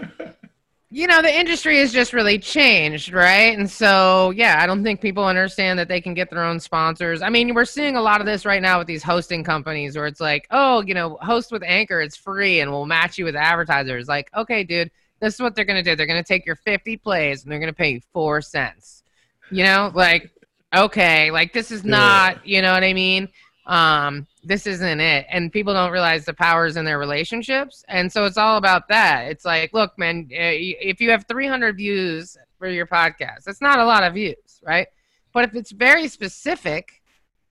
you 0.93 1.07
know, 1.07 1.23
the 1.23 1.39
industry 1.39 1.79
has 1.79 1.91
just 1.91 2.13
really 2.13 2.37
changed, 2.37 3.13
right? 3.13 3.57
And 3.57 3.69
so, 3.69 4.29
yeah, 4.35 4.57
I 4.59 4.67
don't 4.67 4.83
think 4.83 5.01
people 5.01 5.25
understand 5.25 5.79
that 5.79 5.87
they 5.87 5.99
can 5.99 6.13
get 6.13 6.29
their 6.29 6.43
own 6.43 6.59
sponsors. 6.59 7.23
I 7.23 7.29
mean, 7.29 7.55
we're 7.55 7.65
seeing 7.65 7.95
a 7.95 8.01
lot 8.01 8.21
of 8.21 8.27
this 8.27 8.45
right 8.45 8.61
now 8.61 8.77
with 8.77 8.85
these 8.85 9.01
hosting 9.01 9.43
companies 9.43 9.95
where 9.95 10.05
it's 10.05 10.19
like, 10.19 10.45
oh, 10.51 10.81
you 10.81 10.93
know, 10.93 11.17
host 11.21 11.51
with 11.51 11.63
Anchor, 11.63 11.99
it's 11.99 12.15
free 12.15 12.59
and 12.59 12.71
we'll 12.71 12.85
match 12.85 13.17
you 13.17 13.25
with 13.25 13.35
advertisers. 13.35 14.07
Like, 14.07 14.29
okay, 14.35 14.63
dude, 14.63 14.91
this 15.19 15.33
is 15.33 15.39
what 15.39 15.55
they're 15.55 15.65
going 15.65 15.83
to 15.83 15.89
do. 15.89 15.95
They're 15.95 16.05
going 16.05 16.23
to 16.23 16.27
take 16.27 16.45
your 16.45 16.57
50 16.57 16.97
plays 16.97 17.41
and 17.41 17.51
they're 17.51 17.59
going 17.59 17.71
to 17.71 17.75
pay 17.75 17.93
you 17.93 18.01
four 18.13 18.41
cents. 18.41 19.01
You 19.49 19.63
know, 19.63 19.91
like, 19.95 20.29
okay, 20.75 21.31
like 21.31 21.53
this 21.53 21.71
is 21.71 21.83
not, 21.83 22.45
you 22.45 22.61
know 22.61 22.71
what 22.71 22.83
I 22.83 22.93
mean? 22.93 23.29
Um, 23.65 24.27
this 24.43 24.67
isn't 24.67 24.99
it. 24.99 25.25
And 25.29 25.51
people 25.51 25.73
don't 25.73 25.91
realize 25.91 26.25
the 26.25 26.33
powers 26.33 26.75
in 26.75 26.83
their 26.83 26.99
relationships. 26.99 27.85
And 27.87 28.11
so 28.11 28.25
it's 28.25 28.37
all 28.37 28.57
about 28.57 28.87
that. 28.89 29.27
It's 29.31 29.45
like 29.45 29.73
look 29.73 29.97
man 29.97 30.27
eh, 30.31 30.73
if 30.81 30.99
you 30.99 31.09
have 31.11 31.25
300 31.27 31.77
views 31.77 32.37
for 32.59 32.67
your 32.67 32.87
podcast 32.87 33.43
that's 33.45 33.61
not 33.61 33.79
a 33.79 33.85
lot 33.85 34.03
of 34.03 34.13
views 34.13 34.61
right? 34.63 34.87
But 35.33 35.45
if 35.45 35.55
it's 35.55 35.71
very 35.71 36.07
specific 36.07 37.01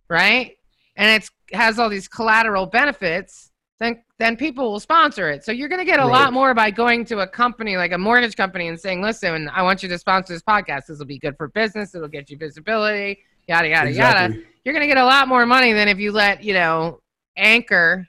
right 0.08 0.56
and 0.96 1.22
it 1.22 1.30
has 1.56 1.78
all 1.78 1.88
these 1.88 2.08
collateral 2.08 2.66
benefits 2.66 3.50
then 3.80 4.02
then 4.18 4.36
people 4.36 4.70
will 4.70 4.80
sponsor 4.80 5.30
it. 5.30 5.44
So 5.44 5.50
you're 5.50 5.68
going 5.68 5.80
to 5.80 5.84
get 5.84 5.98
a 5.98 6.02
right. 6.02 6.12
lot 6.12 6.32
more 6.32 6.54
by 6.54 6.70
going 6.70 7.04
to 7.06 7.20
a 7.20 7.26
company 7.26 7.76
like 7.76 7.92
a 7.92 7.98
mortgage 7.98 8.36
company 8.36 8.68
and 8.68 8.78
saying 8.78 9.00
listen 9.02 9.48
i 9.48 9.62
want 9.62 9.82
you 9.82 9.88
to 9.88 9.98
sponsor 9.98 10.34
this 10.34 10.42
podcast. 10.42 10.86
This 10.88 10.98
will 10.98 11.06
be 11.06 11.18
good 11.18 11.38
for 11.38 11.48
business. 11.48 11.94
It'll 11.94 12.06
get 12.06 12.28
you 12.28 12.36
visibility 12.36 13.20
yada 13.48 13.68
yada 13.68 13.88
exactly. 13.88 14.36
yada 14.36 14.48
you're 14.64 14.74
going 14.74 14.82
to 14.82 14.92
get 14.92 14.98
a 14.98 15.04
lot 15.04 15.28
more 15.28 15.46
money 15.46 15.72
than 15.72 15.88
if 15.88 15.98
you 15.98 16.12
let, 16.12 16.42
you 16.42 16.54
know, 16.54 17.00
Anchor 17.36 18.06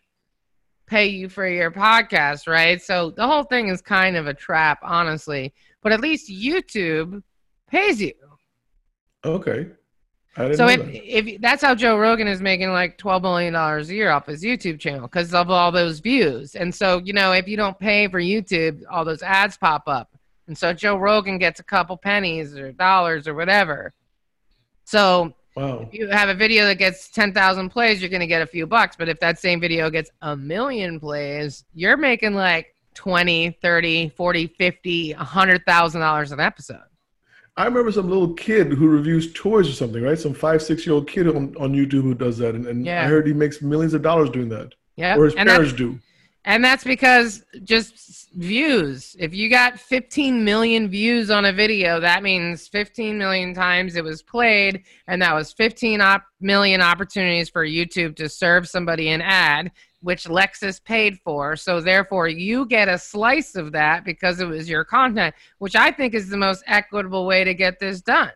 pay 0.86 1.08
you 1.08 1.30
for 1.30 1.48
your 1.48 1.72
podcast, 1.72 2.48
right? 2.48 2.82
So 2.82 3.12
the 3.12 3.26
whole 3.26 3.44
thing 3.44 3.70
is 3.70 3.82
kind 3.82 4.16
of 4.16 4.28
a 4.28 4.34
trap, 4.34 4.80
honestly. 4.84 5.54
But 5.82 5.92
at 5.92 6.02
least 6.02 6.30
YouTube 6.30 7.24
pays 7.68 8.02
you. 8.02 8.14
Okay. 9.26 9.68
so 10.38 10.68
if, 10.68 10.80
that. 10.82 11.18
if 11.18 11.42
that's 11.42 11.64
how 11.64 11.74
Joe 11.74 11.98
Rogan 11.98 12.28
is 12.28 12.42
making 12.42 12.70
like 12.72 12.98
twelve 12.98 13.22
million 13.22 13.54
dollars 13.54 13.90
a 13.90 13.96
year 13.96 14.12
off 14.12 14.26
his 14.26 14.44
YouTube 14.44 14.80
channel 14.80 15.02
because 15.02 15.34
of 15.34 15.50
all 15.50 15.72
those 15.72 16.00
views, 16.00 16.56
and 16.56 16.74
so 16.74 17.00
you 17.04 17.14
know 17.14 17.32
if 17.32 17.48
you 17.48 17.56
don't 17.56 17.80
pay 17.80 18.08
for 18.08 18.20
YouTube, 18.20 18.82
all 18.90 19.06
those 19.06 19.22
ads 19.22 19.58
pop 19.58 19.84
up, 19.88 20.10
and 20.48 20.58
so 20.58 20.74
Joe 20.74 20.98
Rogan 20.98 21.38
gets 21.38 21.60
a 21.60 21.64
couple 21.64 21.96
pennies 21.98 22.58
or 22.58 22.72
dollars 22.72 23.28
or 23.28 23.36
whatever. 23.36 23.94
So 24.86 25.34
Wow. 25.56 25.88
If 25.88 25.94
you 25.94 26.08
have 26.08 26.30
a 26.30 26.34
video 26.34 26.66
that 26.66 26.80
gets 26.80 27.10
10,000 27.10 27.70
plays, 27.70 28.02
you're 28.02 28.10
going 28.10 28.22
to 28.22 28.28
get 28.28 28.42
a 28.42 28.48
few 28.48 28.66
bucks. 28.66 28.96
But 28.96 29.08
if 29.08 29.20
that 29.20 29.40
same 29.40 29.60
video 29.60 29.90
gets 29.90 30.10
a 30.22 30.36
million 30.36 31.00
plays, 31.00 31.64
you're 31.76 31.98
making 31.98 32.34
like 32.34 32.76
20, 32.96 33.52
30, 33.62 34.10
40, 34.10 34.48
50, 34.48 35.14
$100,000 35.14 36.32
an 36.32 36.40
episode. 36.40 36.82
I 37.56 37.66
remember 37.66 37.92
some 37.92 38.10
little 38.10 38.34
kid 38.34 38.74
who 38.74 38.88
reviews 38.88 39.32
toys 39.34 39.70
or 39.70 39.74
something, 39.74 40.02
right? 40.02 40.18
Some 40.18 40.34
five, 40.34 40.64
six 40.64 40.88
year 40.88 40.96
old 40.96 41.08
kid 41.08 41.28
on, 41.28 41.56
on 41.60 41.74
YouTube 41.74 42.02
who 42.02 42.16
does 42.16 42.40
that. 42.40 42.56
And, 42.56 42.66
and 42.66 42.84
Yeah. 42.84 43.04
I 43.04 43.06
heard 43.06 43.28
he 43.28 43.34
makes 43.34 43.62
millions 43.62 43.94
of 43.94 44.02
dollars 44.02 44.32
doing 44.32 44.50
that. 44.50 44.74
Yeah. 44.96 45.16
Or 45.18 45.26
his 45.26 45.36
And 45.36 45.48
parents 45.48 45.74
do. 45.74 46.00
And 46.46 46.64
that's 46.64 46.84
because 46.84 47.44
just 47.64 48.32
views. 48.34 49.16
If 49.20 49.34
you 49.34 49.50
got 49.50 49.80
15 49.80 50.44
million 50.44 50.88
views 50.90 51.30
on 51.32 51.46
a 51.46 51.54
video, 51.54 52.00
that 52.00 52.24
means 52.24 52.68
15 52.68 53.18
million 53.18 53.54
times 53.54 53.96
it 53.96 54.04
was 54.04 54.22
played. 54.22 54.84
And 55.08 55.22
that 55.22 55.34
was 55.34 55.54
15 55.54 56.02
op- 56.02 56.26
million 56.42 56.82
opportunities 56.82 57.50
for 57.50 57.66
YouTube 57.66 58.16
to 58.18 58.28
serve 58.28 58.68
somebody 58.68 59.10
an 59.10 59.22
ad, 59.22 59.72
which 60.02 60.26
Lexus 60.26 60.84
paid 60.84 61.18
for. 61.24 61.56
So 61.56 61.80
therefore, 61.80 62.28
you 62.28 62.66
get 62.66 62.90
a 62.90 62.98
slice 62.98 63.56
of 63.56 63.72
that 63.74 64.04
because 64.04 64.40
it 64.42 64.48
was 64.48 64.68
your 64.68 64.84
content, 64.84 65.34
which 65.60 65.76
I 65.76 65.92
think 65.92 66.14
is 66.14 66.30
the 66.30 66.38
most 66.38 66.64
equitable 66.68 67.26
way 67.26 67.44
to 67.44 67.54
get 67.54 67.80
this 67.80 68.02
done. 68.02 68.32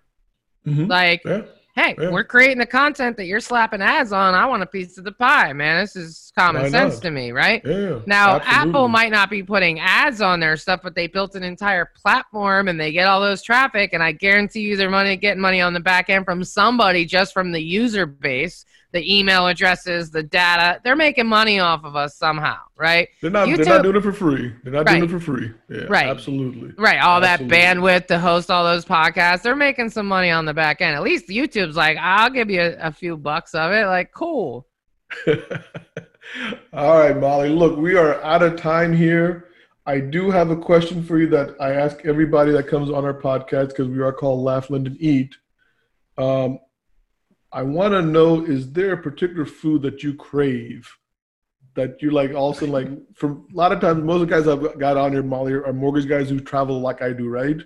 Mhm. 0.65 0.89
Like, 0.89 1.21
Yeah. 1.25 1.41
Hey, 1.77 1.95
Yeah. 1.99 2.09
we're 2.09 2.23
creating 2.23 2.57
the 2.57 2.65
content 2.65 3.15
that 3.17 3.25
you're 3.25 3.39
slapping 3.39 3.81
ads 3.81 4.11
on. 4.11 4.33
I 4.33 4.45
want 4.47 4.63
a 4.63 4.65
piece 4.65 4.97
of 4.97 5.03
the 5.03 5.11
pie, 5.11 5.53
man. 5.53 5.79
This 5.83 5.95
is 5.95 6.31
common 6.35 6.63
Why 6.63 6.69
sense 6.69 6.95
not? 6.95 7.03
to 7.03 7.11
me, 7.11 7.31
right? 7.31 7.61
Yeah. 7.63 7.99
Now, 8.07 8.37
absolutely. 8.37 8.69
Apple 8.71 8.87
might 8.87 9.11
not 9.11 9.29
be 9.29 9.43
putting 9.43 9.79
ads 9.79 10.19
on 10.19 10.39
their 10.39 10.57
stuff, 10.57 10.81
but 10.83 10.95
they 10.95 11.05
built 11.07 11.35
an 11.35 11.43
entire 11.43 11.85
platform 11.85 12.67
and 12.67 12.79
they 12.79 12.91
get 12.91 13.07
all 13.07 13.21
those 13.21 13.43
traffic. 13.43 13.91
And 13.93 14.01
I 14.01 14.11
guarantee 14.11 14.61
you 14.61 14.75
they're 14.75 14.89
money 14.89 15.15
getting 15.17 15.41
money 15.41 15.61
on 15.61 15.73
the 15.73 15.79
back 15.79 16.09
end 16.09 16.25
from 16.25 16.43
somebody 16.43 17.05
just 17.05 17.31
from 17.31 17.51
the 17.51 17.61
user 17.61 18.05
base, 18.07 18.65
the 18.97 19.15
email 19.15 19.45
addresses, 19.45 20.09
the 20.09 20.23
data. 20.23 20.81
They're 20.83 20.95
making 20.95 21.27
money 21.27 21.59
off 21.59 21.83
of 21.83 21.95
us 21.95 22.15
somehow, 22.15 22.57
right? 22.75 23.07
They're 23.21 23.29
not, 23.29 23.45
they're 23.45 23.63
not 23.63 23.83
doing 23.83 23.95
it 23.95 24.01
for 24.01 24.11
free. 24.11 24.51
They're 24.63 24.73
not 24.73 24.87
doing 24.87 25.03
it 25.03 25.09
for 25.11 25.19
free. 25.19 25.51
Yeah, 25.69 25.83
Right. 25.87 26.07
Absolutely. 26.07 26.73
Right. 26.79 26.99
All 26.99 27.23
Absolutely. 27.23 27.55
that 27.55 27.77
bandwidth 27.77 28.07
to 28.07 28.17
host 28.17 28.49
all 28.49 28.63
those 28.63 28.85
podcasts. 28.85 29.43
They're 29.43 29.55
making 29.55 29.91
some 29.91 30.07
money 30.07 30.31
on 30.31 30.45
the 30.45 30.53
back 30.53 30.81
end. 30.81 30.95
At 30.95 31.03
least 31.03 31.27
YouTube's 31.27 31.75
like, 31.75 31.97
I'll 31.97 32.31
give 32.31 32.49
you 32.49 32.61
a, 32.61 32.87
a 32.87 32.91
few 32.91 33.17
bucks 33.17 33.53
of 33.53 33.71
it. 33.71 33.85
Like, 33.85 34.11
cool. 34.13 34.65
All 36.73 36.99
right, 36.99 37.15
Molly. 37.15 37.49
Look, 37.49 37.77
we 37.77 37.95
are 37.95 38.19
out 38.23 38.41
of 38.41 38.55
time 38.55 38.93
here. 38.93 39.49
I 39.85 39.99
do 39.99 40.31
have 40.31 40.49
a 40.49 40.57
question 40.57 41.03
for 41.03 41.19
you 41.19 41.27
that 41.27 41.55
I 41.61 41.73
ask 41.73 42.03
everybody 42.03 42.51
that 42.51 42.67
comes 42.67 42.89
on 42.89 43.05
our 43.05 43.13
podcast 43.13 43.69
because 43.69 43.89
we 43.89 44.01
are 44.01 44.11
called 44.11 44.43
Laugh, 44.43 44.71
Lend, 44.71 44.87
and 44.87 44.99
Eat. 44.99 45.35
Um, 46.17 46.59
I 47.51 47.61
want 47.63 47.93
to 47.93 48.01
know: 48.01 48.43
Is 48.45 48.71
there 48.71 48.93
a 48.93 49.01
particular 49.01 49.45
food 49.45 49.81
that 49.83 50.03
you 50.03 50.13
crave 50.13 50.89
that 51.75 52.01
you 52.01 52.11
like? 52.11 52.33
Also, 52.33 52.65
like 52.67 52.87
from 53.15 53.47
a 53.53 53.55
lot 53.55 53.71
of 53.71 53.79
times, 53.79 54.03
most 54.03 54.21
of 54.21 54.27
the 54.29 54.35
guys 54.35 54.47
I've 54.47 54.79
got 54.79 54.97
on 54.97 55.11
here, 55.13 55.23
Molly, 55.23 55.53
are 55.53 55.73
mortgage 55.73 56.07
guys 56.07 56.29
who 56.29 56.39
travel 56.39 56.79
like 56.79 57.01
I 57.01 57.13
do, 57.13 57.29
right? 57.29 57.57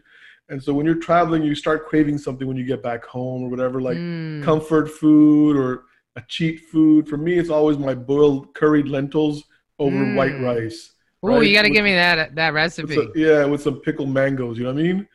And 0.49 0.61
so 0.61 0.73
when 0.73 0.85
you're 0.85 0.95
traveling, 0.95 1.43
you 1.43 1.55
start 1.55 1.87
craving 1.87 2.17
something 2.17 2.45
when 2.47 2.57
you 2.57 2.65
get 2.65 2.83
back 2.83 3.05
home 3.05 3.43
or 3.43 3.49
whatever, 3.49 3.79
like 3.81 3.97
Mm. 3.97 4.43
comfort 4.43 4.89
food 4.89 5.55
or 5.55 5.85
a 6.17 6.21
cheat 6.27 6.59
food. 6.71 7.07
For 7.07 7.15
me, 7.15 7.39
it's 7.39 7.49
always 7.49 7.77
my 7.77 7.93
boiled 7.95 8.53
curried 8.53 8.87
lentils 8.89 9.43
over 9.79 9.95
Mm. 9.95 10.15
white 10.15 10.37
rice. 10.41 10.91
Oh, 11.23 11.29
right? 11.29 11.47
you 11.47 11.53
got 11.53 11.61
to 11.61 11.69
give 11.69 11.85
me 11.85 11.93
that 11.93 12.35
that 12.35 12.49
With 12.49 12.55
recipe. 12.55 12.95
some- 12.95 13.11
yeah, 13.15 13.45
with 13.45 13.61
some 13.61 13.79
pickled 13.79 14.09
mangoes. 14.09 14.57
You 14.57 14.65
know 14.65 14.73
what 14.73 14.79
I 14.79 14.83
mean? 14.83 15.07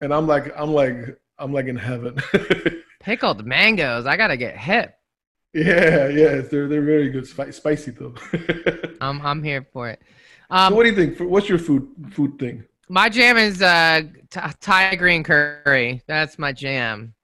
And 0.00 0.14
I'm 0.14 0.28
like, 0.28 0.52
I'm 0.56 0.72
like, 0.72 1.18
I'm 1.40 1.52
like 1.52 1.66
in 1.66 1.76
heaven. 1.76 2.16
Pickled 3.00 3.46
mangoes. 3.46 4.06
I 4.06 4.16
got 4.16 4.28
to 4.28 4.36
get 4.36 4.56
hip. 4.56 4.94
yeah, 5.54 6.08
yeah, 6.08 6.40
they're 6.42 6.68
they're 6.68 6.82
very 6.82 7.08
good, 7.10 7.26
Spi- 7.26 7.50
spicy 7.52 7.92
though. 7.92 8.14
I'm 9.00 9.20
I'm 9.22 9.42
here 9.42 9.66
for 9.72 9.88
it. 9.88 10.00
so 10.50 10.56
Um, 10.56 10.74
what 10.74 10.82
do 10.84 10.90
you 10.90 10.96
think? 10.96 11.18
What's 11.30 11.48
your 11.48 11.58
food 11.58 11.88
food 12.12 12.38
thing? 12.38 12.64
my 12.90 13.08
jam 13.08 13.36
is 13.36 13.60
uh 13.62 14.02
t- 14.30 14.40
Thai 14.60 14.94
green 14.96 15.22
curry. 15.22 16.02
That's 16.06 16.38
my 16.38 16.52
jam. 16.52 17.14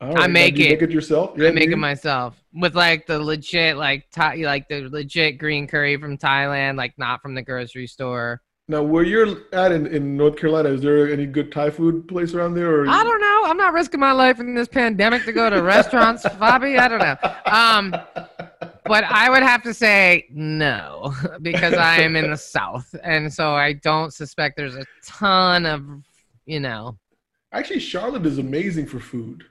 All 0.00 0.18
I 0.18 0.26
make 0.26 0.58
it. 0.58 0.70
Make 0.70 0.82
it 0.82 0.90
yourself? 0.90 1.38
I 1.38 1.50
make 1.50 1.70
it 1.70 1.76
myself 1.76 2.42
with 2.54 2.74
like 2.74 3.06
the 3.06 3.18
legit 3.18 3.76
like 3.76 4.10
Thai, 4.10 4.36
like 4.36 4.66
the 4.68 4.88
legit 4.88 5.38
green 5.38 5.66
curry 5.66 5.96
from 5.98 6.16
Thailand, 6.18 6.76
like 6.76 6.94
not 6.98 7.20
from 7.22 7.34
the 7.34 7.42
grocery 7.42 7.86
store. 7.86 8.40
Now, 8.70 8.84
where 8.84 9.02
you're 9.02 9.36
at 9.52 9.72
in, 9.72 9.88
in 9.88 10.16
North 10.16 10.36
Carolina, 10.36 10.68
is 10.68 10.80
there 10.80 11.12
any 11.12 11.26
good 11.26 11.50
Thai 11.50 11.70
food 11.70 12.06
place 12.06 12.34
around 12.34 12.54
there? 12.54 12.72
Or 12.72 12.88
I 12.88 13.02
don't 13.02 13.20
know. 13.20 13.42
I'm 13.46 13.56
not 13.56 13.72
risking 13.72 13.98
my 13.98 14.12
life 14.12 14.38
in 14.38 14.54
this 14.54 14.68
pandemic 14.68 15.24
to 15.24 15.32
go 15.32 15.50
to 15.50 15.60
restaurants, 15.62 16.24
Bobby. 16.38 16.78
I 16.78 16.86
don't 16.86 17.00
know. 17.00 17.16
Um, 17.46 17.90
but 18.84 19.02
I 19.02 19.28
would 19.28 19.42
have 19.42 19.64
to 19.64 19.74
say 19.74 20.28
no 20.30 21.12
because 21.42 21.74
I 21.74 21.96
am 21.96 22.14
in 22.14 22.30
the 22.30 22.36
South, 22.36 22.94
and 23.02 23.32
so 23.34 23.54
I 23.54 23.72
don't 23.72 24.14
suspect 24.14 24.56
there's 24.56 24.76
a 24.76 24.86
ton 25.04 25.66
of, 25.66 25.84
you 26.46 26.60
know. 26.60 26.96
Actually, 27.50 27.80
Charlotte 27.80 28.24
is 28.24 28.38
amazing 28.38 28.86
for 28.86 29.00
food. 29.00 29.42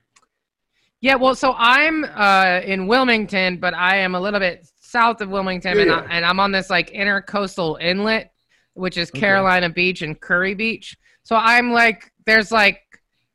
Yeah, 1.02 1.16
well, 1.16 1.36
so 1.36 1.56
I'm 1.58 2.06
uh, 2.06 2.62
in 2.64 2.88
Wilmington, 2.88 3.58
but 3.58 3.74
I 3.74 3.98
am 3.98 4.16
a 4.16 4.22
little 4.22 4.40
bit 4.40 4.66
south 4.80 5.20
of 5.20 5.28
Wilmington, 5.28 5.76
Yeah, 5.76 5.82
and. 5.82 5.92
I, 5.92 6.06
and 6.06 6.26
I'm 6.26 6.40
on 6.40 6.54
this 6.54 6.70
like 6.70 6.92
intercoastal 6.92 7.82
inlet, 7.82 8.32
which 8.80 8.98
is 8.98 9.10
Okay. 9.10 9.20
Carolina 9.20 9.70
Beach 9.70 10.02
and 10.02 10.20
Kure 10.20 10.56
Beach. 10.56 10.98
So 11.24 11.36
I'm 11.36 11.72
like, 11.72 12.12
there's 12.26 12.52
like, 12.52 12.82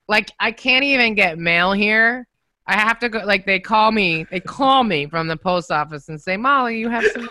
like 0.08 0.30
I 0.40 0.52
can't 0.52 0.84
even 0.84 1.14
get 1.14 1.38
mail 1.38 1.72
here. 1.72 2.26
I 2.66 2.74
have 2.78 2.98
to 3.00 3.08
go. 3.10 3.18
Like 3.24 3.44
they 3.44 3.60
call 3.60 3.92
me, 3.92 4.26
they 4.30 4.40
call 4.40 4.84
me 4.84 5.06
from 5.06 5.28
the 5.28 5.36
post 5.36 5.70
office 5.70 6.08
and 6.08 6.18
say, 6.20 6.36
"Molly, 6.38 6.78
you 6.78 6.88
have 6.88 7.04
some." 7.12 7.28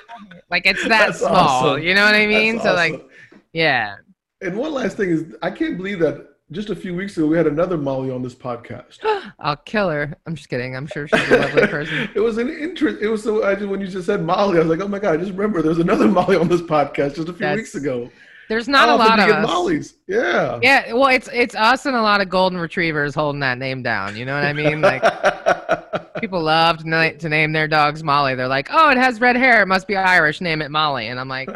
Like 0.52 0.68
it's 0.68 0.82
that 0.84 1.08
That's 1.08 1.20
small. 1.20 1.34
awesome. 1.36 1.82
You 1.84 1.96
know 1.96 2.06
what 2.06 2.14
I 2.14 2.28
mean? 2.28 2.58
That's 2.58 2.68
so 2.68 2.74
like, 2.76 3.04
yeah. 3.52 3.96
and 4.42 4.56
one 4.56 4.74
last 4.74 4.96
thing 4.96 5.10
is, 5.10 5.36
I 5.42 5.50
can't 5.50 5.76
believe 5.76 5.98
that 6.00 6.33
just 6.54 6.70
a 6.70 6.76
few 6.76 6.96
weeks 6.96 7.18
ago 7.18 7.28
we 7.28 7.36
had 7.36 7.48
another 7.48 7.78
Molly 7.78 8.12
on 8.12 8.22
this 8.22 8.36
podcast. 8.36 9.00
I'll 9.40 9.58
kill 9.58 9.90
her. 9.90 10.16
I'm 10.26 10.36
just 10.36 10.48
kidding. 10.50 10.76
I'm 10.76 10.88
sure 10.88 11.08
she's 11.08 11.32
a 11.32 11.38
lovely 11.38 11.68
person. 11.78 12.10
it 12.16 12.20
was 12.20 12.38
an 12.38 12.50
interest. 12.50 13.02
It 13.02 13.08
was 13.10 13.24
so. 13.24 13.44
I 13.44 13.56
just 13.56 13.68
when 13.68 13.82
you 13.82 13.88
just 13.88 14.06
said 14.06 14.24
Molly, 14.24 14.58
I 14.58 14.62
was 14.62 14.70
like, 14.70 14.80
oh 14.82 14.88
my 14.88 15.00
god! 15.00 15.16
I 15.16 15.18
just 15.18 15.32
remember 15.32 15.62
there's 15.62 15.80
another 15.80 16.08
Molly 16.20 16.38
on 16.38 16.48
this 16.48 16.62
podcast 16.62 17.16
just 17.16 17.28
a 17.30 17.34
few 17.34 17.40
That's- 17.40 17.58
weeks 17.58 17.76
ago. 17.76 18.10
There's 18.50 18.68
not 18.68 18.90
a 18.90 18.96
lot 18.96 19.20
of 19.20 19.30
us. 19.30 19.48
Molly's. 19.48 19.94
Yeah. 20.06 20.60
Yeah, 20.62 20.92
well, 20.94 21.08
it's 21.08 21.30
it's 21.32 21.56
us 21.56 21.86
and 21.86 21.96
a 21.96 22.02
lot 22.02 22.20
of 22.20 22.28
golden 22.30 22.60
retrievers 22.60 23.16
holding 23.16 23.40
that 23.40 23.58
name 23.58 23.82
down. 23.82 24.18
You 24.18 24.26
know 24.26 24.36
what 24.36 24.44
I 24.44 24.52
mean? 24.52 24.82
Like 24.82 25.02
people 26.20 26.42
love 26.44 26.80
to, 26.80 26.88
na- 26.90 27.12
to 27.20 27.30
name 27.30 27.54
their 27.54 27.70
dogs 27.70 28.04
Molly. 28.04 28.36
They're 28.36 28.50
like, 28.50 28.68
"Oh, 28.70 28.90
it 28.92 28.98
has 28.98 29.22
red 29.22 29.38
hair. 29.38 29.62
It 29.62 29.68
must 29.68 29.88
be 29.88 29.96
Irish. 29.96 30.42
Name 30.42 30.62
it 30.62 30.72
Molly." 30.72 31.08
And 31.08 31.22
I'm 31.22 31.30
like, 31.30 31.50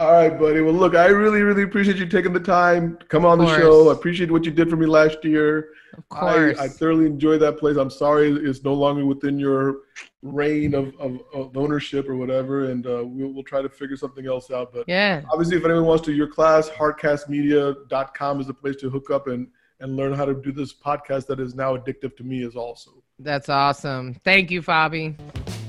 All 0.00 0.12
right, 0.12 0.30
buddy. 0.38 0.62
Well, 0.62 0.72
look, 0.72 0.94
I 0.94 1.08
really, 1.08 1.42
really 1.42 1.62
appreciate 1.62 1.98
you 1.98 2.06
taking 2.06 2.32
the 2.32 2.40
time 2.40 2.96
to 2.96 3.04
come 3.04 3.26
on 3.26 3.36
the 3.38 3.54
show. 3.58 3.90
I 3.90 3.92
appreciate 3.92 4.30
what 4.30 4.46
you 4.46 4.50
did 4.50 4.70
for 4.70 4.76
me 4.76 4.86
last 4.86 5.22
year. 5.22 5.74
"Of 5.92 6.08
course." 6.08 6.58
I, 6.58 6.64
I 6.64 6.68
thoroughly 6.68 7.04
enjoyed 7.04 7.42
that 7.42 7.58
place. 7.58 7.76
I'm 7.76 7.90
sorry 7.90 8.32
it's 8.32 8.64
no 8.64 8.72
longer 8.72 9.04
within 9.04 9.38
your 9.38 9.80
reign 10.22 10.72
of, 10.74 10.94
of, 10.98 11.20
of 11.34 11.54
ownership 11.54 12.08
or 12.08 12.16
whatever, 12.16 12.70
and 12.70 12.86
uh, 12.86 13.02
we'll, 13.04 13.28
we'll 13.28 13.42
try 13.42 13.60
to 13.60 13.68
figure 13.68 13.94
something 13.94 14.26
else 14.26 14.50
out. 14.50 14.72
But 14.72 14.84
yeah, 14.88 15.20
obviously, 15.30 15.58
if 15.58 15.66
anyone 15.66 15.84
wants 15.84 16.02
to 16.06 16.12
your 16.14 16.28
class, 16.28 16.70
heartcastmedia.com 16.70 18.40
is 18.40 18.46
the 18.46 18.54
place 18.54 18.76
to 18.76 18.88
hook 18.88 19.10
up 19.10 19.26
and, 19.26 19.48
and 19.80 19.96
learn 19.96 20.14
how 20.14 20.24
to 20.24 20.32
do 20.32 20.50
this 20.50 20.72
podcast 20.72 21.26
that 21.26 21.40
is 21.40 21.54
now 21.54 21.76
addictive 21.76 22.16
to 22.16 22.24
me 22.24 22.42
as 22.44 22.56
also. 22.56 23.02
that's 23.18 23.50
awesome. 23.50 24.14
Thank 24.24 24.50
you, 24.50 24.62
Fabi. 24.62 25.14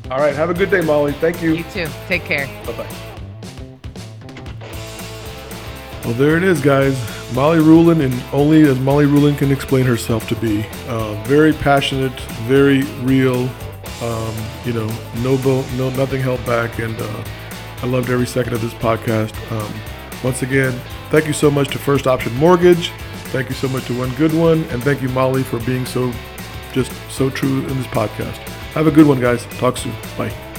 All 0.10 0.20
right. 0.20 0.34
Have 0.34 0.50
a 0.50 0.54
good 0.54 0.72
day, 0.72 0.80
Molly. 0.80 1.12
Thank 1.12 1.42
you. 1.42 1.54
You 1.56 1.66
too. 1.74 1.88
Take 2.08 2.24
care. 2.24 2.48
Bye 2.66 2.78
bye. 2.78 3.21
Well, 6.04 6.14
there 6.14 6.36
it 6.36 6.44
is, 6.44 6.62
guys. 6.62 6.98
Molly 7.34 7.60
Rulin, 7.60 8.02
and 8.02 8.14
only 8.34 8.64
as 8.64 8.80
Molly 8.80 9.06
Rulin 9.06 9.36
can 9.38 9.52
explain 9.52 9.86
herself 9.86 10.28
to 10.30 10.36
be. 10.36 10.66
Uh, 10.88 11.14
very 11.26 11.54
passionate, 11.54 12.20
very 12.48 12.82
real. 13.04 13.50
Um, 14.02 14.36
you 14.66 14.74
know, 14.74 14.88
no, 15.18 15.38
no, 15.78 15.90
nothing 15.92 16.22
held 16.22 16.44
back, 16.46 16.80
and 16.80 17.00
uh, 17.00 17.24
I 17.84 17.86
loved 17.86 18.10
every 18.10 18.26
second 18.26 18.54
of 18.54 18.62
this 18.62 18.74
podcast. 18.74 19.34
Um, 19.52 19.72
once 20.24 20.42
again, 20.42 20.72
thank 21.12 21.28
you 21.28 21.34
so 21.34 21.52
much 21.52 21.68
to 21.70 21.80
First 21.80 22.08
Option 22.08 22.34
Mortgage. 22.36 22.90
Thank 23.32 23.50
you 23.50 23.56
so 23.56 23.70
much 23.70 23.86
to 23.86 23.98
One 23.98 24.14
Good 24.16 24.34
One, 24.34 24.64
and 24.66 24.84
thank 24.84 25.02
you, 25.02 25.10
Molly, 25.10 25.44
for 25.44 25.60
being 25.62 25.86
so, 25.86 26.12
just 26.74 26.92
so 27.12 27.30
true 27.30 27.60
in 27.68 27.78
this 27.78 27.88
podcast. 27.88 28.38
Have 28.74 28.88
a 28.88 28.92
good 28.92 29.06
one, 29.06 29.20
guys. 29.20 29.46
Talk 29.58 29.78
soon. 29.78 29.94
Bye. 30.18 30.51